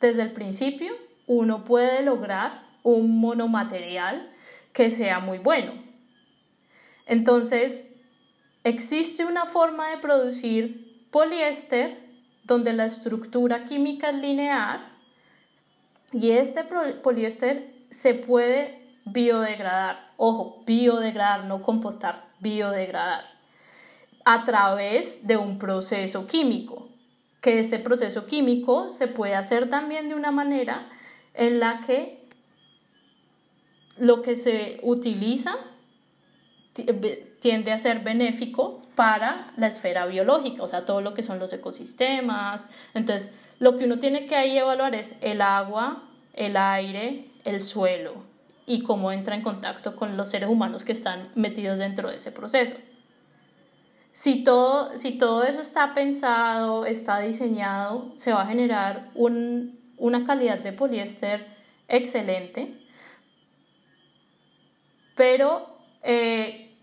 desde 0.00 0.22
el 0.22 0.32
principio 0.32 0.94
uno 1.26 1.62
puede 1.62 2.02
lograr 2.02 2.62
un 2.84 3.20
monomaterial 3.20 4.32
que 4.72 4.88
sea 4.88 5.20
muy 5.20 5.36
bueno. 5.36 5.74
Entonces, 7.04 7.86
existe 8.64 9.26
una 9.26 9.44
forma 9.44 9.90
de 9.90 9.98
producir 9.98 11.06
poliéster 11.10 11.98
donde 12.44 12.72
la 12.72 12.86
estructura 12.86 13.64
química 13.64 14.08
es 14.08 14.16
lineal 14.16 14.90
y 16.14 16.30
este 16.30 16.64
poliéster 16.64 17.76
se 17.90 18.14
puede 18.14 18.85
biodegradar. 19.06 20.12
Ojo, 20.18 20.62
biodegradar, 20.66 21.44
no 21.44 21.62
compostar, 21.62 22.26
biodegradar 22.40 23.24
a 24.24 24.44
través 24.44 25.26
de 25.26 25.36
un 25.36 25.56
proceso 25.58 26.26
químico 26.26 26.88
que 27.40 27.60
este 27.60 27.78
proceso 27.78 28.26
químico 28.26 28.90
se 28.90 29.06
puede 29.06 29.36
hacer 29.36 29.70
también 29.70 30.08
de 30.08 30.16
una 30.16 30.32
manera 30.32 30.88
en 31.32 31.60
la 31.60 31.80
que 31.86 32.28
lo 33.96 34.22
que 34.22 34.34
se 34.34 34.80
utiliza 34.82 35.56
tiende 37.40 37.70
a 37.70 37.78
ser 37.78 38.00
benéfico 38.00 38.82
para 38.96 39.52
la 39.56 39.68
esfera 39.68 40.06
biológica, 40.06 40.64
o 40.64 40.68
sea, 40.68 40.84
todo 40.84 41.00
lo 41.00 41.14
que 41.14 41.22
son 41.22 41.38
los 41.38 41.52
ecosistemas. 41.52 42.68
Entonces, 42.94 43.32
lo 43.60 43.78
que 43.78 43.84
uno 43.84 44.00
tiene 44.00 44.26
que 44.26 44.34
ahí 44.34 44.58
evaluar 44.58 44.96
es 44.96 45.14
el 45.20 45.40
agua, 45.40 46.02
el 46.34 46.56
aire, 46.56 47.30
el 47.44 47.62
suelo 47.62 48.25
y 48.66 48.82
cómo 48.82 49.12
entra 49.12 49.36
en 49.36 49.42
contacto 49.42 49.94
con 49.94 50.16
los 50.16 50.28
seres 50.28 50.48
humanos 50.48 50.82
que 50.82 50.92
están 50.92 51.30
metidos 51.36 51.78
dentro 51.78 52.10
de 52.10 52.16
ese 52.16 52.32
proceso. 52.32 52.76
Si 54.12 54.42
todo, 54.42 54.96
si 54.96 55.18
todo 55.18 55.44
eso 55.44 55.60
está 55.60 55.94
pensado, 55.94 56.84
está 56.84 57.20
diseñado, 57.20 58.12
se 58.16 58.32
va 58.32 58.42
a 58.42 58.46
generar 58.46 59.10
un, 59.14 59.78
una 59.98 60.24
calidad 60.24 60.58
de 60.58 60.72
poliéster 60.72 61.46
excelente, 61.86 62.80
pero 65.14 65.78
eh, 66.02 66.74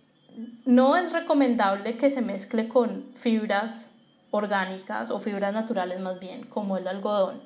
no 0.66 0.96
es 0.96 1.12
recomendable 1.12 1.98
que 1.98 2.10
se 2.10 2.22
mezcle 2.22 2.68
con 2.68 3.12
fibras 3.14 3.92
orgánicas 4.32 5.12
o 5.12 5.20
fibras 5.20 5.54
naturales 5.54 6.00
más 6.00 6.20
bien, 6.20 6.46
como 6.46 6.78
el 6.78 6.88
algodón, 6.88 7.42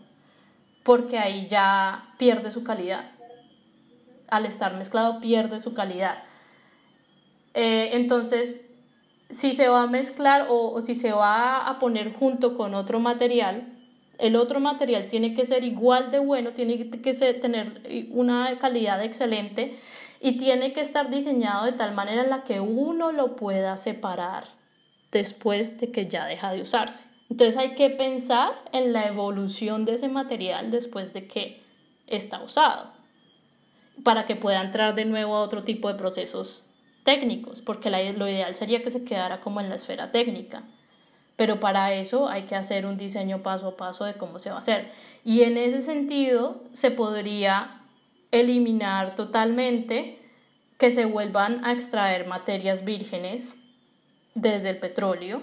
porque 0.83 1.17
ahí 1.17 1.47
ya 1.47 2.13
pierde 2.17 2.51
su 2.51 2.63
calidad. 2.63 3.16
Al 4.27 4.45
estar 4.45 4.75
mezclado 4.75 5.19
pierde 5.19 5.59
su 5.59 5.73
calidad. 5.73 6.23
Eh, 7.53 7.91
entonces, 7.93 8.67
si 9.29 9.53
se 9.53 9.67
va 9.67 9.83
a 9.83 9.87
mezclar 9.87 10.47
o, 10.49 10.79
si 10.81 10.95
se 10.95 11.11
va 11.11 11.67
a 11.67 11.79
poner 11.79 12.13
junto 12.13 12.55
con 12.55 12.73
otro 12.73 12.99
material, 12.99 13.73
el 14.17 14.35
otro 14.35 14.59
material 14.59 15.07
tiene 15.07 15.33
que 15.33 15.45
ser 15.45 15.63
igual 15.63 16.11
de 16.11 16.19
bueno, 16.19 16.51
tiene 16.51 16.89
que 16.89 17.13
tener 17.13 18.07
una 18.11 18.57
calidad 18.57 19.03
excelente 19.03 19.77
y 20.19 20.37
tiene 20.37 20.73
que 20.73 20.81
estar 20.81 21.09
diseñado 21.09 21.65
de 21.65 21.73
tal 21.73 21.93
manera 21.93 22.23
en 22.23 22.29
la 22.29 22.43
que 22.43 22.59
uno 22.59 23.11
lo 23.11 23.35
pueda 23.35 23.77
separar 23.77 24.45
después 25.11 25.79
de 25.79 25.91
que 25.91 26.07
ya 26.07 26.25
deja 26.25 26.51
de 26.51 26.61
usarse. 26.61 27.05
Entonces 27.29 27.57
hay 27.57 27.75
que 27.75 27.89
pensar 27.89 28.53
en 28.71 28.93
la 28.93 29.05
evolución 29.05 29.85
de 29.85 29.95
ese 29.95 30.07
material 30.07 30.71
después 30.71 31.13
de 31.13 31.27
que 31.27 31.61
está 32.07 32.41
usado 32.41 32.96
para 34.03 34.25
que 34.25 34.35
pueda 34.35 34.61
entrar 34.61 34.95
de 34.95 35.05
nuevo 35.05 35.35
a 35.35 35.41
otro 35.41 35.63
tipo 35.63 35.87
de 35.87 35.95
procesos 35.95 36.65
técnicos, 37.03 37.61
porque 37.61 37.89
lo 37.89 38.27
ideal 38.27 38.53
sería 38.55 38.83
que 38.83 38.91
se 38.91 39.03
quedara 39.03 39.39
como 39.39 39.61
en 39.61 39.69
la 39.69 39.75
esfera 39.75 40.11
técnica. 40.11 40.63
Pero 41.37 41.59
para 41.59 41.93
eso 41.93 42.27
hay 42.27 42.43
que 42.43 42.55
hacer 42.55 42.85
un 42.85 42.97
diseño 42.97 43.43
paso 43.43 43.67
a 43.67 43.77
paso 43.77 44.05
de 44.05 44.15
cómo 44.15 44.39
se 44.39 44.49
va 44.49 44.57
a 44.57 44.59
hacer. 44.59 44.91
Y 45.23 45.43
en 45.43 45.57
ese 45.57 45.81
sentido 45.81 46.63
se 46.73 46.91
podría 46.91 47.81
eliminar 48.31 49.15
totalmente 49.15 50.19
que 50.77 50.91
se 50.91 51.05
vuelvan 51.05 51.63
a 51.63 51.71
extraer 51.71 52.27
materias 52.27 52.83
vírgenes 52.83 53.55
desde 54.35 54.71
el 54.71 54.77
petróleo, 54.77 55.41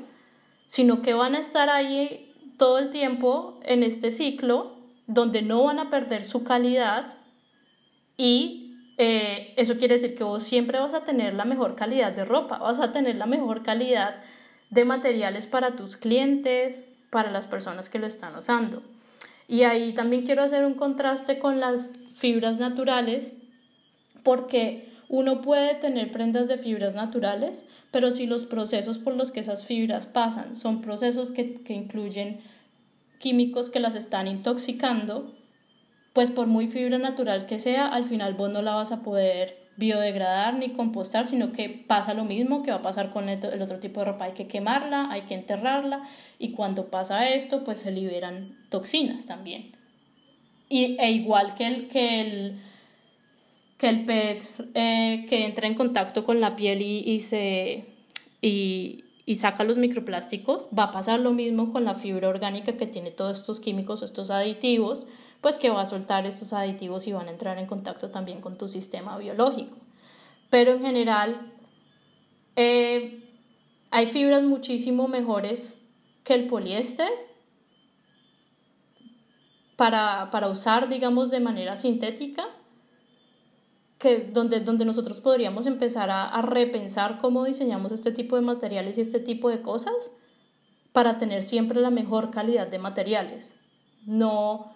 sino 0.67 1.01
que 1.01 1.15
van 1.15 1.35
a 1.35 1.39
estar 1.39 1.71
ahí 1.71 2.33
todo 2.59 2.79
el 2.79 2.91
tiempo 2.91 3.59
en 3.63 3.83
este 3.83 4.11
ciclo 4.11 4.77
donde 5.07 5.43
no 5.43 5.65
van 5.65 5.79
a 5.79 5.91
perder 5.91 6.25
su 6.25 6.45
calidad 6.45 7.15
y 8.17 8.65
eh, 8.97 9.55
eso 9.57 9.77
quiere 9.77 9.95
decir 9.95 10.15
que 10.15 10.25
vos 10.25 10.43
siempre 10.43 10.79
vas 10.79 10.95
a 10.95 11.05
tener 11.05 11.35
la 11.35 11.45
mejor 11.45 11.75
calidad 11.75 12.13
de 12.13 12.25
ropa, 12.25 12.59
vas 12.59 12.81
a 12.81 12.93
tener 12.93 13.17
la 13.17 13.27
mejor 13.27 13.63
calidad 13.63 14.23
de 14.71 14.85
materiales 14.85 15.47
para 15.47 15.77
tus 15.77 15.97
clientes, 15.97 16.85
para 17.11 17.31
las 17.31 17.47
personas 17.47 17.89
que 17.89 17.99
lo 17.99 18.07
están 18.07 18.37
usando. 18.37 18.83
Y 19.47 19.63
ahí 19.63 19.93
también 19.93 20.25
quiero 20.25 20.43
hacer 20.43 20.65
un 20.65 20.75
contraste 20.75 21.39
con 21.39 21.61
las 21.61 21.93
fibras 22.13 22.59
naturales, 22.61 23.33
porque 24.23 24.89
uno 25.09 25.43
puede 25.43 25.75
tener 25.75 26.11
prendas 26.11 26.49
de 26.49 26.57
fibras 26.57 26.95
naturales, 26.95 27.67
pero 27.91 28.11
si 28.11 28.27
los 28.27 28.47
procesos 28.47 28.99
por 28.99 29.15
los 29.15 29.31
que 29.31 29.41
esas 29.41 29.65
fibras 29.65 30.07
pasan 30.07 30.57
son 30.57 30.81
procesos 30.81 31.31
que, 31.31 31.55
que 31.63 31.75
incluyen 31.75 32.41
químicos 33.19 33.71
que 33.71 33.81
las 33.81 33.95
están 33.95 34.27
intoxicando, 34.27 35.35
pues 36.15 36.31
por 36.31 36.47
muy 36.47 36.69
fibra 36.69 36.97
natural 36.97 37.45
que 37.45 37.59
sea, 37.59 37.89
al 37.89 38.05
final 38.05 38.35
vos 38.35 38.49
no 38.49 38.63
la 38.63 38.73
vas 38.73 38.93
a 38.93 39.03
poder 39.03 39.65
biodegradar 39.77 40.55
ni 40.55 40.71
compostar, 40.71 41.27
sino 41.27 41.51
que 41.51 41.69
pasa 41.69 42.15
lo 42.15 42.25
mismo 42.25 42.63
que 42.63 42.71
va 42.71 42.79
a 42.79 42.83
pasar 42.83 43.11
con 43.11 43.29
el, 43.29 43.61
otro 43.61 43.81
tipo 43.81 43.99
de 43.99 44.07
ropa, 44.07 44.27
hay 44.27 44.33
que 44.33 44.47
quemarla, 44.47 45.11
hay 45.11 45.23
que 45.23 45.35
enterrarla 45.35 46.03
y 46.39 46.53
cuando 46.53 46.87
pasa 46.87 47.29
esto, 47.31 47.65
pues 47.65 47.79
se 47.79 47.91
liberan 47.91 48.57
toxinas 48.69 49.27
también. 49.27 49.73
Y, 50.69 50.97
e 51.01 51.11
igual 51.11 51.57
que 51.57 51.67
el, 51.67 51.89
que 51.89 52.21
el, 52.21 52.61
que 53.77 53.89
el 53.89 54.05
PET 54.05 54.49
eh, 54.75 55.27
que 55.29 55.45
entra 55.45 55.67
en 55.67 55.75
contacto 55.75 56.25
con 56.25 56.41
la 56.41 56.55
piel 56.55 56.81
y, 56.81 57.19
se, 57.19 57.87
y, 58.41 59.05
y 59.27 59.35
saca 59.35 59.65
los 59.65 59.79
microplásticos, 59.79 60.69
va 60.77 60.85
a 60.85 60.91
pasar 60.93 61.19
lo 61.19 61.33
mismo 61.33 61.73
con 61.73 61.85
la 61.85 61.97
fibra 61.97 62.29
orgánica 62.29 62.77
que 62.77 62.87
tiene 62.87 63.11
todos 63.11 63.41
estos 63.41 63.59
químicos, 63.59 64.03
estos 64.03 64.31
aditivos, 64.31 65.09
pues 65.45 65.59
que 65.59 65.69
va 65.69 65.83
a 65.83 65.85
soltar 65.85 66.25
estos 66.25 66.55
aditivos 66.55 67.07
y 67.07 67.13
van 67.13 67.29
a 67.29 67.31
entrar 67.31 67.59
en 67.59 67.67
contacto 67.67 68.11
también 68.11 68.41
con 68.41 68.57
tu 68.57 68.67
sistema 68.67 69.19
biológico. 69.19 69.77
Pero 70.49 70.73
en 70.73 70.81
general, 70.81 71.53
eh, 72.57 73.23
hay 73.91 74.07
fibras 74.07 74.43
muchísimo 74.43 75.07
mejores 75.07 75.79
que 76.25 76.33
el 76.33 76.47
poliéster 76.47 77.11
para, 79.77 80.31
para 80.31 80.49
usar, 80.49 80.89
digamos, 80.89 81.31
de 81.31 81.41
manera 81.41 81.77
sintética 81.77 82.47
que 83.99 84.21
donde, 84.21 84.61
donde 84.61 84.87
nosotros 84.87 85.21
podríamos 85.21 85.67
empezar 85.67 86.09
a, 86.09 86.27
a, 86.27 86.41
repensar 86.41 87.19
cómo 87.19 87.45
diseñamos 87.45 87.93
este 87.93 88.13
tipo 88.13 88.37
de 88.37 88.43
materiales 88.43 88.97
y 88.97 89.03
este 89.03 89.21
tipo 89.21 89.51
de 89.51 89.61
cosas 89.61 90.11
para 90.93 91.19
tener 91.19 91.43
siempre 91.43 91.83
la 91.83 91.91
mejor 91.91 92.31
calidad 92.31 92.67
de 92.67 92.79
materiales. 92.79 93.55
No, 94.07 94.74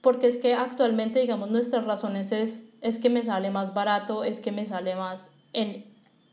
porque 0.00 0.26
es 0.26 0.38
que 0.38 0.54
actualmente, 0.54 1.20
digamos, 1.20 1.50
nuestras 1.50 1.84
razones 1.84 2.32
es, 2.32 2.64
es 2.80 2.98
que 2.98 3.10
me 3.10 3.24
sale 3.24 3.50
más 3.50 3.74
barato, 3.74 4.24
es 4.24 4.40
que 4.40 4.52
me 4.52 4.64
sale 4.64 4.94
más 4.94 5.30
en, 5.52 5.84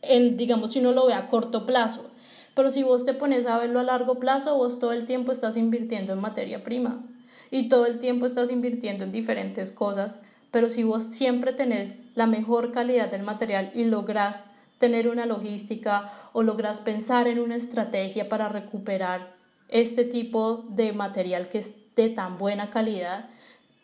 en, 0.01 0.37
digamos, 0.37 0.73
si 0.73 0.79
uno 0.79 0.91
lo 0.91 1.07
ve 1.07 1.13
a 1.13 1.27
corto 1.27 1.65
plazo. 1.65 2.09
Pero 2.53 2.69
si 2.69 2.83
vos 2.83 3.05
te 3.05 3.13
pones 3.13 3.47
a 3.47 3.57
verlo 3.57 3.79
a 3.79 3.83
largo 3.83 4.15
plazo, 4.15 4.55
vos 4.55 4.79
todo 4.79 4.93
el 4.93 5.05
tiempo 5.05 5.31
estás 5.31 5.57
invirtiendo 5.57 6.13
en 6.13 6.19
materia 6.19 6.63
prima 6.63 7.03
y 7.51 7.69
todo 7.69 7.85
el 7.85 7.99
tiempo 7.99 8.25
estás 8.25 8.51
invirtiendo 8.51 9.03
en 9.03 9.11
diferentes 9.11 9.71
cosas 9.71 10.21
pero 10.55 10.69
si 10.69 10.85
vos 10.85 11.03
siempre 11.03 11.51
tenés 11.51 11.99
la 12.15 12.27
mejor 12.27 12.71
calidad 12.71 13.11
del 13.11 13.23
material 13.23 13.71
y 13.75 13.83
lográs 13.83 14.45
tener 14.77 15.09
una 15.09 15.25
logística 15.25 16.13
o 16.31 16.43
lográs 16.43 16.79
pensar 16.79 17.27
en 17.27 17.39
una 17.39 17.57
estrategia 17.57 18.29
para 18.29 18.47
recuperar 18.47 19.35
este 19.67 20.05
tipo 20.05 20.63
de 20.69 20.93
material 20.93 21.49
que 21.49 21.57
es 21.57 21.93
de 21.97 22.07
tan 22.07 22.37
buena 22.37 22.69
calidad, 22.69 23.29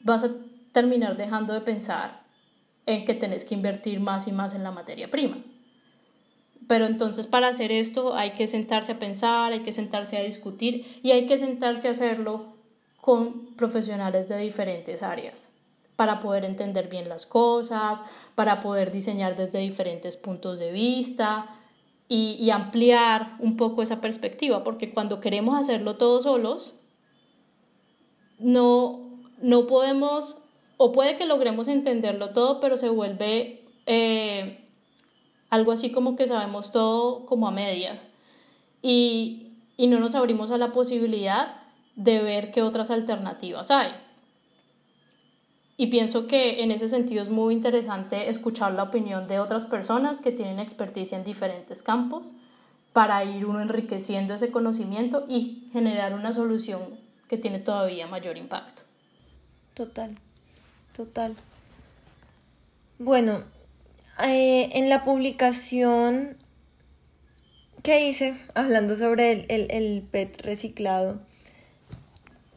vas 0.04 0.24
a 0.24 0.32
terminar 0.72 1.18
dejando 1.18 1.54
de 1.54 1.62
pensar 1.62 2.22
en 2.86 3.06
que 3.06 3.14
tenés 3.14 3.46
que 3.46 3.56
invertir 3.56 4.00
más 4.00 4.28
y 4.28 4.32
más 4.32 4.54
en 4.54 4.64
la 4.64 4.72
materia 4.72 5.10
prima. 5.10 5.38
Pero 6.68 6.86
entonces 6.86 7.28
para 7.28 7.50
hacer 7.50 7.72
esto 7.72 8.16
hay 8.16 8.32
que 8.32 8.48
sentarse 8.48 8.94
a 8.94 9.00
pensar, 9.00 9.52
hay 9.52 9.62
que 9.62 9.72
sentarse 9.72 10.18
a 10.18 10.24
discutir 10.24 11.00
y 11.04 11.12
hay 11.12 11.26
que 11.26 11.38
sentarse 11.38 11.88
a 11.88 11.92
hacerlo 11.92 12.54
con 13.02 13.56
profesionales 13.56 14.30
de 14.30 14.38
diferentes 14.38 15.04
áreas 15.04 15.52
para 15.96 16.20
poder 16.20 16.46
entender 16.46 16.88
bien 16.88 17.10
las 17.10 17.26
cosas, 17.26 18.04
para 18.36 18.62
poder 18.62 18.92
diseñar 18.92 19.36
desde 19.36 19.60
diferentes 19.60 20.18
puntos 20.18 20.60
de 20.60 20.72
vista 20.72 21.48
y, 22.08 22.50
ampliar 22.50 23.38
un 23.40 23.56
poco 23.56 23.82
esa 23.82 24.02
perspectiva, 24.02 24.64
porque 24.64 24.94
cuando 24.94 25.22
queremos 25.22 25.58
hacerlo 25.58 25.96
todos 25.96 26.24
solos, 26.24 26.74
no, 28.38 29.11
no 29.42 29.68
podemos, 29.68 30.38
o 30.78 30.92
puede 30.92 31.18
que 31.18 31.26
logremos 31.26 31.68
entenderlo 31.68 32.32
todo, 32.32 32.60
pero 32.60 32.78
se 32.78 32.90
vuelve 32.90 33.64
eh, 33.86 34.66
algo 35.50 35.72
así 35.72 35.92
como 35.92 36.16
que 36.16 36.28
sabemos 36.28 36.72
todo 36.72 37.26
como 37.26 37.48
a 37.48 37.52
medias 37.52 38.12
y, 38.82 39.52
y 39.78 39.88
no 39.88 40.00
nos 40.00 40.16
abrimos 40.16 40.52
a 40.52 40.58
la 40.58 40.72
posibilidad 40.72 41.58
de 41.96 42.22
ver 42.22 42.52
qué 42.52 42.62
otras 42.62 42.92
alternativas 42.92 43.72
hay. 43.72 43.92
Y 45.78 45.88
pienso 45.88 46.28
que 46.28 46.62
en 46.62 46.72
ese 46.72 46.88
sentido 46.88 47.24
es 47.24 47.30
muy 47.30 47.54
interesante 47.54 48.30
escuchar 48.30 48.74
la 48.74 48.84
opinión 48.84 49.28
de 49.28 49.40
otras 49.40 49.66
personas 49.66 50.22
que 50.22 50.32
tienen 50.32 50.60
experticia 50.60 51.18
en 51.18 51.24
diferentes 51.24 51.82
campos 51.82 52.34
para 52.94 53.24
ir 53.24 53.46
uno 53.46 53.62
enriqueciendo 53.62 54.34
ese 54.34 54.52
conocimiento 54.52 55.26
y 55.28 55.70
generar 55.74 56.14
una 56.14 56.34
solución 56.34 57.00
que 57.28 57.38
tiene 57.38 57.60
todavía 57.60 58.08
mayor 58.08 58.38
impacto. 58.38 58.84
Total, 59.74 60.18
total. 60.96 61.36
Bueno, 63.00 63.44
eh, 64.24 64.70
en 64.74 64.90
la 64.90 65.04
publicación 65.04 66.38
que 67.84 68.08
hice, 68.08 68.38
hablando 68.54 68.96
sobre 68.96 69.32
el, 69.32 69.46
el, 69.50 69.72
el 69.72 70.02
PET 70.12 70.42
reciclado, 70.42 71.20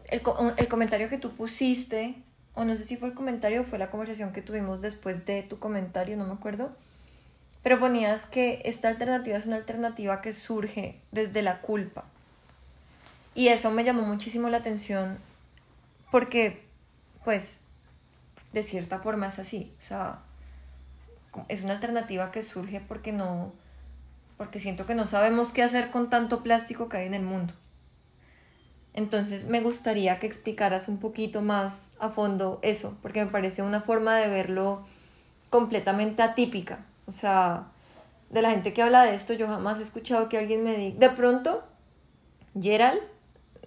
el, 0.08 0.22
el 0.56 0.68
comentario 0.68 1.08
que 1.08 1.18
tú 1.18 1.30
pusiste 1.30 2.14
o 2.54 2.64
no 2.64 2.76
sé 2.76 2.84
si 2.84 2.96
fue 2.96 3.08
el 3.08 3.14
comentario 3.14 3.62
o 3.62 3.64
fue 3.64 3.78
la 3.78 3.90
conversación 3.90 4.32
que 4.32 4.42
tuvimos 4.42 4.80
después 4.80 5.26
de 5.26 5.42
tu 5.42 5.58
comentario, 5.58 6.16
no 6.16 6.24
me 6.24 6.34
acuerdo, 6.34 6.70
pero 7.62 7.80
ponías 7.80 8.26
que 8.26 8.62
esta 8.64 8.88
alternativa 8.88 9.36
es 9.36 9.46
una 9.46 9.56
alternativa 9.56 10.22
que 10.22 10.32
surge 10.32 11.00
desde 11.10 11.42
la 11.42 11.60
culpa. 11.60 12.04
Y 13.34 13.48
eso 13.48 13.70
me 13.72 13.82
llamó 13.82 14.02
muchísimo 14.02 14.48
la 14.48 14.58
atención 14.58 15.18
porque, 16.12 16.60
pues, 17.24 17.60
de 18.52 18.62
cierta 18.62 18.98
forma 19.00 19.28
es 19.28 19.38
así, 19.38 19.72
o 19.82 19.86
sea, 19.86 20.18
es 21.48 21.62
una 21.62 21.74
alternativa 21.74 22.30
que 22.30 22.42
surge 22.42 22.80
porque 22.80 23.12
no, 23.12 23.52
porque 24.36 24.60
siento 24.60 24.86
que 24.86 24.94
no 24.94 25.06
sabemos 25.06 25.52
qué 25.52 25.62
hacer 25.62 25.90
con 25.90 26.10
tanto 26.10 26.42
plástico 26.42 26.88
que 26.88 26.98
hay 26.98 27.06
en 27.06 27.14
el 27.14 27.22
mundo. 27.22 27.52
Entonces 28.94 29.46
me 29.46 29.60
gustaría 29.60 30.20
que 30.20 30.26
explicaras 30.26 30.86
un 30.86 30.98
poquito 30.98 31.42
más 31.42 31.90
a 31.98 32.10
fondo 32.10 32.60
eso, 32.62 32.96
porque 33.02 33.24
me 33.24 33.30
parece 33.30 33.62
una 33.62 33.80
forma 33.80 34.16
de 34.16 34.28
verlo 34.28 34.86
completamente 35.50 36.22
atípica. 36.22 36.78
O 37.06 37.12
sea, 37.12 37.64
de 38.30 38.40
la 38.40 38.50
gente 38.50 38.72
que 38.72 38.82
habla 38.82 39.02
de 39.02 39.14
esto, 39.14 39.32
yo 39.32 39.48
jamás 39.48 39.80
he 39.80 39.82
escuchado 39.82 40.28
que 40.28 40.38
alguien 40.38 40.62
me 40.62 40.76
diga, 40.76 40.98
de 40.98 41.10
pronto, 41.10 41.64
Gerald, 42.60 43.00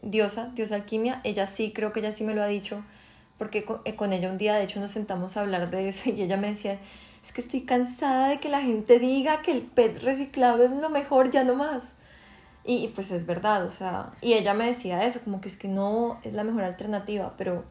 diosa, 0.01 0.49
diosa 0.53 0.76
alquimia, 0.76 1.20
ella 1.26 1.47
sí, 1.47 1.74
creo 1.74 1.91
que 1.91 1.99
ella 1.99 2.14
sí 2.14 2.24
me 2.24 2.34
lo 2.34 2.41
ha 2.41 2.47
dicho, 2.47 2.82
porque 3.38 3.65
eh, 3.85 3.95
con, 3.95 4.13
ella 4.13 4.29
un 4.29 4.38
día 4.38 4.55
de 4.55 4.63
hecho 4.63 4.79
nos 4.79 4.91
sentamos 4.91 5.38
a 5.38 5.41
hablar 5.41 5.69
de 5.69 5.89
eso 5.89 6.09
y 6.15 6.21
ella 6.21 6.38
me 6.38 6.51
decía, 6.51 6.79
es 7.23 7.31
que 7.31 7.41
estoy 7.41 7.61
cansada 7.61 8.29
de 8.29 8.39
que 8.39 8.49
la 8.49 8.61
gente 8.61 8.99
diga 8.99 9.41
que 9.41 9.51
el 9.51 9.61
PET 9.61 10.01
reciclado 10.01 10.63
es 10.63 10.71
lo 10.71 10.89
mejor, 10.89 11.31
ya 11.31 11.43
no 11.43 11.55
más. 11.55 11.83
Y, 12.69 12.89
pues 12.89 13.11
es 13.11 13.25
verdad, 13.25 13.65
o 13.65 13.71
sea, 13.71 14.11
y 14.21 14.33
ella 14.33 14.53
me 14.53 14.65
decía 14.65 15.05
eso, 15.05 15.21
como 15.23 15.39
que 15.39 15.47
es 15.47 15.55
que 15.55 15.69
no 15.69 16.19
es 16.23 16.33
la 16.33 16.43
mejor 16.43 16.63
alternativa, 16.63 17.33
pero 17.38 17.63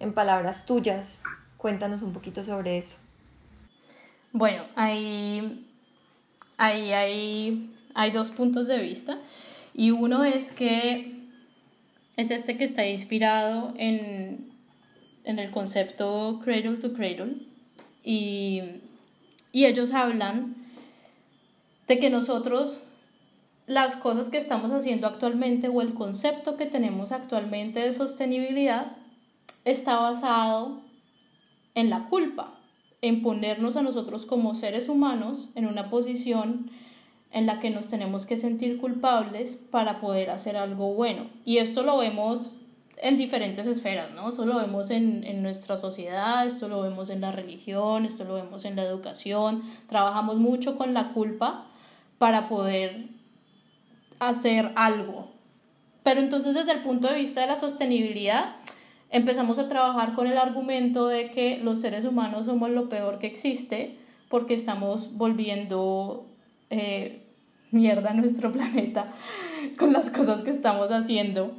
en 0.00 0.12
palabras 0.12 0.66
tuyas, 0.66 1.22
cuéntanos 1.58 2.02
un 2.02 2.12
poquito 2.12 2.42
sobre 2.42 2.76
eso. 2.76 2.96
Bueno, 4.32 4.64
hay, 4.74 5.64
hay, 6.56 6.92
hay, 6.92 7.76
hay 7.94 8.10
dos 8.10 8.30
puntos 8.30 8.66
de 8.66 8.78
vista 8.78 9.18
y 9.74 9.92
uno 9.92 10.24
es 10.24 10.50
que 10.50 11.22
es 12.16 12.30
este 12.32 12.56
que 12.56 12.64
está 12.64 12.84
inspirado 12.86 13.74
en, 13.76 14.51
en 15.24 15.38
el 15.38 15.50
concepto 15.50 16.40
cradle 16.42 16.76
to 16.78 16.92
cradle 16.92 17.34
y, 18.04 18.60
y 19.52 19.66
ellos 19.66 19.92
hablan 19.92 20.56
de 21.88 21.98
que 21.98 22.10
nosotros 22.10 22.80
las 23.66 23.96
cosas 23.96 24.28
que 24.28 24.38
estamos 24.38 24.70
haciendo 24.72 25.06
actualmente 25.06 25.68
o 25.68 25.82
el 25.82 25.94
concepto 25.94 26.56
que 26.56 26.66
tenemos 26.66 27.12
actualmente 27.12 27.80
de 27.80 27.92
sostenibilidad 27.92 28.96
está 29.64 29.96
basado 29.96 30.80
en 31.74 31.88
la 31.88 32.08
culpa, 32.08 32.58
en 33.00 33.22
ponernos 33.22 33.76
a 33.76 33.82
nosotros 33.82 34.26
como 34.26 34.54
seres 34.54 34.88
humanos 34.88 35.50
en 35.54 35.66
una 35.66 35.90
posición 35.90 36.70
en 37.30 37.46
la 37.46 37.60
que 37.60 37.70
nos 37.70 37.88
tenemos 37.88 38.26
que 38.26 38.36
sentir 38.36 38.78
culpables 38.78 39.56
para 39.56 40.00
poder 40.00 40.30
hacer 40.30 40.56
algo 40.56 40.92
bueno. 40.94 41.28
Y 41.44 41.58
esto 41.58 41.82
lo 41.82 41.96
vemos 41.98 42.54
en 43.02 43.16
diferentes 43.16 43.66
esferas, 43.66 44.12
¿no? 44.12 44.28
Esto 44.28 44.46
lo 44.46 44.56
vemos 44.56 44.90
en, 44.90 45.24
en 45.24 45.42
nuestra 45.42 45.76
sociedad, 45.76 46.46
esto 46.46 46.68
lo 46.68 46.82
vemos 46.82 47.10
en 47.10 47.20
la 47.20 47.32
religión, 47.32 48.06
esto 48.06 48.24
lo 48.24 48.34
vemos 48.34 48.64
en 48.64 48.76
la 48.76 48.84
educación. 48.84 49.62
Trabajamos 49.88 50.38
mucho 50.38 50.78
con 50.78 50.94
la 50.94 51.12
culpa 51.12 51.66
para 52.18 52.48
poder 52.48 53.08
hacer 54.20 54.70
algo. 54.76 55.32
Pero 56.02 56.20
entonces 56.20 56.54
desde 56.54 56.72
el 56.72 56.82
punto 56.82 57.08
de 57.08 57.14
vista 57.14 57.40
de 57.40 57.48
la 57.48 57.56
sostenibilidad, 57.56 58.56
empezamos 59.10 59.58
a 59.58 59.68
trabajar 59.68 60.14
con 60.14 60.26
el 60.26 60.38
argumento 60.38 61.08
de 61.08 61.30
que 61.30 61.58
los 61.58 61.80
seres 61.80 62.04
humanos 62.04 62.46
somos 62.46 62.70
lo 62.70 62.88
peor 62.88 63.18
que 63.18 63.26
existe 63.26 63.98
porque 64.28 64.54
estamos 64.54 65.16
volviendo 65.16 66.26
eh, 66.70 67.26
mierda 67.70 68.10
a 68.10 68.14
nuestro 68.14 68.52
planeta 68.52 69.12
con 69.78 69.92
las 69.92 70.10
cosas 70.10 70.42
que 70.42 70.50
estamos 70.50 70.90
haciendo. 70.90 71.52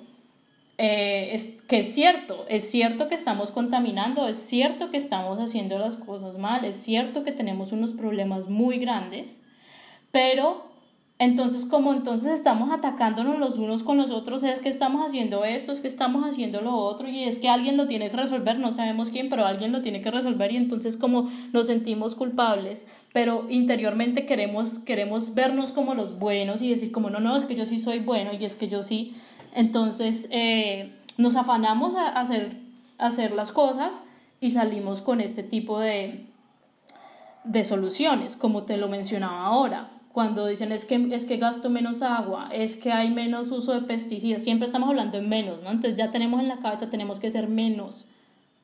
Eh, 0.79 1.35
es, 1.35 1.49
que 1.67 1.79
es 1.79 1.93
cierto, 1.93 2.45
es 2.49 2.69
cierto 2.69 3.07
que 3.07 3.15
estamos 3.15 3.51
contaminando, 3.51 4.27
es 4.27 4.37
cierto 4.37 4.89
que 4.89 4.97
estamos 4.97 5.37
haciendo 5.39 5.77
las 5.77 5.97
cosas 5.97 6.37
mal, 6.39 6.65
es 6.65 6.77
cierto 6.77 7.23
que 7.23 7.31
tenemos 7.31 7.71
unos 7.71 7.93
problemas 7.93 8.49
muy 8.49 8.79
grandes, 8.79 9.41
pero 10.11 10.71
Entonces, 11.19 11.65
como 11.67 11.93
entonces 11.93 12.33
estamos 12.33 12.71
atacándonos 12.71 13.37
los 13.39 13.57
unos 13.57 13.83
con 13.83 13.97
los 13.97 14.09
otros, 14.09 14.43
es 14.43 14.59
que 14.59 14.67
estamos 14.69 15.05
haciendo 15.05 15.45
esto, 15.45 15.71
es 15.71 15.79
que 15.79 15.87
estamos 15.87 16.23
haciendo 16.25 16.59
lo 16.61 16.75
otro, 16.75 17.07
y 17.07 17.23
es 17.23 17.37
que 17.37 17.47
alguien 17.49 17.77
lo 17.77 17.85
tiene 17.87 18.09
que 18.09 18.17
resolver, 18.17 18.59
no 18.59 18.73
sabemos 18.73 19.09
quién, 19.09 19.29
pero 19.29 19.45
alguien 19.45 19.71
lo 19.71 19.81
tiene 19.81 20.01
que 20.01 20.11
resolver, 20.11 20.51
y 20.51 20.57
entonces 20.57 20.97
como 20.97 21.29
nos 21.53 21.67
sentimos 21.67 22.15
culpables, 22.15 22.87
pero 23.13 23.45
interiormente 23.47 24.25
queremos, 24.25 24.79
queremos 24.79 25.33
vernos 25.35 25.71
como 25.71 25.93
los 25.93 26.17
buenos 26.19 26.61
y 26.61 26.69
decir 26.69 26.91
como, 26.91 27.09
no, 27.09 27.19
no, 27.19 27.37
es 27.37 27.45
que 27.45 27.55
yo 27.55 27.65
sí 27.67 27.79
soy 27.79 27.99
bueno, 27.99 28.31
y 28.37 28.43
es 28.43 28.55
que 28.55 28.67
yo 28.67 28.83
sí, 28.83 29.13
entonces 29.53 30.27
eh, 30.31 30.93
nos 31.17 31.35
afanamos 31.35 31.95
a 31.95 32.07
hacer, 32.07 32.57
hacer 32.97 33.31
las 33.31 33.51
cosas 33.51 34.03
y 34.39 34.51
salimos 34.51 35.01
con 35.01 35.21
este 35.21 35.43
tipo 35.43 35.79
de, 35.79 36.25
de 37.43 37.63
soluciones, 37.63 38.35
como 38.35 38.63
te 38.63 38.77
lo 38.77 38.89
mencionaba 38.89 39.45
ahora 39.45 39.89
cuando 40.13 40.45
dicen 40.45 40.71
es 40.71 40.85
que, 40.85 41.07
es 41.11 41.25
que 41.25 41.37
gasto 41.37 41.71
menos 41.71 42.03
agua, 42.03 42.49
es 42.53 42.77
que 42.77 42.91
hay 42.91 43.09
menos 43.09 43.51
uso 43.51 43.73
de 43.73 43.81
pesticidas, 43.81 44.43
siempre 44.43 44.67
estamos 44.67 44.87
hablando 44.87 45.17
en 45.17 45.27
menos, 45.27 45.63
¿no? 45.63 45.71
Entonces 45.71 45.97
ya 45.97 46.11
tenemos 46.11 46.39
en 46.39 46.47
la 46.47 46.59
cabeza, 46.59 46.91
tenemos 46.91 47.19
que 47.19 47.31
ser 47.31 47.47
menos, 47.49 48.05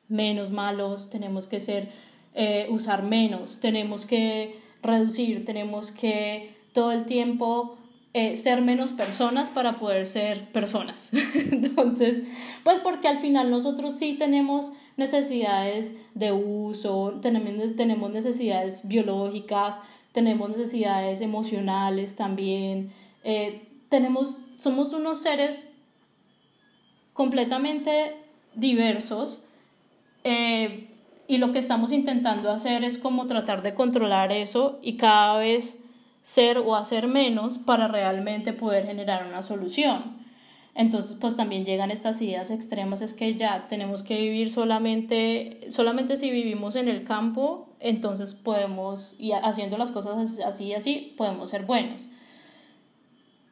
menos 0.08 0.52
malos, 0.52 1.10
tenemos 1.10 1.48
que 1.48 1.58
ser, 1.58 1.88
eh, 2.34 2.68
usar 2.70 3.02
menos, 3.02 3.58
tenemos 3.58 4.06
que 4.06 4.60
reducir, 4.80 5.44
tenemos 5.44 5.90
que 5.90 6.54
todo 6.72 6.92
el 6.92 7.04
tiempo 7.04 7.78
eh, 8.12 8.36
ser 8.36 8.60
menos 8.60 8.92
personas 8.92 9.50
para 9.50 9.78
poder 9.78 10.04
ser 10.06 10.50
personas. 10.50 11.10
Entonces, 11.52 12.22
pues 12.64 12.80
porque 12.80 13.08
al 13.08 13.18
final 13.18 13.50
nosotros 13.50 13.96
sí 13.96 14.14
tenemos 14.18 14.72
necesidades 14.96 15.94
de 16.14 16.32
uso, 16.32 17.20
tenemos, 17.22 18.10
necesidades 18.10 18.86
biológicas, 18.88 19.80
tenemos 20.12 20.50
necesidades 20.50 21.20
emocionales 21.20 22.16
también, 22.16 22.90
eh, 23.22 23.68
tenemos, 23.88 24.38
somos 24.58 24.92
unos 24.92 25.22
seres 25.22 25.68
completamente 27.12 28.16
diversos 28.54 29.42
eh, 30.24 30.88
y 31.28 31.38
lo 31.38 31.52
que 31.52 31.60
estamos 31.60 31.92
intentando 31.92 32.50
hacer 32.50 32.82
es 32.82 32.98
como 32.98 33.26
tratar 33.26 33.62
de 33.62 33.74
controlar 33.74 34.32
eso 34.32 34.78
y 34.82 34.96
cada 34.96 35.38
vez 35.38 35.79
ser 36.22 36.58
o 36.58 36.76
hacer 36.76 37.08
menos 37.08 37.58
para 37.58 37.88
realmente 37.88 38.52
poder 38.52 38.86
generar 38.86 39.26
una 39.26 39.42
solución. 39.42 40.20
Entonces, 40.74 41.16
pues 41.20 41.36
también 41.36 41.64
llegan 41.64 41.90
estas 41.90 42.22
ideas 42.22 42.50
extremas, 42.50 43.02
es 43.02 43.12
que 43.12 43.34
ya 43.34 43.66
tenemos 43.68 44.02
que 44.02 44.18
vivir 44.18 44.50
solamente, 44.50 45.66
solamente 45.68 46.16
si 46.16 46.30
vivimos 46.30 46.76
en 46.76 46.88
el 46.88 47.04
campo, 47.04 47.74
entonces 47.80 48.34
podemos, 48.34 49.16
y 49.18 49.32
haciendo 49.32 49.76
las 49.78 49.90
cosas 49.90 50.38
así 50.40 50.66
y 50.66 50.74
así, 50.74 51.14
podemos 51.16 51.50
ser 51.50 51.66
buenos. 51.66 52.08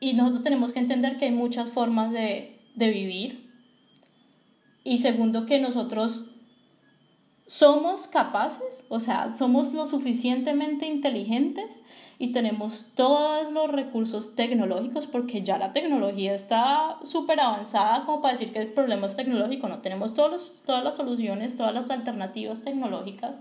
Y 0.01 0.14
nosotros 0.14 0.45
tenemos 0.45 0.73
que 0.73 0.79
entender 0.79 1.19
que 1.19 1.25
hay 1.25 1.33
muchas 1.33 1.71
formas 1.71 2.12
de, 2.12 2.61
de 2.77 2.91
vivir. 2.91 3.51
Y 4.85 4.99
segundo, 4.99 5.45
que 5.45 5.59
nosotros 5.59 6.28
somos 7.49 8.09
capaces, 8.09 8.84
o 8.90 9.01
sea, 9.01 9.34
somos 9.34 9.72
lo 9.72 9.86
suficientemente 9.86 10.84
inteligentes 10.84 11.82
y 12.18 12.30
tenemos 12.32 12.88
todos 12.94 13.51
los 13.53 13.70
recursos 13.70 14.34
tecnológicos 14.34 15.07
porque 15.07 15.42
ya 15.42 15.57
la 15.57 15.72
tecnología 15.72 16.34
está 16.34 16.99
súper 17.05 17.40
avanzada 17.40 18.05
como 18.05 18.20
para 18.20 18.34
decir 18.34 18.53
que 18.53 18.59
el 18.59 18.74
problema 18.74 19.07
es 19.07 19.16
tecnológico, 19.16 19.66
no 19.66 19.78
tenemos 19.78 20.12
todos 20.12 20.62
todas 20.66 20.84
las 20.84 20.96
soluciones, 20.96 21.57
todas 21.57 21.72
las 21.72 21.90
alternativas 21.90 22.61
tecnológicas, 22.61 23.40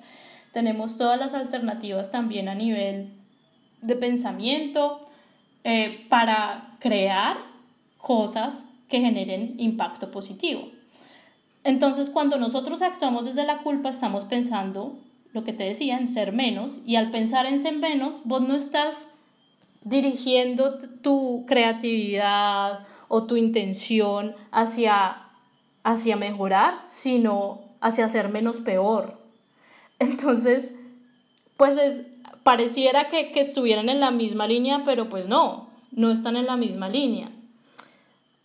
tenemos 0.53 0.97
todas 0.97 1.19
las 1.19 1.33
alternativas 1.33 2.09
también 2.09 2.47
a 2.47 2.55
nivel 2.55 3.11
de 3.81 3.95
pensamiento 3.97 5.01
eh, 5.65 6.05
para 6.07 6.77
crear 6.79 7.39
cosas 7.97 8.69
que 8.87 9.01
generen 9.01 9.55
impacto 9.57 10.11
positivo. 10.11 10.76
Entonces, 11.63 12.09
cuando 12.09 12.37
nosotros 12.37 12.81
actuamos 12.81 13.25
desde 13.25 13.45
la 13.45 13.59
culpa, 13.59 13.89
estamos 13.89 14.25
pensando, 14.25 14.97
lo 15.33 15.43
que 15.43 15.53
te 15.53 15.63
decía, 15.63 15.97
en 15.97 16.07
ser 16.07 16.31
menos, 16.31 16.79
y 16.85 16.95
al 16.95 17.11
pensar 17.11 17.45
en 17.45 17.59
ser 17.59 17.77
menos, 17.77 18.21
vos 18.23 18.41
no 18.41 18.55
estás 18.55 19.09
dirigiendo 19.83 20.79
tu 21.01 21.45
creatividad 21.47 22.85
o 23.07 23.23
tu 23.23 23.37
intención 23.37 24.35
hacia, 24.51 25.27
hacia 25.83 26.15
mejorar, 26.15 26.79
sino 26.83 27.61
hacia 27.81 28.09
ser 28.09 28.29
menos 28.29 28.59
peor. 28.59 29.19
Entonces, 29.99 30.73
pues 31.55 31.77
es, 31.77 32.03
pareciera 32.43 33.07
que, 33.09 33.31
que 33.31 33.39
estuvieran 33.39 33.89
en 33.89 33.99
la 33.99 34.11
misma 34.11 34.47
línea, 34.47 34.83
pero 34.85 35.09
pues 35.09 35.27
no, 35.27 35.69
no 35.91 36.11
están 36.11 36.37
en 36.37 36.45
la 36.45 36.55
misma 36.57 36.89
línea. 36.89 37.31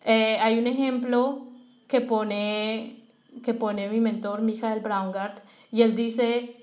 Eh, 0.04 0.38
hay 0.40 0.58
un 0.58 0.66
ejemplo 0.66 1.46
que 1.88 2.00
pone 2.00 3.01
que 3.42 3.54
pone 3.54 3.88
mi 3.88 4.00
mentor, 4.00 4.42
Michael 4.42 4.80
Braungart, 4.80 5.40
y 5.70 5.82
él 5.82 5.96
dice, 5.96 6.56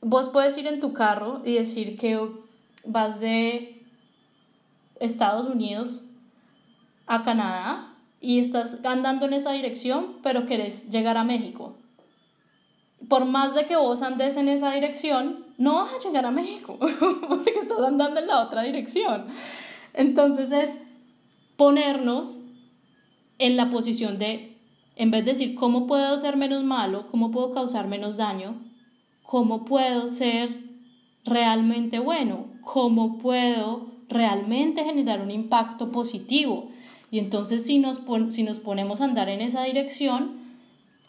vos 0.00 0.28
puedes 0.28 0.56
ir 0.58 0.66
en 0.66 0.80
tu 0.80 0.92
carro 0.92 1.42
y 1.44 1.54
decir 1.54 1.98
que 1.98 2.20
vas 2.84 3.20
de 3.20 3.82
Estados 5.00 5.46
Unidos 5.46 6.04
a 7.06 7.22
Canadá 7.22 7.94
y 8.20 8.38
estás 8.38 8.84
andando 8.84 9.26
en 9.26 9.34
esa 9.34 9.52
dirección, 9.52 10.16
pero 10.22 10.46
querés 10.46 10.90
llegar 10.90 11.18
a 11.18 11.24
México. 11.24 11.76
Por 13.08 13.26
más 13.26 13.54
de 13.54 13.66
que 13.66 13.76
vos 13.76 14.00
andes 14.00 14.38
en 14.38 14.48
esa 14.48 14.72
dirección, 14.72 15.44
no 15.58 15.74
vas 15.74 15.92
a 15.92 15.98
llegar 15.98 16.24
a 16.24 16.30
México, 16.30 16.78
porque 17.28 17.50
estás 17.50 17.80
andando 17.80 18.20
en 18.20 18.26
la 18.26 18.40
otra 18.40 18.62
dirección. 18.62 19.26
Entonces 19.92 20.52
es 20.52 20.78
ponernos 21.56 22.38
en 23.38 23.56
la 23.56 23.70
posición 23.70 24.18
de 24.18 24.53
en 24.96 25.10
vez 25.10 25.24
de 25.24 25.32
decir 25.32 25.54
cómo 25.54 25.86
puedo 25.86 26.16
ser 26.16 26.36
menos 26.36 26.62
malo, 26.64 27.08
cómo 27.10 27.30
puedo 27.30 27.52
causar 27.52 27.88
menos 27.88 28.16
daño, 28.16 28.56
cómo 29.22 29.64
puedo 29.64 30.08
ser 30.08 30.64
realmente 31.24 31.98
bueno, 31.98 32.46
cómo 32.62 33.18
puedo 33.18 33.88
realmente 34.08 34.84
generar 34.84 35.20
un 35.20 35.30
impacto 35.30 35.90
positivo. 35.90 36.68
Y 37.10 37.18
entonces 37.18 37.64
si 37.66 37.78
nos, 37.78 38.00
si 38.28 38.42
nos 38.42 38.60
ponemos 38.60 39.00
a 39.00 39.04
andar 39.04 39.28
en 39.28 39.40
esa 39.40 39.64
dirección, 39.64 40.44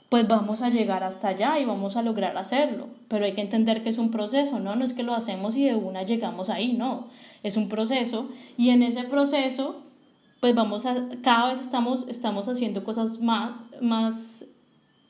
pues 0.09 0.27
vamos 0.27 0.61
a 0.61 0.69
llegar 0.69 1.03
hasta 1.03 1.29
allá 1.29 1.59
y 1.59 1.65
vamos 1.65 1.97
a 1.97 2.01
lograr 2.01 2.37
hacerlo. 2.37 2.87
Pero 3.07 3.25
hay 3.25 3.33
que 3.33 3.41
entender 3.41 3.83
que 3.83 3.89
es 3.89 3.97
un 3.97 4.11
proceso, 4.11 4.59
¿no? 4.59 4.75
No 4.75 4.85
es 4.85 4.93
que 4.93 5.03
lo 5.03 5.13
hacemos 5.13 5.55
y 5.55 5.63
de 5.63 5.75
una 5.75 6.03
llegamos 6.03 6.49
ahí, 6.49 6.73
no. 6.73 7.07
Es 7.43 7.57
un 7.57 7.69
proceso 7.69 8.29
y 8.57 8.69
en 8.69 8.81
ese 8.81 9.03
proceso 9.03 9.81
pues 10.39 10.53
vamos 10.53 10.85
a, 10.85 11.07
cada 11.23 11.49
vez 11.49 11.59
estamos, 11.59 12.05
estamos 12.07 12.47
haciendo 12.47 12.83
cosas 12.83 13.19
más, 13.19 13.51
más 13.81 14.45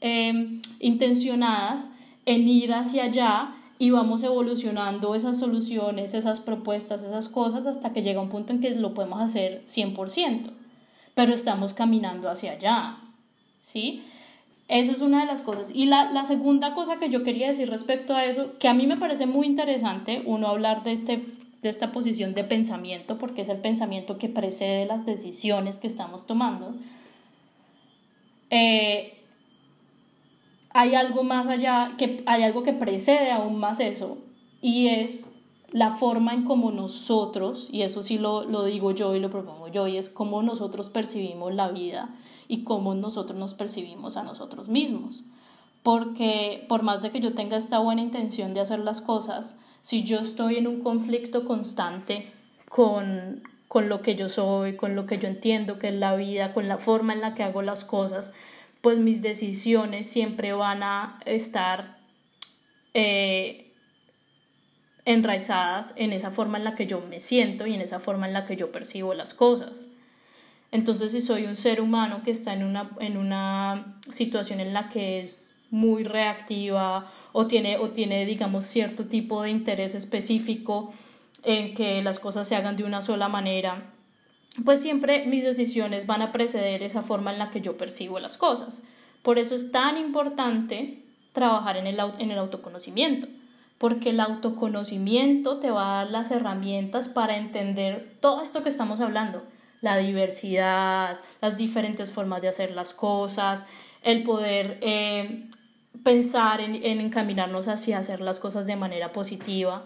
em, 0.02 0.62
intencionadas 0.80 1.90
en 2.26 2.48
ir 2.48 2.74
hacia 2.74 3.06
allá 3.06 3.56
y 3.78 3.90
vamos 3.90 4.24
evolucionando 4.24 5.16
esas 5.16 5.38
soluciones, 5.38 6.14
esas 6.14 6.40
propuestas, 6.40 7.04
esas 7.04 7.28
cosas 7.28 7.68
hasta 7.68 7.92
que 7.94 8.02
llega 8.02 8.22
un 8.22 8.30
punto 8.30 8.54
en 8.54 8.62
que 8.62 8.72
lo 8.72 8.94
podemos 8.94 9.22
hacer 9.22 9.64
100%, 9.68 10.52
pero 11.14 11.34
estamos 11.34 11.74
caminando 11.74 12.30
hacia 12.30 12.54
allá, 12.54 12.98
¿sí? 13.62 14.04
Esa 14.68 14.94
es 14.94 15.02
una 15.02 15.22
de 15.22 15.28
las 15.28 15.42
cosas. 15.42 15.72
Y 15.76 15.86
la, 15.86 16.12
la 16.12 16.24
segunda 16.24 16.74
cosa 16.74 16.98
que 16.98 17.10
yo 17.10 17.24
quería 17.24 17.48
decir 17.48 17.70
respecto 17.70 18.16
a 18.16 18.26
eso, 18.26 18.58
que 18.60 18.68
a 18.68 18.74
mí 18.74 18.88
me 18.88 18.98
parece 18.98 19.28
muy 19.28 19.46
interesante, 19.46 20.24
uno 20.26 20.48
hablar 20.48 20.84
de 20.84 20.94
este 20.94 21.24
de 21.66 21.70
esta 21.70 21.92
posición 21.92 22.36
de 22.36 22.44
pensamiento, 22.44 23.18
porque 23.18 23.42
es 23.42 23.50
el 23.50 23.58
pensamiento 23.58 24.20
que 24.20 24.30
precede 24.30 24.86
las 24.86 25.04
decisiones 25.04 25.80
que 25.80 25.88
estamos 25.88 26.28
tomando, 26.28 26.76
eh, 28.56 29.18
hay 30.70 30.96
algo 30.96 31.24
más 31.24 31.48
allá, 31.48 31.96
que 31.98 32.24
hay 32.26 32.44
algo 32.44 32.64
que 32.64 32.74
precede 32.74 33.32
aún 33.32 33.60
más 33.60 33.80
eso, 33.80 34.18
y 34.62 34.88
es 34.88 35.32
la 35.72 35.92
forma 35.92 36.34
en 36.34 36.46
cómo 36.46 36.72
nosotros, 36.72 37.68
y 37.72 37.82
eso 37.82 38.02
sí 38.02 38.18
lo, 38.18 38.46
lo 38.46 38.64
digo 38.64 38.92
yo 38.92 39.14
y 39.14 39.20
lo 39.20 39.30
propongo 39.30 39.68
yo, 39.68 39.88
y 39.88 39.98
es 39.98 40.08
cómo 40.08 40.42
nosotros 40.42 40.90
percibimos 40.90 41.54
la 41.54 41.70
vida 41.70 42.16
y 42.48 42.64
cómo 42.64 42.96
nosotros 42.96 43.38
nos 43.38 43.54
percibimos 43.56 44.16
a 44.16 44.24
nosotros 44.24 44.70
mismos. 44.70 45.26
Porque 45.84 46.66
por 46.70 46.82
más 46.82 47.02
de 47.02 47.12
que 47.12 47.20
yo 47.20 47.34
tenga 47.34 47.58
esta 47.58 47.80
buena 47.80 48.02
intención 48.02 48.54
de 48.54 48.62
hacer 48.62 48.80
las 48.80 49.02
cosas, 49.02 49.60
si 49.82 50.04
yo 50.04 50.20
estoy 50.20 50.56
en 50.56 50.68
un 50.68 50.82
conflicto 50.82 51.46
constante 51.46 52.32
con, 52.70 53.44
con 53.68 53.90
lo 53.90 54.02
que 54.02 54.16
yo 54.16 54.30
soy, 54.30 54.76
con 54.76 54.96
lo 54.96 55.06
que 55.06 55.18
yo 55.18 55.28
entiendo 55.28 55.80
que 55.80 55.90
es 55.90 55.96
la 55.96 56.16
vida, 56.16 56.54
con 56.54 56.68
la 56.68 56.78
forma 56.78 57.14
en 57.14 57.22
la 57.22 57.34
que 57.34 57.44
hago 57.44 57.62
las 57.62 57.84
cosas, 57.84 58.34
pues 58.82 59.00
mis 59.00 59.22
decisiones 59.22 60.08
siempre 60.08 60.54
van 60.54 60.84
a 60.84 61.20
estar 61.26 61.98
eh, 62.94 63.74
enraizadas 65.06 65.94
en 65.96 66.14
esa 66.14 66.32
forma 66.32 66.58
en 66.58 66.64
la 66.64 66.76
que 66.76 66.88
yo 66.88 67.02
me 67.02 67.20
siento 67.20 67.68
y 67.68 67.74
en 67.74 67.82
esa 67.82 68.00
forma 68.00 68.28
en 68.28 68.34
la 68.34 68.46
que 68.46 68.56
yo 68.56 68.72
percibo 68.72 69.14
las 69.14 69.34
cosas. 69.34 69.86
Entonces, 70.72 71.12
si 71.12 71.22
soy 71.22 71.46
un 71.46 71.56
ser 71.56 71.80
humano 71.80 72.22
que 72.24 72.32
está 72.32 72.54
en 72.54 72.64
una, 72.64 72.92
en 73.00 73.18
una 73.18 74.00
situación 74.10 74.60
en 74.60 74.74
la 74.74 74.90
que 74.90 75.20
es 75.20 75.54
muy 75.70 76.04
reactiva 76.04 77.12
o 77.32 77.48
tiene, 77.48 77.78
o 77.78 77.90
tiene 77.90 78.26
digamos, 78.26 78.66
cierto 78.66 79.06
tipo 79.06 79.42
de 79.42 79.50
interés 79.50 79.96
específico 79.96 80.94
en 81.46 81.74
que 81.76 82.02
las 82.02 82.20
cosas 82.20 82.48
se 82.48 82.56
hagan 82.56 82.76
de 82.76 82.84
una 82.84 83.02
sola 83.02 83.30
manera, 83.30 83.94
pues 84.64 84.82
siempre 84.82 85.26
mis 85.28 85.44
decisiones 85.44 86.08
van 86.08 86.22
a 86.22 86.32
preceder 86.32 86.82
esa 86.84 87.04
forma 87.04 87.32
en 87.32 87.40
la 87.40 87.52
que 87.52 87.62
yo 87.62 87.78
percibo 87.78 88.20
las 88.20 88.38
cosas. 88.38 88.82
Por 89.22 89.38
eso 89.38 89.56
es 89.56 89.72
tan 89.72 89.98
importante 89.98 91.04
trabajar 91.34 91.78
en 91.78 91.88
el, 91.88 92.00
en 92.20 92.32
el 92.32 92.38
autoconocimiento, 92.38 93.28
porque 93.78 94.12
el 94.12 94.20
autoconocimiento 94.20 95.60
te 95.60 95.72
va 95.72 95.84
a 95.84 96.04
dar 96.04 96.12
las 96.12 96.32
herramientas 96.32 97.08
para 97.10 97.38
entender 97.38 98.18
todo 98.22 98.42
esto 98.42 98.64
que 98.64 98.70
estamos 98.70 99.02
hablando, 99.02 99.44
la 99.82 99.98
diversidad, 99.98 101.20
las 101.42 101.58
diferentes 101.58 102.12
formas 102.12 102.42
de 102.42 102.48
hacer 102.48 102.72
las 102.72 102.94
cosas, 102.94 103.66
el 104.02 104.24
poder 104.24 104.80
eh, 104.82 105.50
pensar 106.04 106.62
en, 106.62 106.76
en 106.76 107.02
encaminarnos 107.02 107.68
hacia 107.68 108.00
hacer 108.00 108.22
las 108.22 108.40
cosas 108.40 108.66
de 108.66 108.76
manera 108.76 109.12
positiva 109.12 109.86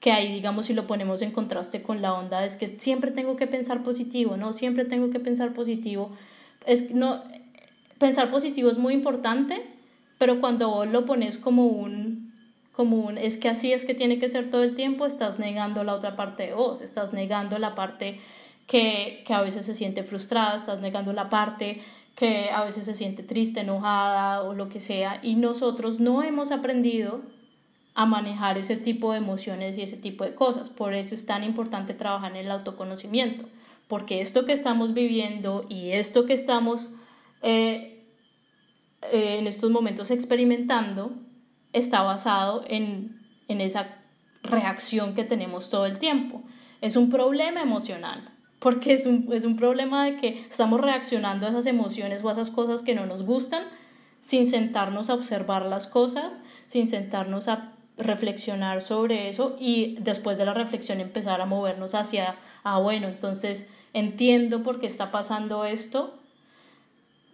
que 0.00 0.12
ahí, 0.12 0.32
digamos, 0.32 0.66
si 0.66 0.74
lo 0.74 0.86
ponemos 0.86 1.22
en 1.22 1.30
contraste 1.30 1.82
con 1.82 2.02
la 2.02 2.14
onda, 2.14 2.44
es 2.44 2.56
que 2.56 2.68
siempre 2.68 3.10
tengo 3.10 3.36
que 3.36 3.46
pensar 3.46 3.82
positivo, 3.82 4.36
¿no? 4.36 4.52
Siempre 4.52 4.84
tengo 4.84 5.10
que 5.10 5.20
pensar 5.20 5.52
positivo. 5.54 6.10
Es, 6.66 6.90
no, 6.90 7.22
pensar 7.98 8.30
positivo 8.30 8.70
es 8.70 8.78
muy 8.78 8.94
importante, 8.94 9.64
pero 10.18 10.40
cuando 10.40 10.84
lo 10.84 11.06
pones 11.06 11.38
como 11.38 11.66
un, 11.66 12.32
como 12.72 12.98
un, 12.98 13.18
es 13.18 13.36
que 13.38 13.48
así 13.48 13.72
es 13.72 13.84
que 13.84 13.94
tiene 13.94 14.18
que 14.18 14.28
ser 14.28 14.50
todo 14.50 14.62
el 14.62 14.74
tiempo, 14.74 15.06
estás 15.06 15.38
negando 15.38 15.82
la 15.82 15.94
otra 15.94 16.14
parte 16.16 16.44
de 16.44 16.54
vos, 16.54 16.80
estás 16.80 17.12
negando 17.12 17.58
la 17.58 17.74
parte 17.74 18.20
que, 18.66 19.22
que 19.26 19.34
a 19.34 19.40
veces 19.40 19.64
se 19.66 19.74
siente 19.74 20.02
frustrada, 20.02 20.56
estás 20.56 20.80
negando 20.80 21.12
la 21.12 21.30
parte 21.30 21.80
que 22.14 22.50
a 22.50 22.64
veces 22.64 22.86
se 22.86 22.94
siente 22.94 23.22
triste, 23.22 23.60
enojada 23.60 24.42
o 24.42 24.54
lo 24.54 24.68
que 24.68 24.80
sea, 24.80 25.20
y 25.22 25.34
nosotros 25.34 26.00
no 26.00 26.22
hemos 26.22 26.50
aprendido 26.50 27.20
a 27.96 28.04
manejar 28.04 28.58
ese 28.58 28.76
tipo 28.76 29.12
de 29.12 29.18
emociones 29.18 29.78
y 29.78 29.82
ese 29.82 29.96
tipo 29.96 30.22
de 30.22 30.34
cosas. 30.34 30.68
Por 30.68 30.92
eso 30.92 31.14
es 31.14 31.24
tan 31.24 31.42
importante 31.42 31.94
trabajar 31.94 32.32
en 32.32 32.44
el 32.44 32.50
autoconocimiento, 32.50 33.46
porque 33.88 34.20
esto 34.20 34.44
que 34.44 34.52
estamos 34.52 34.92
viviendo 34.92 35.64
y 35.70 35.92
esto 35.92 36.26
que 36.26 36.34
estamos 36.34 36.92
eh, 37.40 38.04
eh, 39.00 39.38
en 39.38 39.46
estos 39.46 39.70
momentos 39.70 40.10
experimentando 40.10 41.12
está 41.72 42.02
basado 42.02 42.64
en, 42.68 43.18
en 43.48 43.62
esa 43.62 43.96
reacción 44.42 45.14
que 45.14 45.24
tenemos 45.24 45.70
todo 45.70 45.86
el 45.86 45.98
tiempo. 45.98 46.42
Es 46.82 46.96
un 46.96 47.08
problema 47.08 47.62
emocional, 47.62 48.30
porque 48.58 48.92
es 48.92 49.06
un, 49.06 49.32
es 49.32 49.46
un 49.46 49.56
problema 49.56 50.04
de 50.04 50.16
que 50.18 50.28
estamos 50.50 50.82
reaccionando 50.82 51.46
a 51.46 51.48
esas 51.48 51.64
emociones 51.64 52.22
o 52.22 52.28
a 52.28 52.32
esas 52.32 52.50
cosas 52.50 52.82
que 52.82 52.94
no 52.94 53.06
nos 53.06 53.22
gustan 53.22 53.64
sin 54.20 54.46
sentarnos 54.46 55.08
a 55.08 55.14
observar 55.14 55.64
las 55.64 55.86
cosas, 55.86 56.42
sin 56.66 56.88
sentarnos 56.88 57.48
a 57.48 57.75
reflexionar 57.98 58.82
sobre 58.82 59.28
eso 59.28 59.56
y 59.58 59.96
después 60.00 60.38
de 60.38 60.44
la 60.44 60.54
reflexión 60.54 61.00
empezar 61.00 61.40
a 61.40 61.46
movernos 61.46 61.94
hacia, 61.94 62.36
ah, 62.62 62.78
bueno, 62.78 63.08
entonces 63.08 63.70
entiendo 63.94 64.62
por 64.62 64.80
qué 64.80 64.86
está 64.86 65.10
pasando 65.10 65.64
esto, 65.64 66.14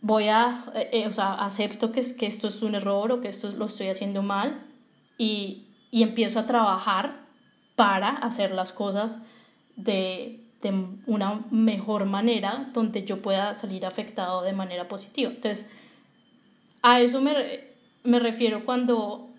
voy 0.00 0.28
a, 0.28 0.64
eh, 0.74 0.90
eh, 0.92 1.06
o 1.06 1.12
sea, 1.12 1.34
acepto 1.34 1.90
que, 1.90 2.00
que 2.16 2.26
esto 2.26 2.48
es 2.48 2.62
un 2.62 2.74
error 2.74 3.10
o 3.10 3.20
que 3.20 3.28
esto 3.28 3.50
lo 3.52 3.66
estoy 3.66 3.88
haciendo 3.88 4.22
mal 4.22 4.62
y, 5.18 5.66
y 5.90 6.02
empiezo 6.02 6.38
a 6.38 6.46
trabajar 6.46 7.22
para 7.74 8.10
hacer 8.10 8.52
las 8.52 8.72
cosas 8.72 9.20
de, 9.76 10.40
de 10.60 10.86
una 11.06 11.44
mejor 11.50 12.04
manera 12.04 12.70
donde 12.72 13.04
yo 13.04 13.20
pueda 13.20 13.54
salir 13.54 13.84
afectado 13.84 14.42
de 14.42 14.52
manera 14.52 14.86
positiva. 14.86 15.30
Entonces, 15.30 15.68
a 16.82 17.00
eso 17.00 17.20
me, 17.20 17.64
me 18.04 18.18
refiero 18.18 18.64
cuando 18.64 19.31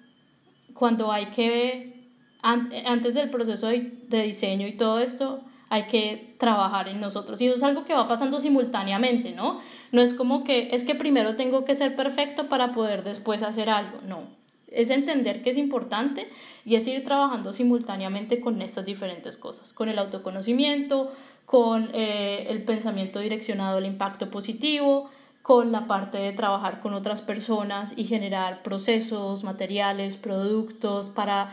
cuando 0.83 1.13
hay 1.13 1.27
que, 1.27 2.09
antes 2.41 3.13
del 3.13 3.29
proceso 3.29 3.69
de 3.69 4.21
diseño 4.21 4.67
y 4.67 4.73
todo 4.73 4.99
esto, 4.99 5.39
hay 5.69 5.83
que 5.83 6.35
trabajar 6.37 6.89
en 6.89 6.99
nosotros. 6.99 7.39
Y 7.39 7.47
eso 7.47 7.55
es 7.55 7.63
algo 7.63 7.85
que 7.85 7.93
va 7.93 8.05
pasando 8.05 8.41
simultáneamente, 8.41 9.31
¿no? 9.31 9.61
No 9.93 10.01
es 10.01 10.13
como 10.13 10.43
que 10.43 10.75
es 10.75 10.83
que 10.83 10.93
primero 10.93 11.37
tengo 11.37 11.63
que 11.63 11.73
ser 11.73 11.95
perfecto 11.95 12.49
para 12.49 12.73
poder 12.73 13.05
después 13.05 13.43
hacer 13.43 13.69
algo, 13.69 13.99
no. 14.05 14.23
Es 14.67 14.89
entender 14.89 15.41
que 15.41 15.51
es 15.51 15.57
importante 15.57 16.27
y 16.65 16.75
es 16.75 16.85
ir 16.85 17.01
trabajando 17.05 17.53
simultáneamente 17.53 18.41
con 18.41 18.61
estas 18.61 18.83
diferentes 18.83 19.37
cosas, 19.37 19.71
con 19.71 19.87
el 19.87 19.97
autoconocimiento, 19.97 21.13
con 21.45 21.91
eh, 21.93 22.47
el 22.49 22.61
pensamiento 22.63 23.21
direccionado 23.21 23.77
al 23.77 23.85
impacto 23.85 24.29
positivo, 24.29 25.09
con 25.43 25.73
la 25.73 25.87
parte 25.87 26.17
de 26.17 26.31
trabajar 26.31 26.79
con 26.79 26.93
otras 26.93 27.21
personas 27.21 27.93
y 27.97 28.05
generar 28.05 28.63
procesos, 28.63 29.43
materiales, 29.43 30.17
productos 30.17 31.09
para, 31.09 31.49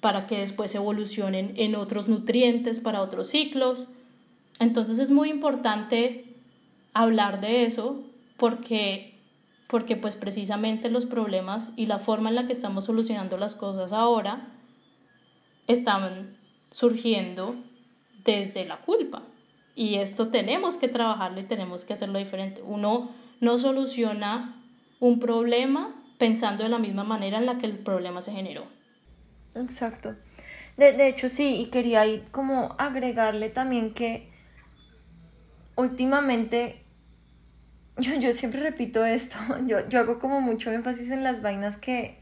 para 0.00 0.26
que 0.26 0.38
después 0.38 0.74
evolucionen 0.74 1.52
en 1.56 1.76
otros 1.76 2.08
nutrientes 2.08 2.80
para 2.80 3.02
otros 3.02 3.28
ciclos. 3.28 3.88
Entonces 4.58 4.98
es 4.98 5.10
muy 5.10 5.28
importante 5.28 6.34
hablar 6.94 7.40
de 7.40 7.64
eso 7.64 8.02
porque 8.38 9.12
porque 9.68 9.96
pues 9.96 10.16
precisamente 10.16 10.90
los 10.90 11.06
problemas 11.06 11.72
y 11.76 11.86
la 11.86 11.98
forma 11.98 12.28
en 12.28 12.36
la 12.36 12.46
que 12.46 12.52
estamos 12.52 12.84
solucionando 12.84 13.36
las 13.36 13.54
cosas 13.54 13.92
ahora 13.92 14.46
están 15.66 16.36
surgiendo 16.70 17.56
desde 18.24 18.64
la 18.64 18.78
culpa. 18.82 19.22
Y 19.74 19.96
esto 19.96 20.28
tenemos 20.28 20.76
que 20.76 20.88
trabajarlo 20.88 21.40
y 21.40 21.44
tenemos 21.44 21.84
que 21.84 21.94
hacerlo 21.94 22.18
diferente. 22.18 22.62
Uno 22.62 23.10
no 23.40 23.58
soluciona 23.58 24.62
un 25.00 25.20
problema 25.20 26.02
pensando 26.18 26.64
de 26.64 26.70
la 26.70 26.78
misma 26.78 27.04
manera 27.04 27.38
en 27.38 27.46
la 27.46 27.58
que 27.58 27.66
el 27.66 27.78
problema 27.78 28.22
se 28.22 28.32
generó. 28.32 28.66
Exacto. 29.54 30.14
De, 30.76 31.08
hecho, 31.08 31.30
sí, 31.30 31.56
y 31.60 31.70
quería 31.70 32.04
ir 32.06 32.24
como 32.30 32.74
agregarle 32.78 33.48
también 33.48 33.94
que 33.94 34.30
últimamente, 35.74 36.82
yo, 37.96 38.14
yo 38.14 38.32
siempre 38.34 38.60
repito 38.60 39.04
esto, 39.04 39.36
yo, 39.66 39.88
yo 39.88 40.00
hago 40.00 40.18
como 40.18 40.40
mucho 40.40 40.70
énfasis 40.70 41.10
en 41.10 41.24
las 41.24 41.40
vainas 41.40 41.78
que, 41.78 42.18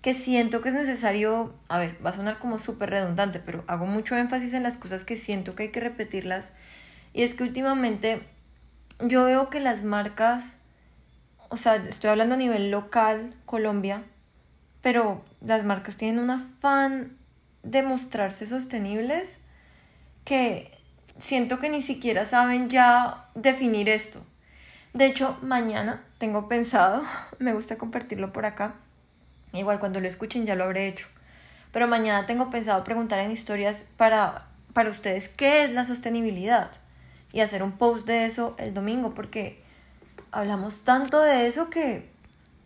que 0.00 0.14
siento 0.14 0.62
que 0.62 0.68
es 0.68 0.74
necesario, 0.74 1.54
a 1.68 1.78
ver, 1.78 1.96
va 2.04 2.10
a 2.10 2.12
sonar 2.12 2.38
como 2.38 2.60
súper 2.60 2.90
redundante, 2.90 3.40
pero 3.40 3.64
hago 3.66 3.86
mucho 3.86 4.16
énfasis 4.16 4.54
en 4.54 4.62
las 4.62 4.76
cosas 4.76 5.04
que 5.04 5.16
siento 5.16 5.56
que 5.56 5.64
hay 5.64 5.70
que 5.70 5.80
repetirlas. 5.80 6.52
Y 7.12 7.22
es 7.22 7.34
que 7.34 7.42
últimamente 7.42 8.22
yo 9.02 9.24
veo 9.24 9.50
que 9.50 9.60
las 9.60 9.82
marcas, 9.82 10.56
o 11.48 11.56
sea, 11.56 11.76
estoy 11.76 12.10
hablando 12.10 12.34
a 12.34 12.38
nivel 12.38 12.70
local, 12.70 13.34
Colombia, 13.46 14.04
pero 14.80 15.22
las 15.40 15.64
marcas 15.64 15.96
tienen 15.96 16.22
un 16.22 16.30
afán 16.30 17.16
de 17.62 17.82
mostrarse 17.82 18.46
sostenibles 18.46 19.40
que 20.24 20.76
siento 21.18 21.58
que 21.58 21.68
ni 21.68 21.82
siquiera 21.82 22.24
saben 22.24 22.68
ya 22.70 23.28
definir 23.34 23.88
esto. 23.88 24.24
De 24.94 25.06
hecho, 25.06 25.38
mañana 25.42 26.02
tengo 26.18 26.48
pensado, 26.48 27.02
me 27.38 27.54
gusta 27.54 27.78
compartirlo 27.78 28.32
por 28.32 28.46
acá, 28.46 28.74
igual 29.52 29.80
cuando 29.80 30.00
lo 30.00 30.08
escuchen 30.08 30.46
ya 30.46 30.54
lo 30.54 30.64
habré 30.64 30.86
hecho, 30.86 31.06
pero 31.72 31.88
mañana 31.88 32.26
tengo 32.26 32.50
pensado 32.50 32.84
preguntar 32.84 33.18
en 33.18 33.30
historias 33.30 33.86
para, 33.96 34.46
para 34.72 34.90
ustedes 34.90 35.28
qué 35.28 35.64
es 35.64 35.70
la 35.70 35.84
sostenibilidad 35.84 36.70
y 37.32 37.40
hacer 37.40 37.62
un 37.62 37.72
post 37.72 38.06
de 38.06 38.26
eso 38.26 38.54
el 38.58 38.74
domingo 38.74 39.14
porque 39.14 39.62
hablamos 40.30 40.84
tanto 40.84 41.20
de 41.20 41.46
eso 41.46 41.70
que 41.70 42.10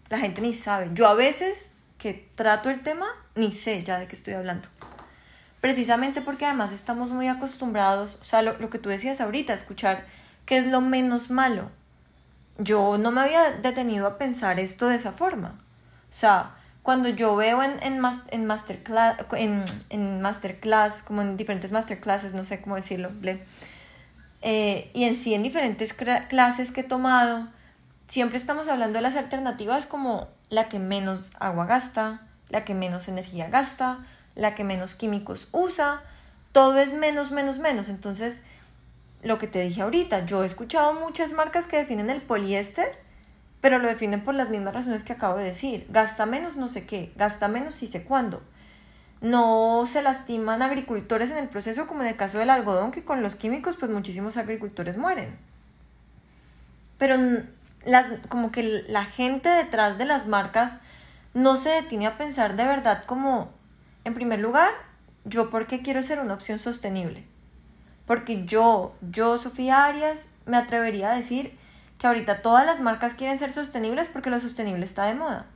la 0.09 0.19
gente 0.19 0.41
ni 0.41 0.55
sabe. 0.55 0.91
Yo 0.93 1.07
a 1.07 1.15
veces 1.15 1.73
que 1.99 2.29
trato 2.35 2.71
el 2.71 2.83
tema 2.83 3.07
ni 3.35 3.53
sé 3.53 3.85
ya 3.85 3.99
de 3.99 4.07
qué 4.07 4.15
estoy 4.15 4.35
hablando. 4.35 4.69
Precisamente 5.61 6.21
porque 6.21 6.47
además 6.47 6.73
estamos 6.73 7.11
muy 7.11 7.29
acostumbrados, 7.29 8.19
o 8.21 8.25
sea, 8.25 8.43
lo, 8.43 8.71
que 8.71 8.79
tú 8.79 8.89
decías 8.89 9.21
ahorita, 9.21 9.53
escuchar 9.53 10.05
qué 10.45 10.59
es 10.59 10.67
lo 10.67 10.81
menos 10.81 11.31
malo. 11.31 11.71
Yo 12.59 12.99
no 12.99 13.11
me 13.11 13.23
había 13.23 13.51
detenido 13.51 14.07
a 14.07 14.19
pensar 14.19 14.61
esto 14.61 14.87
de 14.87 14.97
esa 14.97 15.13
forma. 15.13 15.59
O 16.11 16.15
sea, 16.15 16.55
cuando 16.83 17.09
yo 17.09 17.35
veo 17.35 17.63
en, 17.63 17.83
en, 17.83 18.01
en, 18.31 18.47
masterclass, 18.47 19.17
en, 19.33 19.65
en 19.91 20.21
masterclass, 20.23 21.03
como 21.03 21.23
en 21.23 21.37
diferentes 21.37 21.73
masterclasses, 21.73 22.33
no 22.33 22.45
sé 22.45 22.61
cómo 22.61 22.77
decirlo, 22.77 23.11
eh, 24.49 24.93
y 24.95 25.03
en 25.07 25.17
sí 25.17 25.35
en 25.35 25.43
diferentes 25.43 25.93
clases 25.93 26.71
que 26.71 26.83
he 26.83 26.85
tomado, 26.85 27.49
siempre 28.07 28.39
estamos 28.39 28.69
hablando 28.69 28.99
de 28.99 29.03
las 29.03 29.17
alternativas 29.17 29.87
como 29.87 30.29
la 30.51 30.69
que 30.69 30.79
menos 30.79 31.33
agua 31.41 31.67
gasta, 31.67 32.23
la 32.51 32.65
que 32.65 32.73
menos 32.73 33.09
energía 33.09 33.49
gasta, 33.49 34.07
la 34.37 34.55
que 34.55 34.63
menos 34.63 34.95
químicos 34.95 35.49
usa, 35.51 36.01
todo 36.53 36.79
es 36.79 36.93
menos, 36.93 37.33
menos, 37.33 37.59
menos. 37.59 37.89
Entonces, 37.89 38.41
lo 39.21 39.41
que 39.41 39.49
te 39.49 39.63
dije 39.63 39.83
ahorita, 39.83 40.27
yo 40.27 40.45
he 40.45 40.47
escuchado 40.47 40.93
muchas 40.93 41.33
marcas 41.33 41.67
que 41.67 41.79
definen 41.79 42.09
el 42.09 42.23
poliéster, 42.23 42.97
pero 43.61 43.81
lo 43.81 43.89
definen 43.89 44.23
por 44.23 44.37
las 44.37 44.49
mismas 44.49 44.75
razones 44.75 45.03
que 45.03 45.15
acabo 45.15 45.39
de 45.39 45.43
decir. 45.47 45.89
Gasta 45.91 46.25
menos 46.25 46.55
no 46.55 46.69
sé 46.69 46.87
qué, 46.87 47.13
gasta 47.17 47.49
menos 47.49 47.83
y 47.83 47.89
sé 47.89 48.05
cuándo 48.05 48.41
no 49.21 49.85
se 49.87 50.03
lastiman 50.03 50.63
agricultores 50.63 51.31
en 51.31 51.39
el 51.39 51.49
proceso, 51.49 51.87
como 51.87 52.03
en 52.03 52.09
el 52.09 52.17
caso 52.17 52.39
del 52.39 52.51
algodón, 52.51 52.91
que 52.91 53.05
con 53.05 53.23
los 53.23 53.35
químicos, 53.35 53.77
pues 53.77 53.91
muchísimos 53.91 54.37
agricultores 54.37 54.99
mueren. 54.99 55.37
Pero 56.99 57.17
las, 57.85 58.07
como 58.29 58.51
que 58.51 58.85
la 58.89 59.05
gente 59.05 59.49
detrás 59.49 59.99
de 59.99 60.05
las 60.05 60.27
marcas 60.27 60.79
no 61.35 61.57
se 61.57 61.71
detiene 61.71 62.07
a 62.07 62.19
pensar 62.19 62.57
de 62.57 62.65
verdad 62.65 63.05
como, 63.05 63.51
en 64.05 64.15
primer 64.15 64.41
lugar, 64.41 64.71
¿yo 65.25 65.51
por 65.51 65.67
qué 65.67 65.83
quiero 65.83 66.03
ser 66.03 66.21
una 66.21 66.35
opción 66.35 66.59
sostenible? 66.59 67.25
Porque 68.07 68.45
yo, 68.47 68.95
yo, 69.01 69.39
Sofía 69.39 69.85
Arias, 69.85 70.29
me 70.47 70.57
atrevería 70.57 71.11
a 71.11 71.17
decir 71.17 71.59
que 71.99 72.07
ahorita 72.07 72.43
todas 72.43 72.67
las 72.67 72.81
marcas 72.81 73.15
quieren 73.15 73.39
ser 73.39 73.53
sostenibles 73.53 74.09
porque 74.09 74.31
lo 74.31 74.41
sostenible 74.41 74.85
está 74.85 75.07
de 75.07 75.15
moda. 75.15 75.47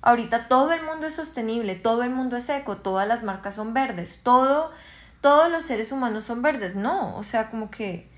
Ahorita 0.00 0.48
todo 0.48 0.72
el 0.72 0.82
mundo 0.82 1.06
es 1.06 1.14
sostenible, 1.14 1.74
todo 1.74 2.02
el 2.02 2.10
mundo 2.10 2.36
es 2.36 2.48
eco, 2.48 2.76
todas 2.76 3.08
las 3.08 3.24
marcas 3.24 3.56
son 3.56 3.74
verdes, 3.74 4.20
todo, 4.22 4.70
todos 5.20 5.50
los 5.50 5.64
seres 5.64 5.90
humanos 5.90 6.24
son 6.24 6.42
verdes. 6.42 6.76
No, 6.76 7.16
o 7.16 7.24
sea, 7.24 7.50
como 7.50 7.70
que 7.70 8.08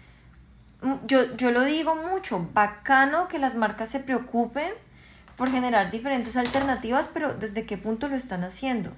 mm, 0.83 1.07
yo, 1.07 1.37
yo 1.37 1.51
lo 1.51 1.65
digo 1.65 1.97
mucho, 1.97 2.49
bacano 2.53 3.29
que 3.29 3.39
las 3.39 3.55
marcas 3.55 3.89
se 3.89 4.01
preocupen 4.01 4.73
por 5.37 5.51
generar 5.51 5.91
diferentes 5.91 6.37
alternativas, 6.37 7.09
pero 7.13 7.33
¿desde 7.33 7.65
qué 7.65 7.79
punto 7.79 8.09
lo 8.09 8.17
están 8.17 8.45
haciendo? 8.45 8.93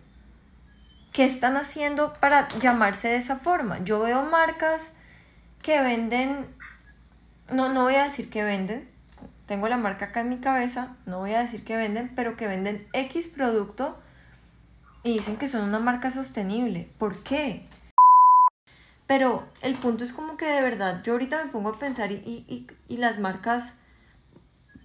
¿Qué 1.13 1.25
están 1.25 1.57
haciendo 1.57 2.15
para 2.15 2.49
llamarse 2.59 3.07
de 3.07 3.17
esa 3.17 3.37
forma? 3.37 3.85
Yo 3.85 4.01
veo 4.01 4.23
marcas 4.23 4.91
que 5.63 5.81
venden, 5.81 6.47
no, 7.53 7.69
no 7.69 7.83
voy 7.83 7.95
a 7.95 8.05
decir 8.05 8.29
que 8.29 8.43
venden, 8.43 8.92
tengo 9.53 9.69
la 9.69 9.77
marca 9.77 10.07
acá 10.07 10.23
en 10.23 10.31
mi 10.31 10.39
cabeza, 10.39 10.97
no 11.05 11.19
voy 11.19 11.35
a 11.35 11.41
decir 11.41 11.63
que 11.63 11.77
venden, 11.77 12.15
pero 12.17 12.39
que 12.39 12.49
venden 12.49 12.89
X 12.95 13.29
producto 13.29 13.99
y 15.03 15.13
dicen 15.13 15.37
que 15.37 15.47
son 15.47 15.69
una 15.69 15.79
marca 15.79 16.11
sostenible. 16.11 16.91
¿Por 16.97 17.23
qué? 17.23 17.69
Pero 19.07 19.45
el 19.61 19.75
punto 19.75 20.05
es 20.05 20.15
como 20.15 20.39
que 20.39 20.47
de 20.47 20.63
verdad, 20.63 21.03
yo 21.03 21.13
ahorita 21.13 21.45
me 21.45 21.51
pongo 21.51 21.69
a 21.69 21.79
pensar 21.79 22.13
y, 22.13 22.67
y, 22.89 22.97
las 22.97 23.19
marcas, 23.19 23.75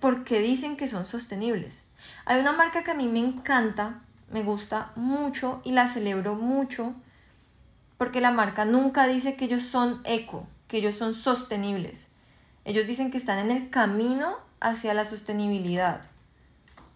¿por 0.02 0.26
qué 0.26 0.42
dicen 0.42 0.76
que 0.76 0.90
son 0.90 1.06
sostenibles? 1.06 1.86
Hay 2.26 2.42
una 2.42 2.52
marca 2.52 2.84
que 2.84 2.92
a 2.92 2.96
mí 2.96 3.08
me 3.08 3.20
encanta, 3.20 4.02
me 4.30 4.44
gusta 4.44 4.92
mucho 4.98 5.62
y 5.64 5.72
la 5.72 5.88
celebro 5.88 6.36
mucho 6.36 6.94
porque 7.98 8.20
la 8.20 8.32
marca 8.32 8.66
nunca 8.66 9.08
dice 9.08 9.38
que 9.38 9.46
ellos 9.46 9.64
son 9.64 10.02
eco, 10.04 10.46
que 10.68 10.80
ellos 10.80 10.96
son 10.96 11.14
sostenibles. 11.14 12.10
Ellos 12.66 12.86
dicen 12.86 13.12
que 13.12 13.18
están 13.18 13.40
en 13.40 13.50
el 13.50 13.70
camino 13.70 14.46
hacia 14.60 14.94
la 14.94 15.06
sostenibilidad 15.06 16.02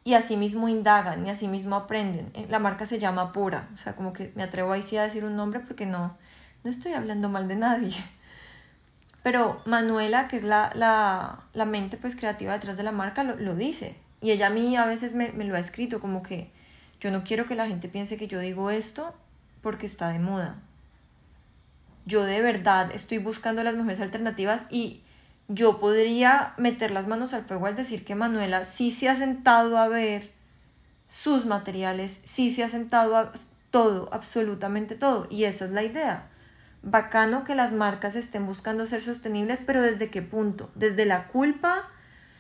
y 0.04 0.16
asimismo 0.16 0.68
indagan 0.68 1.26
y 1.26 1.30
asimismo 1.30 1.76
aprenden. 1.76 2.32
Eh, 2.34 2.48
la 2.50 2.60
marca 2.60 2.86
se 2.86 3.00
llama 3.00 3.32
Pura, 3.32 3.70
o 3.74 3.78
sea, 3.78 3.96
como 3.96 4.14
que 4.14 4.32
me 4.36 4.44
atrevo 4.44 4.72
ahí 4.72 4.84
sí 4.84 4.98
a 4.98 5.04
decir 5.04 5.24
un 5.24 5.36
nombre 5.36 5.60
porque 5.60 5.86
no, 5.86 6.18
no 6.64 6.70
estoy 6.70 6.94
hablando 6.94 7.30
mal 7.30 7.48
de 7.48 7.56
nadie. 7.56 7.96
Pero 9.24 9.62
Manuela, 9.66 10.28
que 10.28 10.38
es 10.38 10.44
la, 10.44 10.72
la, 10.74 11.44
la 11.54 11.66
mente 11.66 11.98
pues 11.98 12.16
creativa 12.16 12.54
detrás 12.54 12.78
de 12.78 12.84
la 12.84 12.92
marca, 12.92 13.24
lo, 13.24 13.36
lo, 13.36 13.56
dice. 13.56 13.96
Y 14.20 14.32
ella 14.32 14.48
a 14.48 14.50
mí 14.50 14.76
a 14.76 14.86
veces 14.86 15.14
me, 15.14 15.32
me 15.32 15.46
lo 15.46 15.56
ha 15.56 15.60
escrito 15.60 16.00
como 16.00 16.24
que 16.24 16.52
yo 17.00 17.12
no 17.12 17.24
quiero 17.24 17.46
que 17.46 17.56
la 17.56 17.68
gente 17.68 17.88
piense 17.88 18.18
que 18.18 18.28
yo 18.28 18.40
digo 18.40 18.72
esto 18.72 19.14
porque 19.62 19.86
está 19.86 20.10
de 20.10 20.20
moda. 20.20 20.56
Yo 22.06 22.24
de 22.24 22.42
verdad 22.42 22.92
estoy 22.92 23.20
buscando 23.20 23.62
las 23.62 23.76
mejores 23.76 24.02
alternativas 24.02 24.66
y 24.72 25.04
yo 25.48 25.80
podría 25.80 26.54
meter 26.58 26.92
las 26.92 27.08
manos 27.08 27.34
al 27.34 27.46
fuego 27.46 27.66
al 27.66 27.76
decir 27.76 28.06
que 28.06 28.16
Manuela 28.16 28.66
sí 28.66 28.92
se 28.92 29.10
ha 29.10 29.16
sentado 29.16 29.78
a 29.78 29.88
ver 29.88 30.32
sus 31.10 31.46
materiales, 31.46 32.22
sí 32.26 32.54
se 32.54 32.64
ha 32.64 32.70
sentado 32.70 33.18
a 33.18 33.34
todo, 33.70 34.10
absolutamente 34.14 34.96
todo. 34.96 35.28
Y 35.30 35.44
esa 35.44 35.66
es 35.66 35.72
la 35.72 35.84
idea. 35.84 36.30
Bacano 36.84 37.44
que 37.44 37.56
las 37.56 37.72
marcas 37.72 38.16
estén 38.16 38.46
buscando 38.46 38.86
ser 38.88 39.02
sostenibles, 39.04 39.62
pero 39.66 39.82
¿desde 39.82 40.10
qué 40.10 40.22
punto? 40.22 40.72
¿Desde 40.76 41.06
la 41.06 41.28
culpa? 41.28 41.90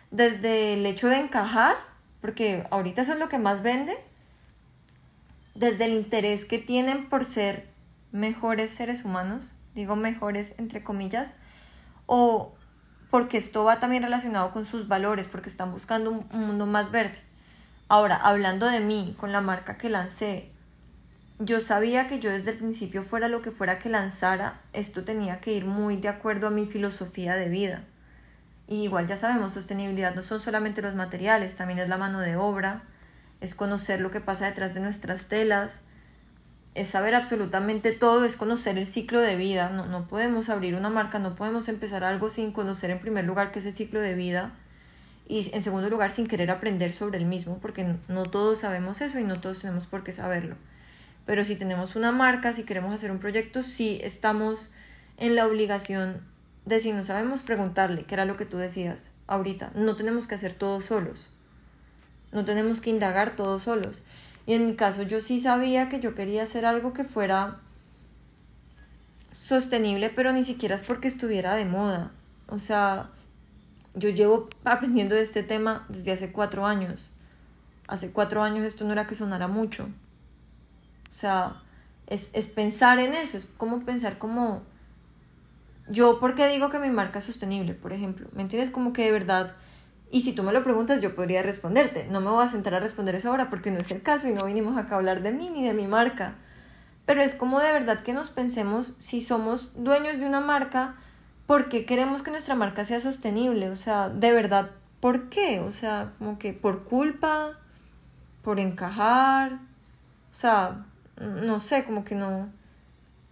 ¿Desde 0.09 0.73
el 0.73 0.85
hecho 0.85 1.07
de 1.09 1.17
encajar? 1.17 1.75
Porque 2.21 2.65
ahorita 2.71 3.01
eso 3.01 3.13
es 3.13 3.19
lo 3.19 3.29
que 3.29 3.37
más 3.37 3.61
vende 3.61 3.97
desde 5.55 5.85
el 5.85 5.93
interés 5.93 6.45
que 6.45 6.57
tienen 6.57 7.09
por 7.09 7.25
ser 7.25 7.67
mejores 8.11 8.71
seres 8.71 9.05
humanos, 9.05 9.53
digo 9.75 9.95
mejores 9.95 10.55
entre 10.57 10.83
comillas, 10.83 11.35
o 12.05 12.55
porque 13.11 13.37
esto 13.37 13.65
va 13.65 13.79
también 13.81 14.03
relacionado 14.03 14.51
con 14.51 14.65
sus 14.65 14.87
valores, 14.87 15.27
porque 15.27 15.49
están 15.49 15.71
buscando 15.73 16.11
un, 16.11 16.27
mundo 16.31 16.65
más 16.65 16.91
verde. 16.91 17.19
Ahora, 17.89 18.15
hablando 18.15 18.67
de 18.67 18.79
mí, 18.79 19.15
con 19.19 19.33
la 19.33 19.41
marca 19.41 19.77
que 19.77 19.89
lancé, 19.89 20.49
yo 21.37 21.59
sabía 21.59 22.07
que 22.07 22.19
yo 22.19 22.31
desde 22.31 22.51
el 22.51 22.57
principio 22.57 23.03
fuera 23.03 23.27
lo 23.27 23.41
que 23.41 23.51
fuera 23.51 23.79
que 23.79 23.89
lanzara, 23.89 24.61
esto 24.71 25.03
tenía 25.03 25.41
que 25.41 25.51
ir 25.51 25.65
muy 25.65 25.97
de 25.97 26.07
acuerdo 26.07 26.47
a 26.47 26.51
mi 26.51 26.65
filosofía 26.65 27.35
de 27.35 27.49
vida. 27.49 27.83
Y 28.65 28.83
igual 28.83 29.07
ya 29.07 29.17
sabemos, 29.17 29.53
sostenibilidad 29.53 30.15
no 30.15 30.23
son 30.23 30.39
solamente 30.39 30.81
los 30.81 30.95
materiales, 30.95 31.57
también 31.57 31.79
es 31.79 31.89
la 31.89 31.97
mano 31.97 32.21
de 32.21 32.37
obra, 32.37 32.83
es 33.41 33.55
conocer 33.55 33.99
lo 33.99 34.09
que 34.09 34.21
pasa 34.21 34.45
detrás 34.45 34.73
de 34.73 34.79
nuestras 34.79 35.25
telas, 35.25 35.81
es 36.73 36.89
saber 36.89 37.15
absolutamente 37.15 37.91
todo, 37.91 38.25
es 38.25 38.35
conocer 38.35 38.77
el 38.77 38.85
ciclo 38.85 39.19
de 39.19 39.35
vida. 39.35 39.69
No, 39.69 39.85
no 39.85 40.07
podemos 40.07 40.49
abrir 40.49 40.75
una 40.75 40.89
marca, 40.89 41.19
no 41.19 41.35
podemos 41.35 41.67
empezar 41.67 42.03
algo 42.03 42.29
sin 42.29 42.51
conocer 42.51 42.91
en 42.91 42.99
primer 42.99 43.25
lugar 43.25 43.51
qué 43.51 43.59
es 43.59 43.65
el 43.65 43.73
ciclo 43.73 43.99
de 43.99 44.13
vida 44.13 44.53
y 45.27 45.49
en 45.53 45.61
segundo 45.61 45.89
lugar 45.89 46.11
sin 46.11 46.27
querer 46.27 46.51
aprender 46.51 46.93
sobre 46.93 47.17
el 47.17 47.25
mismo, 47.25 47.59
porque 47.59 47.95
no 48.07 48.25
todos 48.25 48.59
sabemos 48.59 48.99
eso 49.01 49.19
y 49.19 49.23
no 49.23 49.39
todos 49.39 49.61
tenemos 49.61 49.87
por 49.87 50.03
qué 50.03 50.13
saberlo. 50.13 50.55
Pero 51.25 51.45
si 51.45 51.55
tenemos 51.55 51.95
una 51.95 52.11
marca, 52.11 52.51
si 52.53 52.63
queremos 52.63 52.93
hacer 52.93 53.11
un 53.11 53.19
proyecto, 53.19 53.63
sí 53.63 53.99
estamos 54.03 54.71
en 55.17 55.35
la 55.35 55.45
obligación 55.45 56.21
de 56.65 56.79
si 56.79 56.91
no 56.91 57.03
sabemos 57.05 57.43
preguntarle, 57.43 58.03
que 58.03 58.13
era 58.13 58.25
lo 58.25 58.37
que 58.37 58.45
tú 58.45 58.57
decías 58.57 59.11
ahorita, 59.27 59.71
no 59.75 59.95
tenemos 59.95 60.27
que 60.27 60.35
hacer 60.35 60.53
todo 60.53 60.81
solos. 60.81 61.33
No 62.31 62.45
tenemos 62.45 62.81
que 62.81 62.89
indagar 62.89 63.35
todos 63.35 63.63
solos. 63.63 64.03
Y 64.51 64.53
en 64.53 64.67
mi 64.67 64.75
caso 64.75 65.03
yo 65.03 65.21
sí 65.21 65.39
sabía 65.39 65.87
que 65.87 66.01
yo 66.01 66.13
quería 66.13 66.43
hacer 66.43 66.65
algo 66.65 66.91
que 66.91 67.05
fuera 67.05 67.59
sostenible, 69.31 70.09
pero 70.09 70.33
ni 70.33 70.43
siquiera 70.43 70.75
es 70.75 70.81
porque 70.81 71.07
estuviera 71.07 71.55
de 71.55 71.63
moda. 71.63 72.11
O 72.49 72.59
sea, 72.59 73.11
yo 73.95 74.09
llevo 74.09 74.49
aprendiendo 74.65 75.15
de 75.15 75.21
este 75.21 75.41
tema 75.41 75.85
desde 75.87 76.11
hace 76.11 76.33
cuatro 76.33 76.65
años. 76.65 77.11
Hace 77.87 78.11
cuatro 78.11 78.43
años 78.43 78.65
esto 78.65 78.83
no 78.83 78.91
era 78.91 79.07
que 79.07 79.15
sonara 79.15 79.47
mucho. 79.47 79.85
O 81.09 81.13
sea, 81.13 81.61
es, 82.07 82.29
es 82.33 82.47
pensar 82.47 82.99
en 82.99 83.13
eso, 83.13 83.37
es 83.37 83.45
como 83.45 83.85
pensar 83.85 84.17
como... 84.17 84.63
Yo, 85.87 86.19
¿por 86.19 86.35
qué 86.35 86.49
digo 86.49 86.69
que 86.69 86.79
mi 86.79 86.89
marca 86.89 87.19
es 87.19 87.25
sostenible, 87.25 87.73
por 87.73 87.93
ejemplo? 87.93 88.27
¿Me 88.33 88.41
entiendes? 88.41 88.69
Como 88.69 88.91
que 88.91 89.05
de 89.05 89.13
verdad 89.13 89.55
y 90.11 90.21
si 90.21 90.33
tú 90.33 90.43
me 90.43 90.51
lo 90.51 90.61
preguntas, 90.61 91.01
yo 91.01 91.15
podría 91.15 91.41
responderte. 91.41 92.05
No 92.11 92.19
me 92.19 92.29
voy 92.29 92.43
a 92.43 92.49
sentar 92.49 92.75
a 92.75 92.81
responder 92.81 93.15
eso 93.15 93.29
ahora 93.29 93.49
porque 93.49 93.71
no 93.71 93.79
es 93.79 93.89
el 93.91 94.01
caso 94.01 94.27
y 94.27 94.33
no 94.33 94.45
vinimos 94.45 94.77
acá 94.77 94.95
a 94.95 94.97
hablar 94.97 95.21
de 95.21 95.31
mí 95.31 95.49
ni 95.49 95.65
de 95.65 95.73
mi 95.73 95.87
marca. 95.87 96.35
Pero 97.05 97.21
es 97.21 97.33
como 97.33 97.61
de 97.61 97.71
verdad 97.71 98.03
que 98.03 98.11
nos 98.11 98.29
pensemos 98.29 98.95
si 98.99 99.21
somos 99.21 99.71
dueños 99.81 100.17
de 100.17 100.25
una 100.25 100.41
marca, 100.41 100.95
¿por 101.47 101.69
qué 101.69 101.85
queremos 101.85 102.23
que 102.23 102.31
nuestra 102.31 102.55
marca 102.55 102.83
sea 102.83 102.99
sostenible? 102.99 103.69
O 103.69 103.77
sea, 103.77 104.09
de 104.09 104.33
verdad, 104.33 104.71
¿por 104.99 105.29
qué? 105.29 105.61
O 105.61 105.71
sea, 105.71 106.11
como 106.19 106.37
que 106.37 106.51
por 106.51 106.83
culpa, 106.83 107.57
por 108.43 108.59
encajar. 108.59 109.53
O 109.53 110.35
sea, 110.35 110.85
no 111.17 111.61
sé, 111.61 111.85
como 111.85 112.03
que 112.03 112.15
no. 112.15 112.49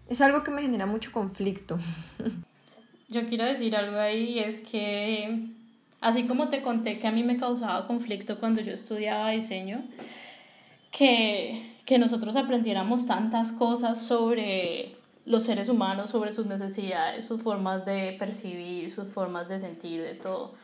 Es 0.08 0.22
algo 0.22 0.44
que 0.44 0.52
me 0.52 0.62
genera 0.62 0.86
mucho 0.86 1.12
conflicto. 1.12 1.78
Yo 3.10 3.28
quiero 3.28 3.44
decir 3.44 3.76
algo 3.76 4.00
ahí, 4.00 4.40
es 4.40 4.62
que 4.62 5.59
Así 6.02 6.28
como 6.28 6.50
te 6.50 6.62
conté 6.62 6.98
que 6.98 7.08
a 7.08 7.12
mí 7.12 7.24
me 7.24 7.38
causaba 7.38 7.86
conflicto 7.88 8.40
cuando 8.40 8.62
yo 8.62 8.74
estudiaba 8.74 9.32
diseño, 9.32 9.84
que, 10.92 11.76
que 11.86 12.00
nosotros 12.00 12.36
aprendiéramos 12.36 13.06
tantas 13.06 13.52
cosas 13.52 14.02
sobre 14.02 14.96
los 15.26 15.44
seres 15.44 15.70
humanos, 15.70 16.10
sobre 16.10 16.34
sus 16.34 16.46
necesidades, 16.46 17.26
sus 17.26 17.42
formas 17.42 17.86
de 17.86 18.16
percibir, 18.18 18.90
sus 18.90 19.10
formas 19.10 19.48
de 19.50 19.60
sentir, 19.60 20.02
de 20.02 20.16
todo, 20.16 20.56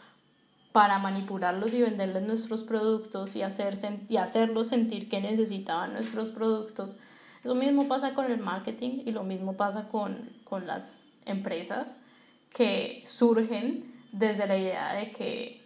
para 0.71 0.99
manipularlos 0.99 1.73
y 1.73 1.81
venderles 1.81 2.23
nuestros 2.23 2.63
productos 2.63 3.36
y, 3.36 3.43
hacer, 3.43 3.77
y 4.09 4.17
hacerlos 4.17 4.67
sentir 4.67 5.07
que 5.09 5.21
necesitaban 5.21 5.93
nuestros 5.93 6.29
productos. 6.31 6.97
Eso 7.43 7.55
mismo 7.55 7.88
pasa 7.88 8.13
con 8.13 8.31
el 8.31 8.39
marketing 8.39 9.03
y 9.05 9.11
lo 9.11 9.23
mismo 9.23 9.53
pasa 9.53 9.88
con, 9.89 10.29
con 10.45 10.65
las 10.65 11.07
empresas 11.25 11.99
que 12.51 13.03
surgen 13.05 13.94
desde 14.18 14.47
la 14.47 14.57
idea 14.57 14.93
de 14.93 15.11
que, 15.11 15.61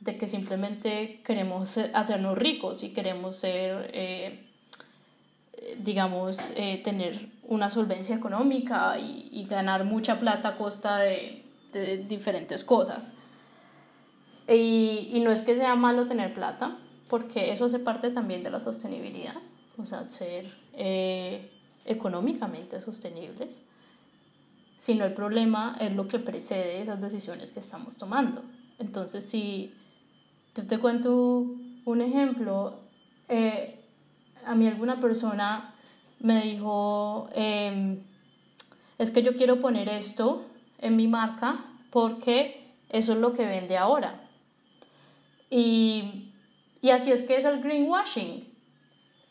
de 0.00 0.18
que 0.18 0.26
simplemente 0.26 1.20
queremos 1.24 1.78
hacernos 1.94 2.36
ricos 2.36 2.82
y 2.82 2.90
queremos 2.90 3.36
ser, 3.36 3.90
eh, 3.94 4.44
digamos, 5.78 6.52
eh, 6.56 6.80
tener 6.82 7.28
una 7.44 7.70
solvencia 7.70 8.16
económica 8.16 8.98
y, 8.98 9.46
ganar 9.48 9.84
mucha 9.84 10.18
plata 10.18 10.50
a 10.50 10.56
costa 10.56 10.98
de, 10.98 11.42
diferentes 12.08 12.64
cosas. 12.64 13.14
Y, 14.48 15.10
y, 15.12 15.20
no 15.20 15.30
es 15.30 15.42
que 15.42 15.54
sea 15.54 15.74
malo 15.74 16.06
tener 16.06 16.34
plata, 16.34 16.78
porque 17.08 17.52
eso 17.52 17.66
hace 17.66 17.78
parte 17.78 18.10
también 18.10 18.42
de 18.42 18.50
la 18.50 18.60
sostenibilidad, 18.60 19.36
o 19.78 19.86
sea, 19.86 20.08
ser 20.08 20.52
eh, 20.74 21.50
económicamente 21.84 22.80
sostenibles 22.80 23.62
sino 24.82 25.04
el 25.04 25.14
problema 25.14 25.76
es 25.78 25.94
lo 25.94 26.08
que 26.08 26.18
precede 26.18 26.82
esas 26.82 27.00
decisiones 27.00 27.52
que 27.52 27.60
estamos 27.60 27.96
tomando. 27.96 28.42
Entonces, 28.80 29.24
si 29.24 29.72
yo 30.56 30.66
te 30.66 30.80
cuento 30.80 31.46
un 31.84 32.00
ejemplo, 32.00 32.80
eh, 33.28 33.78
a 34.44 34.56
mí 34.56 34.66
alguna 34.66 34.98
persona 34.98 35.72
me 36.18 36.42
dijo, 36.42 37.28
em, 37.32 38.00
es 38.98 39.12
que 39.12 39.22
yo 39.22 39.36
quiero 39.36 39.60
poner 39.60 39.88
esto 39.88 40.46
en 40.78 40.96
mi 40.96 41.06
marca 41.06 41.64
porque 41.90 42.74
eso 42.88 43.12
es 43.12 43.20
lo 43.20 43.34
que 43.34 43.46
vende 43.46 43.76
ahora. 43.76 44.28
Y, 45.48 46.32
y 46.80 46.90
así 46.90 47.12
es 47.12 47.22
que 47.22 47.36
es 47.36 47.44
el 47.44 47.62
greenwashing. 47.62 48.51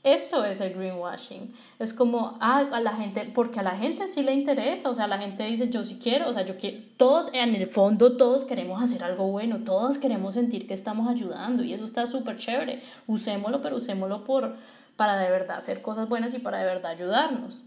Esto 0.03 0.43
es 0.43 0.59
el 0.61 0.73
greenwashing. 0.73 1.53
Es 1.77 1.93
como, 1.93 2.37
ah, 2.41 2.65
a 2.71 2.79
la 2.79 2.93
gente, 2.93 3.31
porque 3.35 3.59
a 3.59 3.63
la 3.63 3.77
gente 3.77 4.07
sí 4.07 4.23
le 4.23 4.33
interesa, 4.33 4.89
o 4.89 4.95
sea, 4.95 5.05
la 5.05 5.19
gente 5.19 5.43
dice, 5.43 5.69
yo 5.69 5.85
sí 5.85 5.99
quiero, 6.01 6.27
o 6.27 6.33
sea, 6.33 6.43
yo 6.43 6.57
quiero, 6.57 6.79
todos, 6.97 7.29
en 7.33 7.53
el 7.53 7.67
fondo, 7.67 8.17
todos 8.17 8.43
queremos 8.43 8.81
hacer 8.81 9.03
algo 9.03 9.27
bueno, 9.27 9.59
todos 9.59 9.99
queremos 9.99 10.33
sentir 10.33 10.67
que 10.67 10.73
estamos 10.73 11.07
ayudando 11.07 11.63
y 11.63 11.73
eso 11.73 11.85
está 11.85 12.07
súper 12.07 12.37
chévere. 12.37 12.81
Usémoslo, 13.05 13.61
pero 13.61 13.75
usémoslo 13.75 14.23
por, 14.23 14.55
para 14.95 15.17
de 15.17 15.29
verdad 15.29 15.57
hacer 15.57 15.83
cosas 15.83 16.09
buenas 16.09 16.33
y 16.33 16.39
para 16.39 16.57
de 16.57 16.65
verdad 16.65 16.91
ayudarnos. 16.91 17.61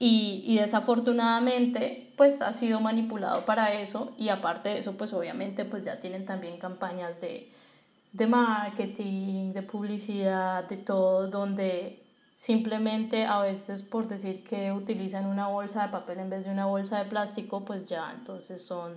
Y, 0.00 0.44
y, 0.46 0.58
desafortunadamente 0.58 2.12
pues 2.16 2.40
ha 2.40 2.52
sido 2.52 2.80
manipulado 2.80 3.44
para 3.44 3.72
eso 3.72 4.12
y 4.16 4.28
aparte 4.28 4.68
de 4.68 4.78
eso 4.78 4.92
pues 4.96 5.12
obviamente 5.12 5.64
pues 5.64 5.84
ya 5.84 5.98
tienen 5.98 6.24
también 6.24 6.56
campañas 6.58 7.20
de, 7.20 7.50
de 8.12 8.26
marketing, 8.26 9.52
de 9.52 9.62
publicidad, 9.62 10.68
de 10.68 10.76
todo, 10.76 11.28
donde 11.28 12.02
simplemente 12.34 13.24
a 13.24 13.40
veces 13.40 13.82
por 13.82 14.06
decir 14.06 14.44
que 14.44 14.72
utilizan 14.72 15.26
una 15.26 15.48
bolsa 15.48 15.86
de 15.86 15.92
papel 15.92 16.20
en 16.20 16.30
vez 16.30 16.44
de 16.44 16.50
una 16.50 16.66
bolsa 16.66 16.98
de 16.98 17.04
plástico, 17.06 17.64
pues 17.64 17.86
ya 17.86 18.12
entonces 18.16 18.64
son 18.64 18.94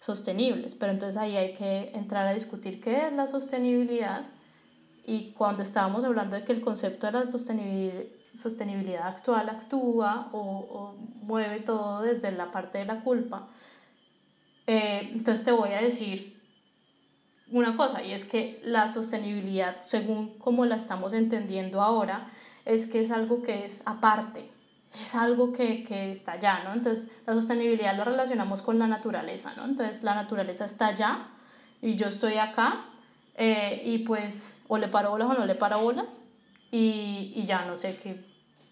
sostenibles. 0.00 0.74
Pero 0.74 0.92
entonces 0.92 1.16
ahí 1.16 1.36
hay 1.36 1.54
que 1.54 1.90
entrar 1.94 2.26
a 2.26 2.34
discutir 2.34 2.80
qué 2.80 3.06
es 3.06 3.12
la 3.12 3.26
sostenibilidad 3.26 4.26
y 5.04 5.32
cuando 5.32 5.62
estábamos 5.62 6.04
hablando 6.04 6.36
de 6.36 6.44
que 6.44 6.52
el 6.52 6.60
concepto 6.60 7.06
de 7.06 7.12
la 7.12 7.26
sostenibilidad, 7.26 9.06
actual 9.06 9.48
actúa 9.48 10.28
o, 10.32 10.40
o, 10.40 10.96
mueve 11.22 11.60
todo 11.60 12.02
desde 12.02 12.32
la 12.32 12.50
parte 12.50 12.78
de 12.78 12.86
la 12.86 13.02
culpa, 13.02 13.48
eh, 14.66 15.10
entonces 15.12 15.44
te 15.44 15.52
voy 15.52 15.70
a 15.70 15.80
decir 15.80 16.35
una 17.50 17.76
cosa 17.76 18.02
y 18.02 18.12
es 18.12 18.24
que 18.24 18.60
la 18.64 18.88
sostenibilidad, 18.88 19.82
según 19.82 20.38
como 20.38 20.64
la 20.64 20.76
estamos 20.76 21.12
entendiendo 21.12 21.80
ahora, 21.80 22.30
es 22.64 22.86
que 22.86 23.00
es 23.00 23.10
algo 23.10 23.42
que 23.42 23.64
es 23.64 23.82
aparte, 23.86 24.50
es 25.02 25.14
algo 25.14 25.52
que, 25.52 25.84
que 25.84 26.10
está 26.10 26.32
allá, 26.32 26.64
¿no? 26.64 26.72
Entonces 26.72 27.08
la 27.26 27.34
sostenibilidad 27.34 27.96
lo 27.96 28.04
relacionamos 28.04 28.62
con 28.62 28.78
la 28.78 28.88
naturaleza, 28.88 29.54
¿no? 29.56 29.64
Entonces 29.64 30.02
la 30.02 30.14
naturaleza 30.14 30.64
está 30.64 30.88
allá 30.88 31.28
y 31.80 31.94
yo 31.94 32.08
estoy 32.08 32.34
acá 32.34 32.86
eh, 33.36 33.82
y 33.84 33.98
pues 33.98 34.60
o 34.68 34.78
le 34.78 34.88
paro 34.88 35.10
bolas 35.10 35.28
o 35.30 35.34
no 35.34 35.46
le 35.46 35.54
paro 35.54 35.80
bolas 35.80 36.18
y, 36.72 37.32
y, 37.36 37.44
ya 37.44 37.64
no 37.64 37.76
sé 37.76 37.96
qué, 38.02 38.24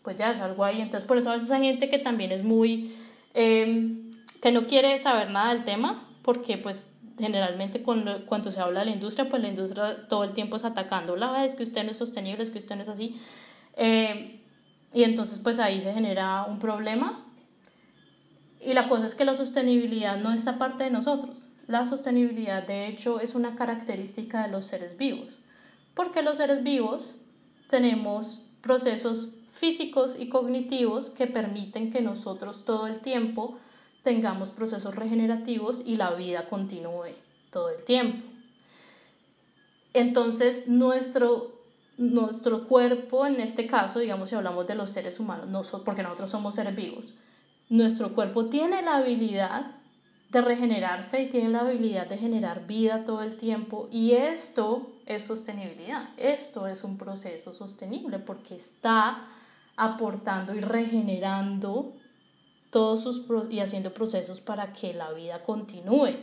pues 0.03 0.16
ya 0.16 0.31
es 0.31 0.41
algo 0.41 0.64
ahí. 0.64 0.81
Entonces 0.81 1.07
por 1.07 1.18
eso 1.18 1.31
a 1.31 1.35
veces 1.35 1.51
hay 1.51 1.62
gente 1.64 1.89
que 1.89 1.99
también 1.99 2.33
es 2.33 2.43
muy, 2.43 2.97
em, 3.35 4.20
que 4.43 4.51
no 4.51 4.66
quiere 4.66 4.99
saber 4.99 5.31
nada 5.31 5.55
del 5.55 5.64
tema 5.64 6.09
porque 6.22 6.59
pues 6.59 6.94
generalmente 7.19 7.83
cuando, 7.83 8.27
cuando 8.27 8.51
se 8.51 8.61
habla 8.61 8.81
de 8.81 8.87
la 8.87 8.93
industria, 8.93 9.29
pues 9.29 9.43
la 9.43 9.49
industria 9.49 10.07
todo 10.09 10.25
el 10.25 10.33
tiempo 10.33 10.57
es 10.57 10.65
atacando, 10.65 11.17
la 11.17 11.45
es 11.45 11.55
que 11.55 11.62
usted 11.62 11.85
no 11.85 11.91
es 11.91 11.97
sostenible, 11.97 12.43
es 12.43 12.51
que 12.51 12.59
usted 12.59 12.77
no 12.77 12.83
es 12.83 12.89
así. 12.89 13.21
Eh, 13.77 14.41
y 14.93 15.03
entonces 15.03 15.39
pues 15.39 15.59
ahí 15.59 15.81
se 15.81 15.93
genera 15.93 16.45
un 16.45 16.59
problema. 16.59 17.25
Y 18.61 18.73
la 18.73 18.89
cosa 18.89 19.07
es 19.07 19.15
que 19.15 19.25
la 19.25 19.35
sostenibilidad 19.35 20.17
no 20.17 20.33
está 20.33 20.59
parte 20.59 20.85
de 20.85 20.91
nosotros. 20.91 21.49
La 21.67 21.85
sostenibilidad 21.85 22.67
de 22.67 22.87
hecho 22.89 23.21
es 23.21 23.35
una 23.35 23.57
característica 23.57 24.43
de 24.43 24.49
los 24.49 24.67
seres 24.67 24.97
vivos. 24.97 25.41
Porque 25.95 26.23
los 26.23 26.39
seres 26.39 26.62
vivos 26.62 27.21
tenemos 27.69 28.43
procesos 28.61 29.35
físicos 29.53 30.17
y 30.19 30.29
cognitivos 30.29 31.11
que 31.11 31.27
permiten 31.27 31.91
que 31.91 32.01
nosotros 32.01 32.65
todo 32.65 32.87
el 32.87 33.01
tiempo 33.01 33.59
tengamos 34.05 34.53
procesos 34.53 34.95
regenerativos 34.95 35.83
y 35.85 35.97
la 35.97 36.11
vida 36.11 36.49
continúe 36.49 37.15
todo 37.51 37.71
el 37.71 37.83
tiempo. 37.83 38.29
Entonces, 39.95 40.69
nuestro, 40.69 41.53
nuestro 41.97 42.69
cuerpo, 42.69 43.27
en 43.27 43.41
este 43.41 43.67
caso, 43.67 43.99
digamos 43.99 44.29
si 44.29 44.37
hablamos 44.37 44.67
de 44.67 44.75
los 44.75 44.91
seres 44.91 45.19
humanos, 45.19 45.49
no, 45.49 45.63
porque 45.85 46.03
nosotros 46.03 46.31
somos 46.31 46.55
seres 46.55 46.77
vivos, 46.77 47.17
nuestro 47.69 48.15
cuerpo 48.15 48.47
tiene 48.47 48.83
la 48.83 48.97
habilidad 48.99 49.77
de 50.31 50.41
regenerarse 50.43 51.23
y 51.23 51.31
tiene 51.31 51.49
la 51.49 51.61
habilidad 51.61 52.07
de 52.09 52.19
generar 52.19 52.67
vida 52.67 53.05
todo 53.05 53.23
el 53.23 53.37
tiempo 53.37 53.89
y 53.91 54.13
esto 54.13 54.91
es 55.07 55.23
sostenibilidad, 55.23 56.11
esto 56.17 56.67
es 56.67 56.83
un 56.83 56.99
proceso 56.99 57.55
sostenible 57.55 58.19
porque 58.19 58.57
está 58.57 59.29
aportando 59.77 60.55
y 60.55 60.61
regenerando 60.61 61.95
todos 62.75 63.05
sus 63.05 63.25
y 63.51 63.61
haciendo 63.61 63.95
procesos 63.95 64.41
para 64.41 64.72
que 64.72 64.93
la 64.95 65.12
vida 65.12 65.45
continúe. 65.45 66.16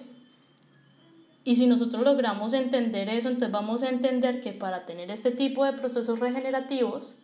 Y 1.45 1.55
si 1.55 1.65
nosotros 1.65 2.03
logramos 2.03 2.51
entender 2.51 3.07
eso, 3.07 3.29
entonces 3.29 3.53
vamos 3.53 3.83
a 3.83 3.89
entender 3.89 4.41
que 4.41 4.51
para 4.51 4.85
tener 4.85 5.11
este 5.11 5.31
tipo 5.31 5.63
de 5.63 5.71
procesos 5.71 6.19
regenerativos, 6.19 7.15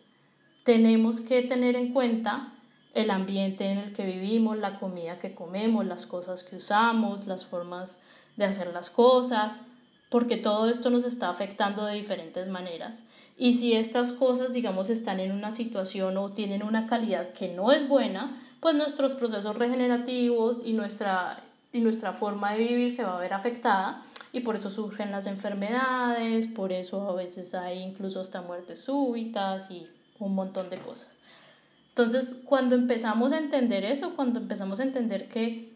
tenemos 0.64 1.20
que 1.20 1.42
tener 1.42 1.76
en 1.76 1.92
cuenta 1.92 2.54
el 2.94 3.10
ambiente 3.10 3.66
en 3.66 3.76
el 3.76 3.92
que 3.92 4.06
vivimos, 4.06 4.56
la 4.56 4.78
comida 4.78 5.18
que 5.18 5.34
comemos, 5.34 5.84
las 5.84 6.06
cosas 6.06 6.42
que 6.42 6.56
usamos, 6.56 7.26
las 7.26 7.44
formas 7.44 8.02
de 8.38 8.46
hacer 8.46 8.72
las 8.72 8.88
cosas, 8.88 9.60
porque 10.08 10.38
todo 10.38 10.70
esto 10.70 10.88
nos 10.88 11.04
está 11.04 11.28
afectando 11.28 11.84
de 11.84 11.96
diferentes 11.96 12.48
maneras. 12.48 13.04
Y 13.36 13.52
si 13.52 13.74
estas 13.74 14.12
cosas, 14.12 14.54
digamos, 14.54 14.88
están 14.88 15.20
en 15.20 15.32
una 15.32 15.52
situación 15.52 16.16
o 16.16 16.30
tienen 16.30 16.62
una 16.62 16.86
calidad 16.86 17.34
que 17.34 17.52
no 17.52 17.72
es 17.72 17.86
buena, 17.86 18.47
pues 18.60 18.74
nuestros 18.74 19.14
procesos 19.14 19.56
regenerativos 19.56 20.62
y 20.64 20.72
nuestra, 20.72 21.44
y 21.72 21.80
nuestra 21.80 22.12
forma 22.12 22.52
de 22.52 22.58
vivir 22.58 22.92
se 22.92 23.04
va 23.04 23.16
a 23.16 23.20
ver 23.20 23.32
afectada 23.32 24.02
y 24.32 24.40
por 24.40 24.56
eso 24.56 24.70
surgen 24.70 25.10
las 25.10 25.26
enfermedades, 25.26 26.46
por 26.46 26.72
eso 26.72 27.08
a 27.08 27.14
veces 27.14 27.54
hay 27.54 27.78
incluso 27.80 28.20
hasta 28.20 28.42
muertes 28.42 28.80
súbitas 28.80 29.70
y 29.70 29.86
un 30.18 30.34
montón 30.34 30.70
de 30.70 30.78
cosas. 30.78 31.18
Entonces, 31.90 32.42
cuando 32.44 32.74
empezamos 32.74 33.32
a 33.32 33.38
entender 33.38 33.84
eso, 33.84 34.14
cuando 34.14 34.38
empezamos 34.38 34.80
a 34.80 34.84
entender 34.84 35.28
que, 35.28 35.72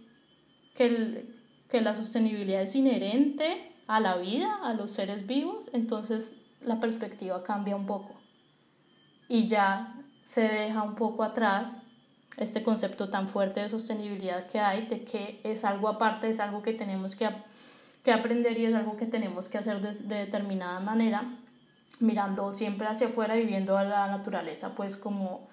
que, 0.74 1.26
que 1.68 1.80
la 1.80 1.94
sostenibilidad 1.94 2.62
es 2.62 2.76
inherente 2.76 3.72
a 3.86 4.00
la 4.00 4.16
vida, 4.16 4.60
a 4.62 4.74
los 4.74 4.92
seres 4.92 5.26
vivos, 5.26 5.70
entonces 5.72 6.36
la 6.60 6.78
perspectiva 6.78 7.42
cambia 7.42 7.74
un 7.74 7.86
poco 7.86 8.14
y 9.28 9.48
ya 9.48 9.94
se 10.22 10.42
deja 10.42 10.82
un 10.82 10.94
poco 10.94 11.24
atrás 11.24 11.80
este 12.36 12.62
concepto 12.62 13.08
tan 13.10 13.28
fuerte 13.28 13.60
de 13.60 13.68
sostenibilidad 13.68 14.46
que 14.46 14.58
hay, 14.58 14.86
de 14.86 15.04
que 15.04 15.40
es 15.44 15.64
algo 15.64 15.88
aparte, 15.88 16.28
es 16.28 16.40
algo 16.40 16.62
que 16.62 16.72
tenemos 16.72 17.14
que, 17.14 17.28
que 18.04 18.12
aprender 18.12 18.58
y 18.58 18.66
es 18.66 18.74
algo 18.74 18.96
que 18.96 19.06
tenemos 19.06 19.48
que 19.48 19.58
hacer 19.58 19.80
de, 19.80 19.92
de, 19.92 20.16
determinada 20.26 20.80
manera, 20.80 21.24
mirando 22.00 22.52
siempre 22.52 22.86
hacia 22.86 23.08
afuera 23.08 23.36
y 23.36 23.46
viendo 23.46 23.76
a 23.76 23.84
la 23.84 24.06
naturaleza 24.06 24.74
pues 24.74 24.96
como, 24.96 25.48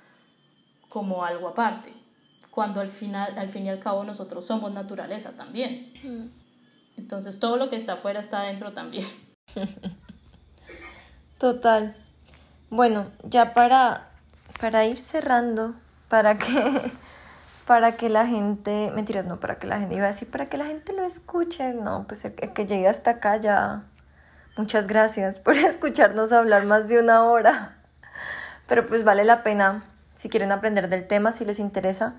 como 0.88 1.24
algo 1.24 1.50
aparte, 1.50 1.94
cuando 2.50 2.82
al, 2.82 2.90
final, 2.90 3.38
al 3.38 3.50
fin 3.50 3.66
y 3.66 3.70
al 3.70 3.80
cabo 3.80 4.04
nosotros 4.04 4.46
somos 4.46 4.72
naturaleza 4.72 5.34
también. 5.34 6.32
Entonces 6.98 7.40
todo 7.40 7.58
lo 7.58 7.70
que 7.70 7.76
está 7.76 7.94
afuera 7.94 8.20
está 8.20 8.42
adentro 8.42 8.74
también. 8.74 9.08
Total. 11.38 11.96
Bueno, 12.70 13.08
ya 13.24 13.54
para, 13.54 14.10
para 14.60 14.86
ir 14.86 15.00
cerrando 15.00 15.74
para 16.10 16.38
que, 16.38 16.92
para 17.68 17.94
que 17.94 18.10
la 18.10 18.28
gente, 18.28 18.92
mentiras, 18.94 19.26
no, 19.26 19.40
para 19.40 19.60
que 19.60 19.68
la 19.68 19.80
gente, 19.80 19.96
iba 19.96 20.06
a 20.06 20.10
decir, 20.10 20.30
para 20.30 20.48
que 20.48 20.58
la 20.58 20.66
gente 20.66 20.92
lo 20.94 21.04
escuche, 21.06 21.74
no, 21.74 22.06
pues 22.08 22.26
el, 22.26 22.34
que 22.34 22.66
llegue 22.66 22.88
hasta 22.88 23.12
acá 23.12 23.38
ya, 23.38 23.84
muchas 24.58 24.88
gracias 24.88 25.40
por 25.40 25.56
escucharnos 25.58 26.32
hablar 26.32 26.66
más 26.66 26.88
de 26.88 27.00
una 27.00 27.24
hora, 27.24 27.78
pero 28.68 28.86
pues 28.86 29.04
vale 29.04 29.24
la 29.24 29.44
pena 29.44 29.84
si 30.16 30.28
quieren 30.28 30.52
aprender 30.52 30.90
del 30.90 31.08
tema, 31.08 31.32
si 31.32 31.46
les 31.46 31.60
interesa. 31.60 32.14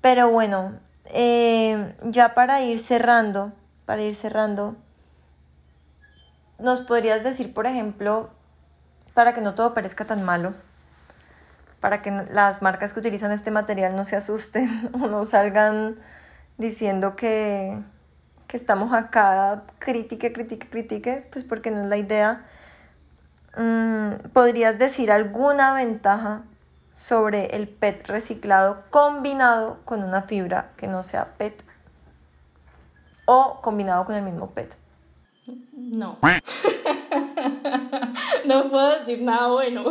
Pero 0.00 0.28
bueno, 0.30 0.72
eh, 1.06 1.94
ya 2.02 2.34
para 2.34 2.62
ir 2.62 2.80
cerrando, 2.80 3.52
para 3.86 4.02
ir 4.02 4.16
cerrando, 4.16 4.74
nos 6.58 6.80
podrías 6.80 7.22
decir, 7.22 7.54
por 7.54 7.66
ejemplo, 7.66 8.28
para 9.14 9.34
que 9.34 9.40
no 9.40 9.54
todo 9.54 9.72
parezca 9.72 10.04
tan 10.04 10.24
malo, 10.24 10.54
para 11.86 12.02
que 12.02 12.10
las 12.10 12.62
marcas 12.62 12.92
que 12.92 12.98
utilizan 12.98 13.30
este 13.30 13.52
material 13.52 13.94
no 13.94 14.04
se 14.04 14.16
asusten 14.16 14.90
o 15.00 15.06
no 15.06 15.24
salgan 15.24 15.94
diciendo 16.58 17.14
que, 17.14 17.78
que 18.48 18.56
estamos 18.56 18.92
acá, 18.92 19.62
critique, 19.78 20.32
critique, 20.32 20.68
critique, 20.68 21.28
pues 21.30 21.44
porque 21.44 21.70
no 21.70 21.84
es 21.84 21.88
la 21.88 21.96
idea. 21.96 22.44
Mm, 23.56 24.30
¿Podrías 24.32 24.80
decir 24.80 25.12
alguna 25.12 25.74
ventaja 25.74 26.42
sobre 26.92 27.54
el 27.54 27.68
PET 27.68 28.08
reciclado 28.08 28.82
combinado 28.90 29.78
con 29.84 30.02
una 30.02 30.22
fibra 30.22 30.70
que 30.76 30.88
no 30.88 31.04
sea 31.04 31.34
PET 31.38 31.62
o 33.26 33.60
combinado 33.62 34.04
con 34.06 34.16
el 34.16 34.24
mismo 34.24 34.50
PET? 34.50 34.76
No. 35.72 36.18
no 38.44 38.70
puedo 38.70 38.98
decir 38.98 39.22
nada 39.22 39.48
bueno, 39.48 39.84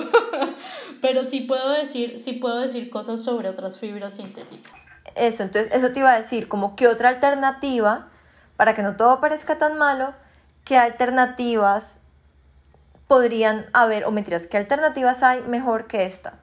pero 1.01 1.23
sí 1.23 1.41
puedo 1.41 1.69
decir, 1.69 2.19
sí 2.19 2.33
puedo 2.33 2.59
decir 2.59 2.89
cosas 2.89 3.23
sobre 3.23 3.49
otras 3.49 3.79
fibras 3.79 4.15
sintéticas. 4.15 4.73
Eso, 5.15 5.43
entonces 5.43 5.73
eso 5.73 5.93
te 5.93 5.99
iba 5.99 6.11
a 6.11 6.17
decir, 6.17 6.49
como 6.49 6.75
que 6.75 6.87
otra 6.87 7.09
alternativa, 7.09 8.09
para 8.57 8.75
que 8.75 8.83
no 8.83 8.97
todo 8.97 9.21
parezca 9.21 9.57
tan 9.57 9.77
malo, 9.77 10.13
¿qué 10.65 10.77
alternativas 10.77 12.01
podrían 13.07 13.67
haber, 13.71 14.05
o 14.05 14.11
mentiras, 14.11 14.47
qué 14.47 14.57
alternativas 14.57 15.23
hay 15.23 15.41
mejor 15.43 15.87
que 15.87 16.03
esta? 16.03 16.39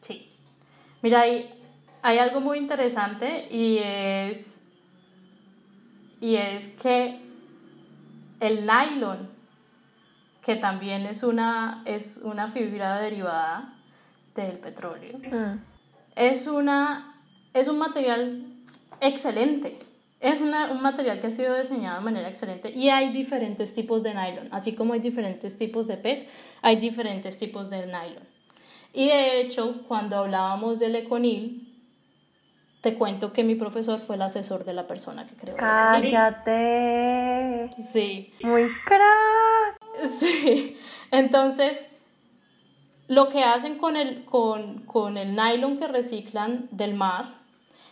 Sí. 0.00 0.32
Mira, 1.02 1.22
hay, 1.22 1.62
hay 2.00 2.18
algo 2.18 2.40
muy 2.40 2.58
interesante 2.58 3.48
y 3.50 3.78
es, 3.78 4.56
y 6.20 6.36
es 6.36 6.68
que 6.68 7.27
el 8.40 8.66
nylon, 8.66 9.30
que 10.42 10.56
también 10.56 11.06
es 11.06 11.22
una, 11.22 11.82
es 11.84 12.20
una 12.22 12.50
fibra 12.50 12.98
derivada 13.00 13.74
del 14.34 14.58
petróleo, 14.58 15.18
mm. 15.18 15.58
es, 16.16 16.46
una, 16.46 17.20
es 17.54 17.68
un 17.68 17.78
material 17.78 18.44
excelente. 19.00 19.78
Es 20.20 20.40
un 20.40 20.82
material 20.82 21.20
que 21.20 21.28
ha 21.28 21.30
sido 21.30 21.56
diseñado 21.56 21.98
de 21.98 22.04
manera 22.04 22.28
excelente 22.28 22.70
y 22.70 22.88
hay 22.88 23.12
diferentes 23.12 23.72
tipos 23.72 24.02
de 24.02 24.14
nylon, 24.14 24.48
así 24.50 24.74
como 24.74 24.94
hay 24.94 24.98
diferentes 24.98 25.56
tipos 25.56 25.86
de 25.86 25.96
PET, 25.96 26.28
hay 26.60 26.74
diferentes 26.74 27.38
tipos 27.38 27.70
de 27.70 27.86
nylon. 27.86 28.26
Y 28.92 29.06
de 29.06 29.40
hecho, 29.40 29.84
cuando 29.86 30.16
hablábamos 30.16 30.80
del 30.80 30.96
Econil, 30.96 31.67
te 32.80 32.94
cuento 32.94 33.32
que 33.32 33.44
mi 33.44 33.54
profesor 33.54 34.00
fue 34.00 34.16
el 34.16 34.22
asesor 34.22 34.64
de 34.64 34.72
la 34.72 34.86
persona 34.86 35.26
que 35.26 35.34
creó. 35.34 35.56
Cállate. 35.56 36.58
Sí. 37.92 38.32
Muy 38.42 38.68
crack. 38.84 39.78
Sí. 40.18 40.76
Entonces, 41.10 41.86
lo 43.08 43.28
que 43.28 43.42
hacen 43.42 43.78
con 43.78 43.96
el, 43.96 44.24
con, 44.24 44.84
con 44.84 45.16
el 45.16 45.34
nylon 45.34 45.78
que 45.78 45.88
reciclan 45.88 46.68
del 46.70 46.94
mar 46.94 47.38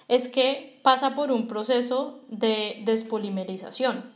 es 0.09 0.29
que 0.29 0.79
pasa 0.83 1.17
por 1.17 1.33
un 1.33 1.49
proceso 1.49 2.21
de 2.29 2.83
despolimerización 2.85 4.15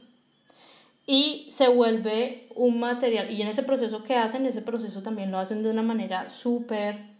y 1.05 1.49
se 1.51 1.67
vuelve 1.69 2.47
un 2.55 2.79
material. 2.79 3.33
Y 3.33 3.43
en 3.43 3.49
ese 3.49 3.65
proceso 3.65 4.05
que 4.05 4.15
hacen, 4.15 4.47
ese 4.47 4.63
proceso 4.63 5.03
también 5.03 5.33
lo 5.33 5.39
hacen 5.39 5.65
de 5.65 5.71
una 5.71 5.83
manera 5.83 6.31
súper 6.31 7.11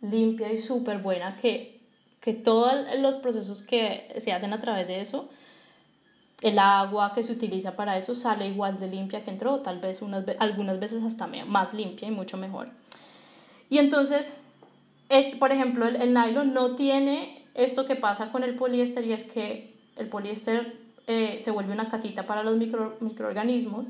limpia 0.00 0.52
y 0.52 0.58
súper 0.58 0.98
buena 0.98 1.36
que 1.36 1.77
que 2.20 2.34
todos 2.34 2.72
los 2.98 3.16
procesos 3.18 3.62
que 3.62 4.14
se 4.18 4.32
hacen 4.32 4.52
a 4.52 4.60
través 4.60 4.86
de 4.86 5.00
eso, 5.00 5.28
el 6.40 6.58
agua 6.58 7.14
que 7.14 7.22
se 7.22 7.32
utiliza 7.32 7.74
para 7.74 7.96
eso 7.98 8.14
sale 8.14 8.48
igual 8.48 8.78
de 8.78 8.88
limpia 8.88 9.24
que 9.24 9.30
entró, 9.30 9.60
tal 9.60 9.80
vez 9.80 10.02
unas, 10.02 10.24
algunas 10.38 10.78
veces 10.78 11.02
hasta 11.02 11.26
más 11.26 11.74
limpia 11.74 12.08
y 12.08 12.12
mucho 12.12 12.36
mejor. 12.36 12.68
Y 13.70 13.78
entonces, 13.78 14.40
es, 15.08 15.34
por 15.36 15.52
ejemplo, 15.52 15.86
el, 15.86 15.96
el 15.96 16.14
nylon 16.14 16.54
no 16.54 16.76
tiene 16.76 17.46
esto 17.54 17.86
que 17.86 17.96
pasa 17.96 18.30
con 18.30 18.44
el 18.44 18.54
poliéster 18.54 19.04
y 19.04 19.12
es 19.12 19.24
que 19.24 19.74
el 19.96 20.08
poliéster 20.08 20.78
eh, 21.08 21.38
se 21.40 21.50
vuelve 21.50 21.72
una 21.72 21.90
casita 21.90 22.26
para 22.26 22.42
los 22.42 22.56
micro, 22.56 22.96
microorganismos. 23.00 23.86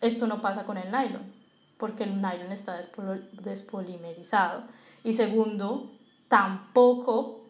Esto 0.00 0.26
no 0.26 0.40
pasa 0.40 0.64
con 0.64 0.78
el 0.78 0.90
nylon, 0.90 1.22
porque 1.76 2.04
el 2.04 2.16
nylon 2.16 2.52
está 2.52 2.80
despolimerizado. 3.42 4.62
Y 5.04 5.12
segundo, 5.12 5.92
tampoco 6.28 7.45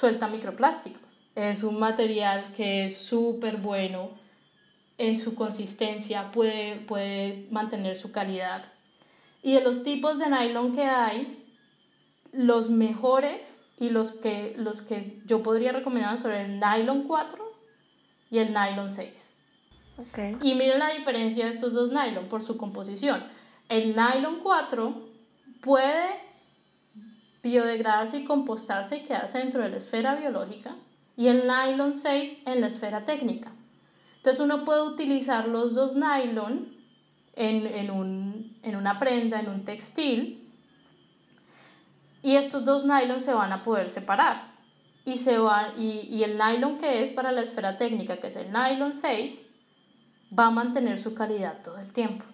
suelta 0.00 0.28
microplásticos. 0.28 1.20
Es 1.34 1.62
un 1.62 1.78
material 1.78 2.52
que 2.56 2.86
es 2.86 2.96
súper 2.98 3.58
bueno 3.58 4.10
en 4.98 5.18
su 5.18 5.34
consistencia, 5.34 6.32
puede, 6.32 6.76
puede 6.76 7.46
mantener 7.50 7.96
su 7.96 8.10
calidad. 8.10 8.64
Y 9.42 9.54
de 9.54 9.60
los 9.60 9.84
tipos 9.84 10.18
de 10.18 10.28
nylon 10.28 10.74
que 10.74 10.84
hay, 10.84 11.44
los 12.32 12.70
mejores 12.70 13.62
y 13.78 13.90
los 13.90 14.12
que, 14.12 14.54
los 14.56 14.82
que 14.82 15.02
yo 15.26 15.42
podría 15.42 15.72
recomendar 15.72 16.18
son 16.18 16.32
el 16.32 16.60
nylon 16.60 17.04
4 17.04 17.52
y 18.30 18.38
el 18.38 18.52
nylon 18.52 18.90
6. 18.90 19.36
Okay. 20.10 20.36
Y 20.42 20.54
miren 20.54 20.78
la 20.78 20.90
diferencia 20.90 21.44
de 21.44 21.50
estos 21.50 21.72
dos 21.72 21.90
nylon 21.92 22.28
por 22.28 22.42
su 22.42 22.56
composición. 22.56 23.24
El 23.68 23.96
nylon 23.96 24.40
4 24.42 25.08
puede 25.62 26.29
biodegradarse 27.42 28.18
y 28.18 28.24
compostarse 28.24 28.98
y 28.98 29.04
quedarse 29.04 29.38
dentro 29.38 29.62
de 29.62 29.70
la 29.70 29.76
esfera 29.76 30.14
biológica 30.14 30.76
y 31.16 31.28
el 31.28 31.46
nylon 31.46 31.94
6 31.94 32.42
en 32.46 32.60
la 32.60 32.66
esfera 32.68 33.04
técnica. 33.04 33.52
Entonces 34.16 34.40
uno 34.40 34.64
puede 34.64 34.82
utilizar 34.82 35.48
los 35.48 35.74
dos 35.74 35.94
nylon 35.94 36.74
en, 37.34 37.66
en, 37.66 37.90
un, 37.90 38.58
en 38.62 38.76
una 38.76 38.98
prenda, 38.98 39.40
en 39.40 39.48
un 39.48 39.64
textil, 39.64 40.48
y 42.22 42.36
estos 42.36 42.64
dos 42.64 42.84
nylon 42.84 43.20
se 43.20 43.32
van 43.32 43.52
a 43.52 43.62
poder 43.62 43.88
separar. 43.88 44.50
Y, 45.06 45.16
se 45.16 45.38
va, 45.38 45.72
y, 45.76 46.08
y 46.10 46.22
el 46.22 46.36
nylon 46.36 46.78
que 46.78 47.02
es 47.02 47.12
para 47.12 47.32
la 47.32 47.40
esfera 47.40 47.78
técnica, 47.78 48.18
que 48.18 48.26
es 48.26 48.36
el 48.36 48.52
nylon 48.52 48.94
6, 48.94 49.46
va 50.38 50.46
a 50.46 50.50
mantener 50.50 50.98
su 50.98 51.14
calidad 51.14 51.62
todo 51.62 51.78
el 51.78 51.92
tiempo. 51.92 52.24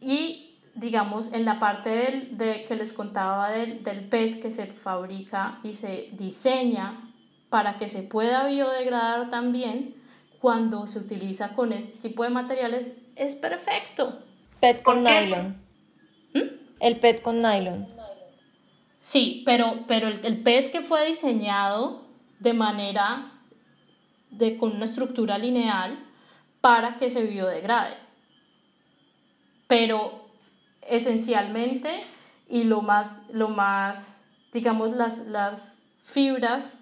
Y 0.00 0.51
digamos, 0.74 1.32
en 1.32 1.44
la 1.44 1.58
parte 1.58 1.90
del, 1.90 2.38
de, 2.38 2.64
que 2.64 2.76
les 2.76 2.92
contaba 2.92 3.50
del, 3.50 3.82
del 3.82 4.08
PET 4.08 4.40
que 4.40 4.50
se 4.50 4.66
fabrica 4.66 5.60
y 5.62 5.74
se 5.74 6.08
diseña 6.12 7.12
para 7.50 7.76
que 7.76 7.88
se 7.88 8.02
pueda 8.02 8.46
biodegradar 8.46 9.28
también, 9.30 9.94
cuando 10.40 10.86
se 10.86 10.98
utiliza 10.98 11.54
con 11.54 11.72
este 11.72 11.98
tipo 11.98 12.24
de 12.24 12.30
materiales, 12.30 12.94
es 13.14 13.34
perfecto. 13.34 14.20
PET 14.60 14.82
con 14.82 15.04
nylon. 15.04 15.56
¿Mm? 16.32 16.40
El 16.80 16.96
PET 16.96 17.22
con 17.22 17.42
nylon. 17.42 17.86
Sí, 19.00 19.42
pero, 19.44 19.84
pero 19.86 20.08
el, 20.08 20.24
el, 20.24 20.42
PET 20.42 20.72
que 20.72 20.80
fue 20.80 21.06
diseñado 21.06 22.06
de 22.40 22.54
manera, 22.54 23.32
de, 24.30 24.56
con 24.56 24.74
una 24.74 24.86
estructura 24.86 25.36
lineal 25.38 25.98
para 26.60 26.96
que 26.96 27.10
se 27.10 27.24
biodegrade. 27.24 27.96
Pero 29.66 30.21
esencialmente 30.86 32.02
y 32.48 32.64
lo 32.64 32.82
más, 32.82 33.22
lo 33.32 33.48
más 33.48 34.22
digamos, 34.52 34.92
las, 34.92 35.26
las 35.26 35.78
fibras 36.02 36.78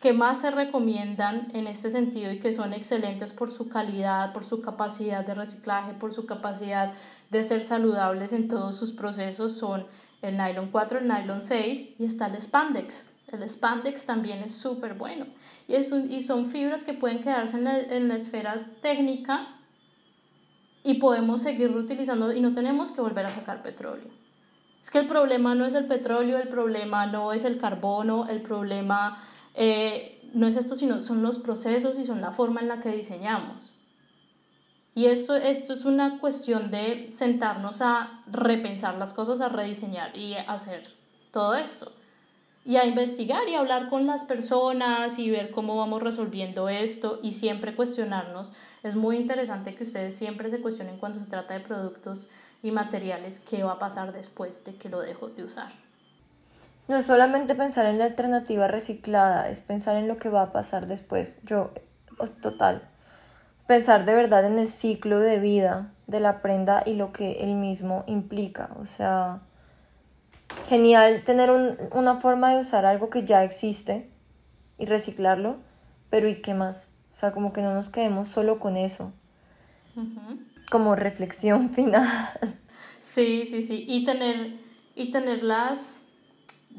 que 0.00 0.12
más 0.12 0.40
se 0.42 0.50
recomiendan 0.50 1.48
en 1.54 1.66
este 1.66 1.90
sentido 1.90 2.30
y 2.30 2.38
que 2.38 2.52
son 2.52 2.74
excelentes 2.74 3.32
por 3.32 3.50
su 3.50 3.68
calidad, 3.68 4.34
por 4.34 4.44
su 4.44 4.60
capacidad 4.60 5.24
de 5.24 5.34
reciclaje, 5.34 5.94
por 5.94 6.12
su 6.12 6.26
capacidad 6.26 6.92
de 7.30 7.42
ser 7.42 7.62
saludables 7.62 8.34
en 8.34 8.48
todos 8.48 8.76
sus 8.76 8.92
procesos 8.92 9.56
son 9.56 9.86
el 10.20 10.36
nylon 10.36 10.70
4, 10.70 10.98
el 10.98 11.08
nylon 11.08 11.40
6 11.40 11.94
y 11.98 12.04
está 12.04 12.26
el 12.26 12.40
spandex. 12.40 13.10
El 13.28 13.48
spandex 13.48 14.04
también 14.04 14.42
es 14.42 14.54
súper 14.54 14.94
bueno 14.94 15.26
y, 15.66 15.74
es 15.74 15.90
y 15.90 16.20
son 16.20 16.46
fibras 16.46 16.84
que 16.84 16.92
pueden 16.92 17.22
quedarse 17.22 17.56
en 17.56 17.64
la, 17.64 17.78
en 17.78 18.08
la 18.08 18.16
esfera 18.16 18.66
técnica 18.82 19.48
y 20.84 20.94
podemos 20.94 21.42
seguir 21.42 21.72
reutilizando 21.72 22.32
y 22.32 22.40
no 22.40 22.54
tenemos 22.54 22.92
que 22.92 23.00
volver 23.00 23.26
a 23.26 23.32
sacar 23.32 23.62
petróleo. 23.62 24.10
Es 24.80 24.90
que 24.90 24.98
el 24.98 25.06
problema 25.06 25.54
no 25.54 25.64
es 25.64 25.74
el 25.74 25.86
petróleo, 25.86 26.38
el 26.38 26.48
problema 26.48 27.06
no 27.06 27.32
es 27.32 27.44
el 27.44 27.58
carbono, 27.58 28.28
el 28.28 28.42
problema 28.42 29.18
eh, 29.54 30.20
no 30.34 30.46
es 30.46 30.56
esto, 30.56 30.76
sino 30.76 31.00
son 31.00 31.22
los 31.22 31.38
procesos 31.38 31.98
y 31.98 32.04
son 32.04 32.20
la 32.20 32.32
forma 32.32 32.60
en 32.60 32.68
la 32.68 32.80
que 32.80 32.90
diseñamos. 32.90 33.72
Y 34.94 35.06
esto, 35.06 35.34
esto 35.34 35.72
es 35.72 35.86
una 35.86 36.20
cuestión 36.20 36.70
de 36.70 37.06
sentarnos 37.08 37.80
a 37.80 38.22
repensar 38.30 38.96
las 38.96 39.14
cosas, 39.14 39.40
a 39.40 39.48
rediseñar 39.48 40.16
y 40.16 40.34
hacer 40.34 40.86
todo 41.32 41.54
esto 41.54 41.92
y 42.64 42.76
a 42.76 42.86
investigar 42.86 43.46
y 43.48 43.54
hablar 43.54 43.90
con 43.90 44.06
las 44.06 44.24
personas 44.24 45.18
y 45.18 45.30
ver 45.30 45.50
cómo 45.50 45.76
vamos 45.76 46.02
resolviendo 46.02 46.68
esto 46.68 47.20
y 47.22 47.32
siempre 47.32 47.76
cuestionarnos. 47.76 48.52
Es 48.82 48.96
muy 48.96 49.16
interesante 49.16 49.74
que 49.74 49.84
ustedes 49.84 50.16
siempre 50.16 50.50
se 50.50 50.60
cuestionen 50.60 50.98
cuando 50.98 51.20
se 51.20 51.26
trata 51.26 51.54
de 51.54 51.60
productos 51.60 52.28
y 52.62 52.70
materiales 52.70 53.40
qué 53.40 53.62
va 53.62 53.72
a 53.72 53.78
pasar 53.78 54.12
después 54.12 54.64
de 54.64 54.76
que 54.76 54.88
lo 54.88 55.00
dejo 55.00 55.28
de 55.28 55.44
usar. 55.44 55.72
No 56.88 56.96
es 56.96 57.06
solamente 57.06 57.54
pensar 57.54 57.86
en 57.86 57.98
la 57.98 58.04
alternativa 58.04 58.66
reciclada, 58.66 59.48
es 59.48 59.60
pensar 59.60 59.96
en 59.96 60.08
lo 60.08 60.18
que 60.18 60.30
va 60.30 60.42
a 60.42 60.52
pasar 60.52 60.86
después. 60.86 61.38
Yo, 61.44 61.70
total, 62.40 62.82
pensar 63.66 64.06
de 64.06 64.14
verdad 64.14 64.44
en 64.46 64.58
el 64.58 64.68
ciclo 64.68 65.18
de 65.18 65.38
vida 65.38 65.92
de 66.06 66.20
la 66.20 66.40
prenda 66.40 66.82
y 66.84 66.94
lo 66.94 67.12
que 67.12 67.44
él 67.44 67.54
mismo 67.54 68.04
implica. 68.06 68.70
O 68.80 68.86
sea, 68.86 69.40
genial 70.68 71.22
tener 71.24 71.50
una 71.92 72.20
forma 72.20 72.54
de 72.54 72.60
usar 72.60 72.86
algo 72.86 73.10
que 73.10 73.24
ya 73.24 73.44
existe 73.44 74.10
y 74.78 74.86
reciclarlo, 74.86 75.58
pero 76.10 76.28
¿y 76.28 76.40
qué 76.40 76.54
más? 76.54 76.90
O 77.12 77.14
sea, 77.14 77.32
como 77.32 77.52
que 77.52 77.62
no 77.62 77.74
nos 77.74 77.90
quedemos 77.90 78.28
solo 78.28 78.58
con 78.58 78.76
eso. 78.76 79.12
Como 80.70 80.96
reflexión 80.96 81.70
final. 81.74 82.08
Sí, 83.00 83.46
sí, 83.46 83.62
sí. 83.62 83.84
Y 83.86 84.04
tener, 84.04 84.58
y 84.94 85.12
tener 85.12 85.42
las, 85.44 86.00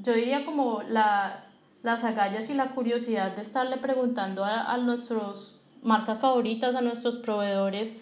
yo 0.01 0.13
diría 0.13 0.45
como 0.45 0.81
la, 0.83 1.45
las 1.83 2.03
agallas 2.03 2.49
y 2.49 2.53
la 2.53 2.71
curiosidad 2.71 3.35
de 3.35 3.43
estarle 3.43 3.77
preguntando 3.77 4.43
a, 4.43 4.73
a 4.73 4.77
nuestras 4.77 5.55
marcas 5.81 6.19
favoritas, 6.19 6.75
a 6.75 6.81
nuestros 6.81 7.17
proveedores, 7.19 7.95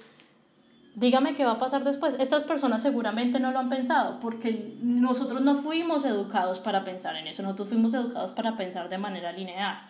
dígame 0.96 1.36
qué 1.36 1.46
va 1.46 1.54
a 1.54 1.58
pasar 1.58 1.84
después. 1.84 2.16
Estas 2.20 2.44
personas 2.44 2.82
seguramente 2.82 3.40
no 3.40 3.52
lo 3.52 3.60
han 3.60 3.70
pensado 3.70 4.20
porque 4.20 4.76
nosotros 4.82 5.42
no 5.42 5.56
fuimos 5.56 6.06
educados 6.06 6.60
para 6.60 6.84
pensar 6.84 7.16
en 7.16 7.28
eso, 7.28 7.44
nosotros 7.44 7.70
fuimos 7.70 7.94
educados 7.94 8.32
para 8.32 8.58
pensar 8.58 8.90
de 8.90 8.98
manera 8.98 9.32
lineal. 9.32 9.82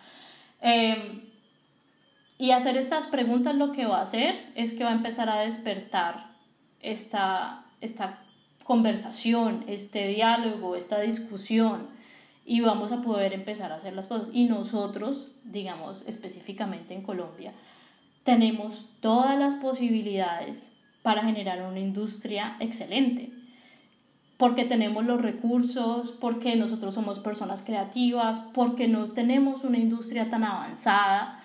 Em, 0.60 1.22
y 2.38 2.50
hacer 2.50 2.76
estas 2.76 3.06
preguntas 3.06 3.54
lo 3.54 3.72
que 3.72 3.86
va 3.86 3.98
a 3.98 4.02
hacer 4.02 4.50
es 4.54 4.72
que 4.72 4.84
va 4.84 4.90
a 4.90 4.94
empezar 4.94 5.28
a 5.28 5.40
despertar 5.40 6.32
esta, 6.80 7.64
esta 7.80 8.20
conversación, 8.64 9.64
este 9.68 10.08
diálogo, 10.08 10.74
esta 10.74 11.00
discusión 11.00 11.88
y 12.46 12.60
vamos 12.60 12.92
a 12.92 13.00
poder 13.00 13.32
empezar 13.32 13.72
a 13.72 13.76
hacer 13.76 13.94
las 13.94 14.06
cosas. 14.06 14.30
Y 14.32 14.44
nosotros, 14.44 15.32
digamos 15.44 16.06
específicamente 16.06 16.94
en 16.94 17.02
Colombia, 17.02 17.52
tenemos 18.24 18.86
todas 19.00 19.38
las 19.38 19.54
posibilidades 19.54 20.73
para 21.04 21.22
generar 21.22 21.60
una 21.60 21.80
industria 21.80 22.56
excelente. 22.60 23.30
Porque 24.38 24.64
tenemos 24.64 25.04
los 25.04 25.20
recursos, 25.20 26.12
porque 26.12 26.56
nosotros 26.56 26.94
somos 26.94 27.18
personas 27.18 27.62
creativas, 27.62 28.40
porque 28.54 28.88
no 28.88 29.08
tenemos 29.10 29.64
una 29.64 29.76
industria 29.76 30.30
tan 30.30 30.44
avanzada 30.44 31.38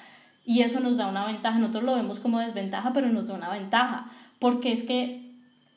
y 0.46 0.62
eso 0.62 0.80
nos 0.80 0.96
da 0.96 1.08
una 1.08 1.26
ventaja. 1.26 1.60
Nosotros 1.60 1.84
lo 1.84 1.96
vemos 1.96 2.22
como 2.22 2.40
desventaja, 2.40 2.94
pero 2.94 3.10
nos 3.10 3.28
da 3.28 3.34
una 3.34 3.50
ventaja. 3.50 4.10
Porque 4.40 4.72
es 4.72 4.84
que 4.84 5.30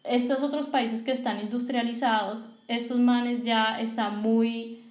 estos 0.04 0.44
otros 0.44 0.68
países 0.68 1.02
que 1.02 1.10
están 1.10 1.40
industrializados, 1.40 2.46
estos 2.68 3.00
manes 3.00 3.42
ya 3.42 3.80
están 3.80 4.22
muy 4.22 4.84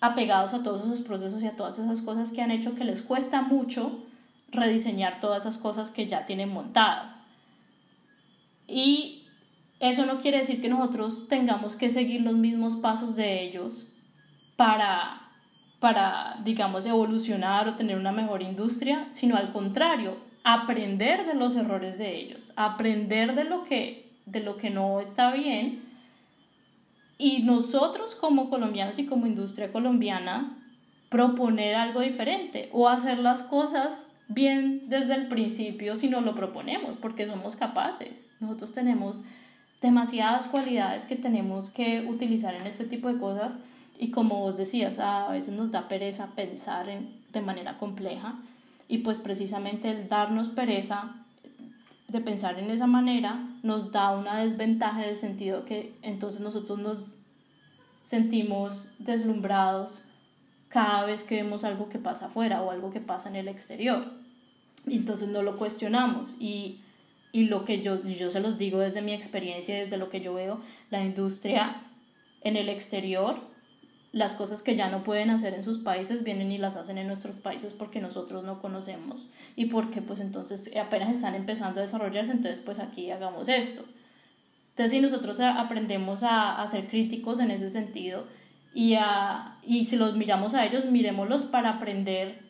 apegados 0.00 0.54
a 0.54 0.62
todos 0.62 0.84
esos 0.86 1.02
procesos 1.02 1.42
y 1.42 1.48
a 1.48 1.56
todas 1.56 1.80
esas 1.80 2.00
cosas 2.00 2.30
que 2.30 2.42
han 2.42 2.52
hecho 2.52 2.76
que 2.76 2.84
les 2.84 3.02
cuesta 3.02 3.42
mucho 3.42 4.04
rediseñar 4.52 5.18
todas 5.18 5.42
esas 5.42 5.58
cosas 5.58 5.90
que 5.90 6.06
ya 6.06 6.26
tienen 6.26 6.50
montadas. 6.50 7.24
Y 8.70 9.26
eso 9.80 10.06
no 10.06 10.20
quiere 10.20 10.38
decir 10.38 10.60
que 10.60 10.68
nosotros 10.68 11.26
tengamos 11.28 11.74
que 11.74 11.90
seguir 11.90 12.20
los 12.20 12.34
mismos 12.34 12.76
pasos 12.76 13.16
de 13.16 13.42
ellos 13.42 13.92
para, 14.56 15.30
para, 15.80 16.38
digamos, 16.44 16.86
evolucionar 16.86 17.66
o 17.66 17.74
tener 17.74 17.96
una 17.96 18.12
mejor 18.12 18.42
industria, 18.42 19.08
sino 19.10 19.36
al 19.36 19.52
contrario, 19.52 20.18
aprender 20.44 21.26
de 21.26 21.34
los 21.34 21.56
errores 21.56 21.98
de 21.98 22.16
ellos, 22.16 22.52
aprender 22.56 23.34
de 23.34 23.44
lo 23.44 23.64
que, 23.64 24.12
de 24.26 24.40
lo 24.40 24.56
que 24.56 24.70
no 24.70 25.00
está 25.00 25.32
bien. 25.32 25.82
Y 27.18 27.42
nosotros 27.42 28.14
como 28.14 28.50
colombianos 28.50 28.98
y 28.98 29.06
como 29.06 29.26
industria 29.26 29.72
colombiana, 29.72 30.58
proponer 31.08 31.74
algo 31.74 32.00
diferente 32.00 32.68
o 32.72 32.88
hacer 32.88 33.18
las 33.18 33.42
cosas 33.42 34.09
bien 34.30 34.84
desde 34.88 35.14
el 35.14 35.28
principio 35.28 35.96
si 35.96 36.08
no 36.08 36.20
lo 36.20 36.34
proponemos, 36.34 36.96
porque 36.96 37.26
somos 37.26 37.56
capaces. 37.56 38.26
Nosotros 38.40 38.72
tenemos 38.72 39.24
demasiadas 39.82 40.46
cualidades 40.46 41.04
que 41.04 41.16
tenemos 41.16 41.70
que 41.70 42.06
utilizar 42.08 42.54
en 42.54 42.66
este 42.66 42.84
tipo 42.84 43.08
de 43.08 43.18
cosas 43.18 43.58
y 43.98 44.10
como 44.10 44.40
vos 44.40 44.56
decías, 44.56 44.98
a 44.98 45.28
veces 45.28 45.54
nos 45.54 45.72
da 45.72 45.88
pereza 45.88 46.28
pensar 46.34 46.88
en, 46.88 47.20
de 47.32 47.40
manera 47.40 47.76
compleja 47.76 48.38
y 48.88 48.98
pues 48.98 49.18
precisamente 49.18 49.90
el 49.90 50.08
darnos 50.08 50.48
pereza 50.48 51.16
de 52.08 52.20
pensar 52.20 52.58
en 52.58 52.70
esa 52.70 52.86
manera 52.86 53.46
nos 53.62 53.92
da 53.92 54.10
una 54.10 54.40
desventaja 54.40 55.02
en 55.02 55.10
el 55.10 55.16
sentido 55.16 55.64
que 55.64 55.94
entonces 56.02 56.40
nosotros 56.40 56.78
nos 56.78 57.16
sentimos 58.02 58.88
deslumbrados 58.98 60.02
cada 60.68 61.04
vez 61.04 61.24
que 61.24 61.36
vemos 61.36 61.64
algo 61.64 61.88
que 61.88 61.98
pasa 61.98 62.26
afuera 62.26 62.62
o 62.62 62.70
algo 62.70 62.90
que 62.90 63.00
pasa 63.00 63.28
en 63.28 63.36
el 63.36 63.48
exterior. 63.48 64.19
Entonces 64.86 65.28
no 65.28 65.42
lo 65.42 65.56
cuestionamos. 65.56 66.34
Y, 66.38 66.80
y 67.32 67.44
lo 67.44 67.64
que 67.64 67.82
yo, 67.82 68.02
yo 68.04 68.30
se 68.30 68.40
los 68.40 68.58
digo 68.58 68.78
desde 68.78 69.02
mi 69.02 69.12
experiencia, 69.12 69.74
desde 69.76 69.96
lo 69.96 70.10
que 70.10 70.20
yo 70.20 70.34
veo, 70.34 70.60
la 70.90 71.04
industria 71.04 71.82
en 72.42 72.56
el 72.56 72.68
exterior, 72.68 73.40
las 74.12 74.34
cosas 74.34 74.62
que 74.62 74.74
ya 74.74 74.90
no 74.90 75.04
pueden 75.04 75.30
hacer 75.30 75.54
en 75.54 75.62
sus 75.62 75.78
países 75.78 76.24
vienen 76.24 76.50
y 76.50 76.58
las 76.58 76.76
hacen 76.76 76.98
en 76.98 77.06
nuestros 77.06 77.36
países 77.36 77.74
porque 77.74 78.00
nosotros 78.00 78.42
no 78.42 78.60
conocemos 78.60 79.28
y 79.54 79.66
porque 79.66 80.02
pues 80.02 80.18
entonces 80.18 80.70
apenas 80.76 81.10
están 81.10 81.34
empezando 81.36 81.78
a 81.78 81.82
desarrollarse, 81.82 82.32
entonces 82.32 82.60
pues 82.60 82.80
aquí 82.80 83.10
hagamos 83.10 83.48
esto. 83.48 83.84
Entonces 84.70 84.92
si 84.92 85.00
nosotros 85.00 85.38
aprendemos 85.40 86.24
a, 86.24 86.60
a 86.60 86.66
ser 86.66 86.88
críticos 86.88 87.38
en 87.38 87.52
ese 87.52 87.70
sentido 87.70 88.26
y, 88.74 88.94
a, 88.94 89.58
y 89.62 89.84
si 89.84 89.96
los 89.96 90.16
miramos 90.16 90.54
a 90.54 90.64
ellos, 90.64 90.86
miremoslos 90.86 91.44
para 91.44 91.70
aprender 91.70 92.49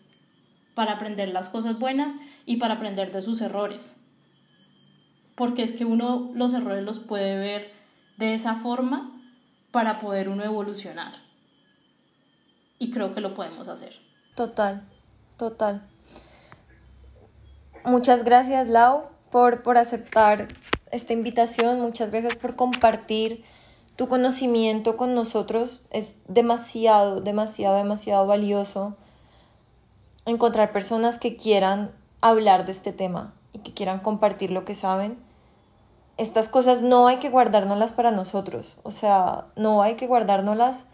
para 0.75 0.93
aprender 0.93 1.29
las 1.29 1.49
cosas 1.49 1.79
buenas 1.79 2.13
y 2.47 2.57
para 2.57 2.75
aprender 2.75 3.13
de 3.13 3.23
sus 3.23 3.41
errores. 3.41 3.97
Porque 5.37 5.63
es 5.63 5.73
que 5.73 5.85
uno 5.85 6.31
los 6.35 6.55
errores 6.55 6.85
los 6.85 7.01
puede 7.01 7.37
ver 7.37 7.73
de 8.17 8.35
esa 8.35 8.57
forma 8.57 9.21
para 9.71 10.01
poder 10.01 10.29
uno 10.29 10.45
evolucionar. 10.45 11.15
Y 12.79 12.91
creo 12.91 13.13
que 13.15 13.21
lo 13.21 13.35
podemos 13.35 13.69
hacer. 13.69 13.95
Total, 14.35 14.83
total. 15.37 15.83
Muchas 17.85 18.25
gracias 18.25 18.69
Lau 18.69 19.09
por, 19.31 19.63
por 19.63 19.79
aceptar 19.79 20.49
esta 20.91 21.13
invitación, 21.13 21.81
muchas 21.81 22.11
gracias 22.11 22.37
por 22.37 22.57
compartir 22.57 23.45
tu 23.97 24.09
conocimiento 24.09 24.97
con 24.97 25.15
nosotros. 25.15 25.83
Es 25.91 26.17
demasiado, 26.27 27.21
demasiado, 27.21 27.77
demasiado 27.77 28.27
valioso 28.27 28.97
encontrar 30.27 30.73
personas 30.73 31.19
que 31.19 31.37
quieran 31.37 31.93
hablar 32.21 32.67
de 32.67 32.73
este 32.73 32.93
tema 32.93 33.35
y 33.53 33.59
que 33.61 33.73
quieran 33.73 34.01
compartir 34.01 34.51
lo 34.51 34.65
que 34.65 34.75
saben. 34.75 35.19
Estas 36.17 36.49
cosas 36.49 36.83
no 36.83 37.07
hay 37.07 37.17
que 37.17 37.31
guardárnoslas 37.31 37.93
para 37.93 38.11
nosotros, 38.11 38.77
o 38.83 38.91
sea, 38.91 39.47
no 39.57 39.83
hay 39.83 39.95
que 39.95 40.07
guardárnoslas, 40.07 40.85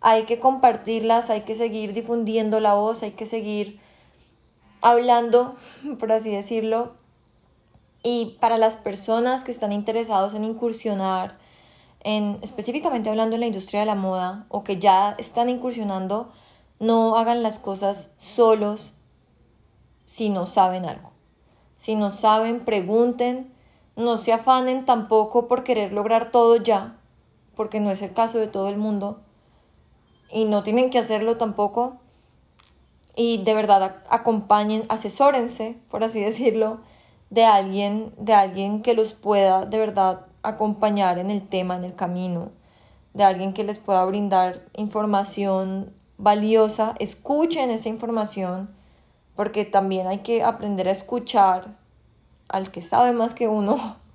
hay 0.00 0.24
que 0.24 0.38
compartirlas, 0.38 1.30
hay 1.30 1.40
que 1.40 1.56
seguir 1.56 1.92
difundiendo 1.92 2.60
la 2.60 2.74
voz, 2.74 3.02
hay 3.02 3.10
que 3.10 3.26
seguir 3.26 3.80
hablando, 4.80 5.56
por 5.98 6.12
así 6.12 6.30
decirlo. 6.30 6.92
Y 8.04 8.36
para 8.40 8.58
las 8.58 8.76
personas 8.76 9.42
que 9.42 9.50
están 9.50 9.72
interesados 9.72 10.34
en 10.34 10.44
incursionar, 10.44 11.36
en 12.04 12.38
específicamente 12.42 13.10
hablando 13.10 13.34
en 13.34 13.40
la 13.40 13.48
industria 13.48 13.80
de 13.80 13.86
la 13.86 13.96
moda 13.96 14.46
o 14.48 14.62
que 14.62 14.78
ya 14.78 15.16
están 15.18 15.48
incursionando, 15.48 16.32
no 16.80 17.16
hagan 17.16 17.42
las 17.42 17.58
cosas 17.58 18.14
solos 18.18 18.92
si 20.04 20.30
no 20.30 20.46
saben 20.46 20.86
algo. 20.86 21.10
Si 21.76 21.94
no 21.94 22.10
saben, 22.10 22.60
pregunten. 22.64 23.52
No 23.96 24.16
se 24.16 24.32
afanen 24.32 24.84
tampoco 24.84 25.48
por 25.48 25.64
querer 25.64 25.92
lograr 25.92 26.30
todo 26.30 26.56
ya, 26.56 26.96
porque 27.56 27.80
no 27.80 27.90
es 27.90 28.00
el 28.00 28.12
caso 28.12 28.38
de 28.38 28.46
todo 28.46 28.68
el 28.68 28.78
mundo. 28.78 29.20
Y 30.30 30.44
no 30.44 30.62
tienen 30.62 30.90
que 30.90 30.98
hacerlo 30.98 31.36
tampoco. 31.36 31.96
Y 33.16 33.38
de 33.38 33.54
verdad 33.54 33.96
acompañen, 34.08 34.84
asesórense, 34.88 35.76
por 35.90 36.04
así 36.04 36.20
decirlo, 36.24 36.78
de 37.30 37.44
alguien, 37.44 38.12
de 38.16 38.34
alguien 38.34 38.82
que 38.82 38.94
los 38.94 39.12
pueda 39.12 39.66
de 39.66 39.78
verdad 39.78 40.26
acompañar 40.42 41.18
en 41.18 41.30
el 41.30 41.46
tema, 41.46 41.74
en 41.74 41.84
el 41.84 41.94
camino, 41.94 42.50
de 43.14 43.24
alguien 43.24 43.52
que 43.52 43.64
les 43.64 43.78
pueda 43.78 44.04
brindar 44.04 44.60
información 44.76 45.92
valiosa, 46.18 46.94
escuchen 46.98 47.70
esa 47.70 47.88
información, 47.88 48.68
porque 49.36 49.64
también 49.64 50.08
hay 50.08 50.18
que 50.18 50.42
aprender 50.42 50.88
a 50.88 50.92
escuchar 50.92 51.68
al 52.48 52.70
que 52.70 52.82
sabe 52.82 53.12
más 53.12 53.34
que 53.34 53.48
uno. 53.48 53.96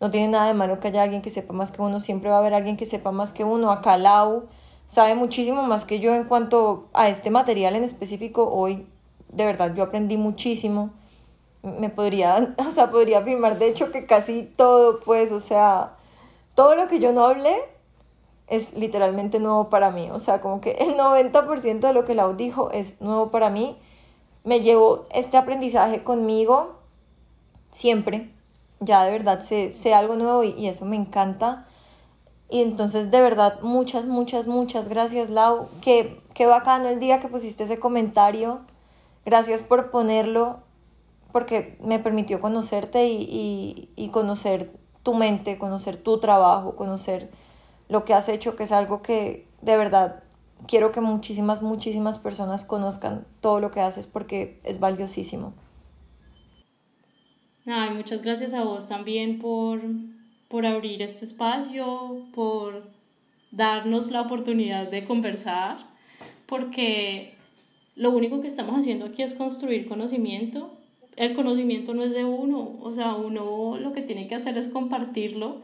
No 0.00 0.10
tiene 0.10 0.26
nada 0.26 0.48
de 0.48 0.54
malo 0.54 0.80
que 0.80 0.88
haya 0.88 1.04
alguien 1.04 1.22
que 1.22 1.30
sepa 1.30 1.52
más 1.52 1.70
que 1.70 1.80
uno, 1.80 2.00
siempre 2.00 2.28
va 2.28 2.34
a 2.34 2.38
haber 2.40 2.54
alguien 2.54 2.76
que 2.76 2.86
sepa 2.86 3.12
más 3.12 3.30
que 3.30 3.44
uno. 3.44 3.70
Acá 3.70 3.96
Lau 3.96 4.48
sabe 4.88 5.14
muchísimo 5.14 5.62
más 5.62 5.84
que 5.84 6.00
yo 6.00 6.12
en 6.12 6.24
cuanto 6.24 6.88
a 6.92 7.08
este 7.08 7.30
material 7.30 7.76
en 7.76 7.84
específico. 7.84 8.50
Hoy, 8.52 8.84
de 9.28 9.46
verdad, 9.46 9.72
yo 9.76 9.84
aprendí 9.84 10.16
muchísimo. 10.16 10.90
Me 11.62 11.88
podría, 11.88 12.54
o 12.66 12.70
sea, 12.72 12.90
podría 12.90 13.18
afirmar 13.20 13.60
de 13.60 13.68
hecho 13.68 13.92
que 13.92 14.04
casi 14.04 14.42
todo, 14.42 14.98
pues, 15.04 15.30
o 15.30 15.38
sea, 15.38 15.92
todo 16.56 16.74
lo 16.74 16.88
que 16.88 16.98
yo 16.98 17.12
no 17.12 17.24
hablé, 17.24 17.54
es 18.52 18.74
literalmente 18.74 19.40
nuevo 19.40 19.70
para 19.70 19.90
mí. 19.90 20.10
O 20.10 20.20
sea, 20.20 20.42
como 20.42 20.60
que 20.60 20.72
el 20.72 20.94
90% 20.94 21.80
de 21.80 21.92
lo 21.94 22.04
que 22.04 22.14
Lau 22.14 22.36
dijo 22.36 22.70
es 22.70 23.00
nuevo 23.00 23.30
para 23.30 23.48
mí. 23.48 23.76
Me 24.44 24.60
llevo 24.60 25.06
este 25.10 25.38
aprendizaje 25.38 26.04
conmigo 26.04 26.74
siempre. 27.70 28.30
Ya 28.78 29.04
de 29.04 29.10
verdad 29.10 29.40
sé, 29.40 29.72
sé 29.72 29.94
algo 29.94 30.16
nuevo 30.16 30.44
y, 30.44 30.66
eso 30.66 30.84
me 30.84 30.96
encanta. 30.96 31.66
Y 32.50 32.60
entonces 32.60 33.10
de 33.10 33.22
verdad 33.22 33.58
muchas, 33.62 34.04
muchas, 34.04 34.46
muchas 34.46 34.88
gracias 34.88 35.30
Lau. 35.30 35.68
Qué, 35.80 36.20
qué 36.34 36.44
bacano 36.44 36.88
el 36.88 37.00
día 37.00 37.22
que 37.22 37.28
pusiste 37.28 37.64
ese 37.64 37.78
comentario. 37.78 38.60
Gracias 39.24 39.62
por 39.62 39.90
ponerlo 39.90 40.58
porque 41.32 41.78
me 41.80 41.98
permitió 41.98 42.38
conocerte 42.42 43.08
y, 43.08 43.22
y, 43.22 43.88
y 43.96 44.08
conocer 44.10 44.70
tu 45.02 45.14
mente, 45.14 45.56
conocer 45.56 45.96
tu 45.96 46.18
trabajo, 46.18 46.76
conocer 46.76 47.30
lo 47.92 48.04
que 48.06 48.14
has 48.14 48.28
hecho, 48.30 48.56
que 48.56 48.64
es 48.64 48.72
algo 48.72 49.02
que 49.02 49.46
de 49.60 49.76
verdad 49.76 50.24
quiero 50.66 50.92
que 50.92 51.02
muchísimas, 51.02 51.60
muchísimas 51.60 52.18
personas 52.18 52.64
conozcan 52.64 53.24
todo 53.42 53.60
lo 53.60 53.70
que 53.70 53.80
haces 53.80 54.06
porque 54.06 54.60
es 54.64 54.80
valiosísimo. 54.80 55.52
Ay, 57.66 57.90
muchas 57.90 58.22
gracias 58.22 58.54
a 58.54 58.64
vos 58.64 58.88
también 58.88 59.38
por, 59.38 59.80
por 60.48 60.64
abrir 60.64 61.02
este 61.02 61.26
espacio, 61.26 62.26
por 62.34 62.90
darnos 63.50 64.10
la 64.10 64.22
oportunidad 64.22 64.90
de 64.90 65.04
conversar, 65.04 65.76
porque 66.46 67.34
lo 67.94 68.10
único 68.10 68.40
que 68.40 68.48
estamos 68.48 68.74
haciendo 68.78 69.04
aquí 69.04 69.22
es 69.22 69.34
construir 69.34 69.86
conocimiento. 69.86 70.72
El 71.14 71.34
conocimiento 71.34 71.92
no 71.92 72.02
es 72.02 72.14
de 72.14 72.24
uno, 72.24 72.78
o 72.80 72.90
sea, 72.90 73.14
uno 73.14 73.76
lo 73.76 73.92
que 73.92 74.00
tiene 74.00 74.28
que 74.28 74.34
hacer 74.34 74.56
es 74.56 74.70
compartirlo, 74.70 75.60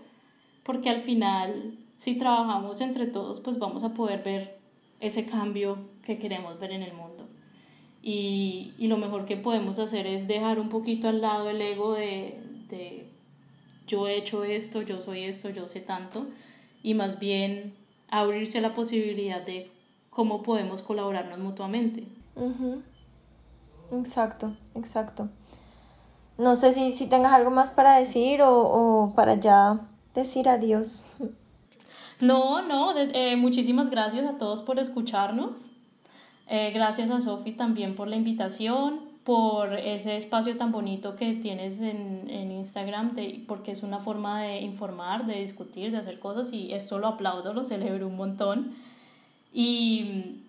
porque 0.62 0.90
al 0.90 1.00
final, 1.00 1.78
si 1.98 2.16
trabajamos 2.16 2.80
entre 2.80 3.06
todos, 3.06 3.40
pues 3.40 3.58
vamos 3.58 3.82
a 3.84 3.92
poder 3.92 4.22
ver 4.22 4.58
ese 5.00 5.26
cambio 5.26 5.78
que 6.02 6.16
queremos 6.18 6.58
ver 6.58 6.70
en 6.70 6.82
el 6.82 6.94
mundo. 6.94 7.26
Y, 8.02 8.72
y 8.78 8.86
lo 8.86 8.96
mejor 8.96 9.26
que 9.26 9.36
podemos 9.36 9.78
hacer 9.80 10.06
es 10.06 10.28
dejar 10.28 10.60
un 10.60 10.68
poquito 10.68 11.08
al 11.08 11.20
lado 11.20 11.50
el 11.50 11.60
ego 11.60 11.92
de, 11.92 12.40
de 12.68 13.10
yo 13.88 14.06
he 14.06 14.16
hecho 14.16 14.44
esto, 14.44 14.80
yo 14.82 15.00
soy 15.00 15.24
esto, 15.24 15.50
yo 15.50 15.66
sé 15.68 15.80
tanto, 15.80 16.26
y 16.82 16.94
más 16.94 17.18
bien 17.18 17.74
abrirse 18.08 18.60
la 18.60 18.74
posibilidad 18.74 19.42
de 19.44 19.70
cómo 20.10 20.42
podemos 20.42 20.82
colaborarnos 20.82 21.40
mutuamente. 21.40 22.04
Exacto, 23.90 24.54
exacto. 24.76 25.28
No 26.38 26.54
sé 26.54 26.72
si, 26.72 26.92
si 26.92 27.08
tengas 27.08 27.32
algo 27.32 27.50
más 27.50 27.72
para 27.72 27.96
decir 27.96 28.42
o, 28.42 28.60
o 28.60 29.14
para 29.16 29.34
ya 29.34 29.80
decir 30.14 30.48
adiós. 30.48 31.02
No, 32.20 32.62
no, 32.62 32.94
eh, 32.96 33.36
muchísimas 33.36 33.90
gracias 33.90 34.26
a 34.26 34.38
todos 34.38 34.62
por 34.62 34.80
escucharnos. 34.80 35.70
Eh, 36.48 36.72
gracias 36.72 37.10
a 37.10 37.20
Sofi 37.20 37.52
también 37.52 37.94
por 37.94 38.08
la 38.08 38.16
invitación, 38.16 39.00
por 39.22 39.74
ese 39.74 40.16
espacio 40.16 40.56
tan 40.56 40.72
bonito 40.72 41.14
que 41.14 41.34
tienes 41.34 41.80
en, 41.80 42.28
en 42.28 42.50
Instagram, 42.50 43.14
porque 43.46 43.70
es 43.70 43.82
una 43.82 44.00
forma 44.00 44.42
de 44.42 44.62
informar, 44.62 45.26
de 45.26 45.40
discutir, 45.40 45.92
de 45.92 45.98
hacer 45.98 46.18
cosas 46.18 46.52
y 46.52 46.72
esto 46.72 46.98
lo 46.98 47.06
aplaudo, 47.06 47.52
lo 47.52 47.64
celebro 47.64 48.08
un 48.08 48.16
montón. 48.16 48.74
Y, 49.52 50.40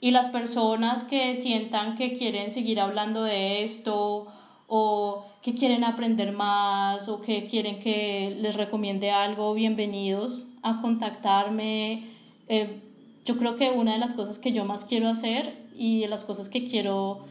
y 0.00 0.12
las 0.12 0.28
personas 0.28 1.04
que 1.04 1.34
sientan 1.34 1.96
que 1.96 2.16
quieren 2.16 2.50
seguir 2.50 2.80
hablando 2.80 3.22
de 3.24 3.64
esto 3.64 4.28
o 4.66 5.26
que 5.42 5.54
quieren 5.54 5.84
aprender 5.84 6.32
más 6.32 7.08
o 7.08 7.20
que 7.20 7.48
quieren 7.48 7.80
que 7.80 8.34
les 8.40 8.56
recomiende 8.56 9.10
algo, 9.10 9.52
bienvenidos 9.52 10.46
contactarme. 10.80 12.06
Eh, 12.48 12.80
yo 13.24 13.36
creo 13.36 13.56
que 13.56 13.70
una 13.70 13.92
de 13.92 13.98
las 13.98 14.14
cosas 14.14 14.38
que 14.38 14.52
yo 14.52 14.64
más 14.64 14.84
quiero 14.84 15.08
hacer 15.08 15.66
y 15.76 16.00
de 16.00 16.08
las 16.08 16.24
cosas 16.24 16.48
que 16.48 16.66
quiero 16.66 17.26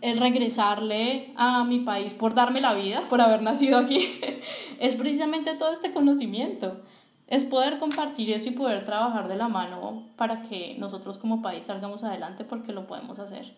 es 0.00 0.18
regresarle 0.18 1.32
a 1.36 1.64
mi 1.64 1.80
país 1.80 2.14
por 2.14 2.34
darme 2.34 2.60
la 2.60 2.74
vida, 2.74 3.08
por 3.08 3.20
haber 3.20 3.42
nacido 3.42 3.78
aquí, 3.78 4.20
es 4.80 4.94
precisamente 4.94 5.54
todo 5.54 5.72
este 5.72 5.92
conocimiento. 5.92 6.80
Es 7.28 7.44
poder 7.44 7.78
compartir 7.78 8.30
eso 8.30 8.50
y 8.50 8.52
poder 8.52 8.84
trabajar 8.84 9.26
de 9.26 9.34
la 9.34 9.48
mano 9.48 10.04
para 10.16 10.42
que 10.42 10.76
nosotros 10.78 11.18
como 11.18 11.42
país 11.42 11.64
salgamos 11.64 12.04
adelante 12.04 12.44
porque 12.44 12.72
lo 12.72 12.86
podemos 12.86 13.18
hacer. 13.18 13.52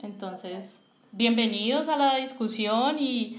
Entonces, 0.00 0.78
bienvenidos 1.12 1.88
a 1.88 1.96
la 1.96 2.16
discusión 2.16 2.98
y, 2.98 3.38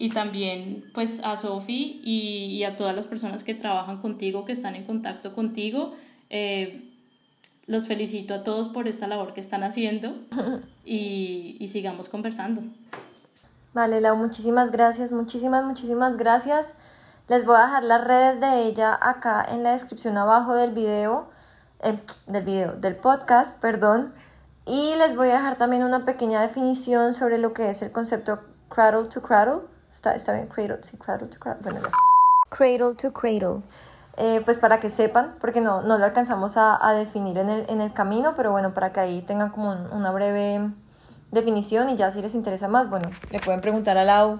y 0.00 0.10
también 0.10 0.84
pues 0.94 1.20
a 1.24 1.34
Sofi 1.34 2.00
y, 2.04 2.56
y, 2.56 2.62
a 2.62 2.76
todas 2.76 2.94
las 2.94 3.08
personas 3.08 3.42
que 3.42 3.54
trabajan 3.54 4.00
contigo, 4.00 4.44
que 4.44 4.52
están 4.52 4.76
en 4.76 4.84
contacto 4.84 5.34
contigo. 5.34 5.92
Eh, 6.30 6.94
los 7.66 7.88
felicito 7.88 8.32
a 8.32 8.44
todos 8.44 8.68
por 8.68 8.86
esta 8.86 9.08
labor 9.08 9.34
que 9.34 9.40
están 9.40 9.64
haciendo 9.64 10.14
y, 10.84 11.56
y 11.58 11.68
sigamos 11.68 12.08
conversando. 12.08 12.62
Vale, 13.74 14.00
Lau, 14.00 14.16
muchísimas 14.16 14.70
gracias, 14.70 15.10
muchísimas, 15.10 15.64
muchísimas 15.64 16.16
gracias. 16.16 16.74
Les 17.28 17.44
voy 17.44 17.56
a 17.56 17.62
dejar 17.62 17.82
las 17.82 18.04
redes 18.04 18.40
de 18.40 18.66
ella 18.66 18.96
acá 19.02 19.44
en 19.50 19.64
la 19.64 19.72
descripción 19.72 20.16
abajo 20.16 20.54
del 20.54 20.70
video, 20.70 21.28
eh, 21.82 21.98
del 22.28 22.44
video, 22.44 22.72
del 22.74 22.94
podcast, 22.94 23.60
perdón. 23.60 24.14
Y 24.64 24.94
les 24.96 25.16
voy 25.16 25.30
a 25.30 25.34
dejar 25.34 25.58
también 25.58 25.82
una 25.82 26.04
pequeña 26.04 26.40
definición 26.40 27.14
sobre 27.14 27.38
lo 27.38 27.52
que 27.52 27.68
es 27.70 27.82
el 27.82 27.90
concepto 27.90 28.38
cradle 28.68 29.08
to 29.08 29.20
cradle. 29.22 29.77
Está, 29.98 30.14
está 30.14 30.32
bien, 30.32 30.46
cradle, 30.46 30.78
sí, 30.82 30.96
cradle 30.96 31.26
to 31.26 31.40
cradle. 31.40 31.60
Bueno, 31.60 31.80
ya. 31.82 31.90
Cradle 32.50 32.94
to 32.94 33.12
cradle. 33.12 33.62
Eh, 34.16 34.40
pues 34.44 34.58
para 34.58 34.78
que 34.78 34.90
sepan, 34.90 35.34
porque 35.40 35.60
no, 35.60 35.82
no 35.82 35.98
lo 35.98 36.04
alcanzamos 36.04 36.56
a, 36.56 36.78
a 36.80 36.94
definir 36.94 37.36
en 37.36 37.48
el, 37.48 37.66
en 37.68 37.80
el, 37.80 37.92
camino, 37.92 38.34
pero 38.36 38.52
bueno, 38.52 38.72
para 38.74 38.92
que 38.92 39.00
ahí 39.00 39.22
tengan 39.22 39.50
como 39.50 39.72
un, 39.72 39.90
una 39.90 40.12
breve 40.12 40.70
definición 41.32 41.88
y 41.88 41.96
ya 41.96 42.12
si 42.12 42.22
les 42.22 42.36
interesa 42.36 42.68
más, 42.68 42.88
bueno, 42.88 43.10
le 43.32 43.40
pueden 43.40 43.60
preguntar 43.60 43.98
a 43.98 44.04
Lau, 44.04 44.38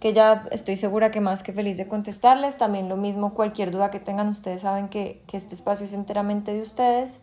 que 0.00 0.14
ya 0.14 0.46
estoy 0.50 0.76
segura 0.76 1.10
que 1.10 1.20
más 1.20 1.42
que 1.42 1.52
feliz 1.52 1.76
de 1.76 1.86
contestarles. 1.88 2.56
También 2.56 2.88
lo 2.88 2.96
mismo, 2.96 3.34
cualquier 3.34 3.72
duda 3.72 3.90
que 3.90 4.00
tengan, 4.00 4.28
ustedes 4.28 4.62
saben 4.62 4.88
que, 4.88 5.22
que 5.26 5.36
este 5.36 5.54
espacio 5.54 5.84
es 5.84 5.92
enteramente 5.92 6.54
de 6.54 6.62
ustedes. 6.62 7.18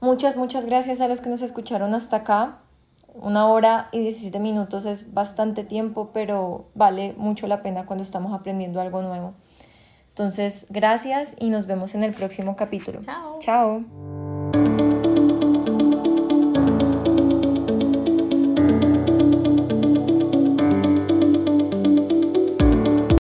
Muchas, 0.00 0.36
muchas 0.36 0.64
gracias 0.64 1.02
a 1.02 1.08
los 1.08 1.20
que 1.20 1.28
nos 1.28 1.42
escucharon 1.42 1.92
hasta 1.92 2.16
acá. 2.16 2.56
Una 3.20 3.46
hora 3.48 3.88
y 3.92 4.00
17 4.00 4.38
minutos 4.40 4.84
es 4.84 5.14
bastante 5.14 5.64
tiempo, 5.64 6.10
pero 6.12 6.66
vale 6.74 7.14
mucho 7.16 7.46
la 7.46 7.62
pena 7.62 7.86
cuando 7.86 8.02
estamos 8.02 8.32
aprendiendo 8.32 8.80
algo 8.80 9.02
nuevo. 9.02 9.34
Entonces, 10.10 10.66
gracias 10.70 11.34
y 11.38 11.50
nos 11.50 11.66
vemos 11.66 11.94
en 11.94 12.02
el 12.02 12.12
próximo 12.12 12.56
capítulo. 12.56 13.00
Chao. 13.04 13.38
Chao. 13.40 14.85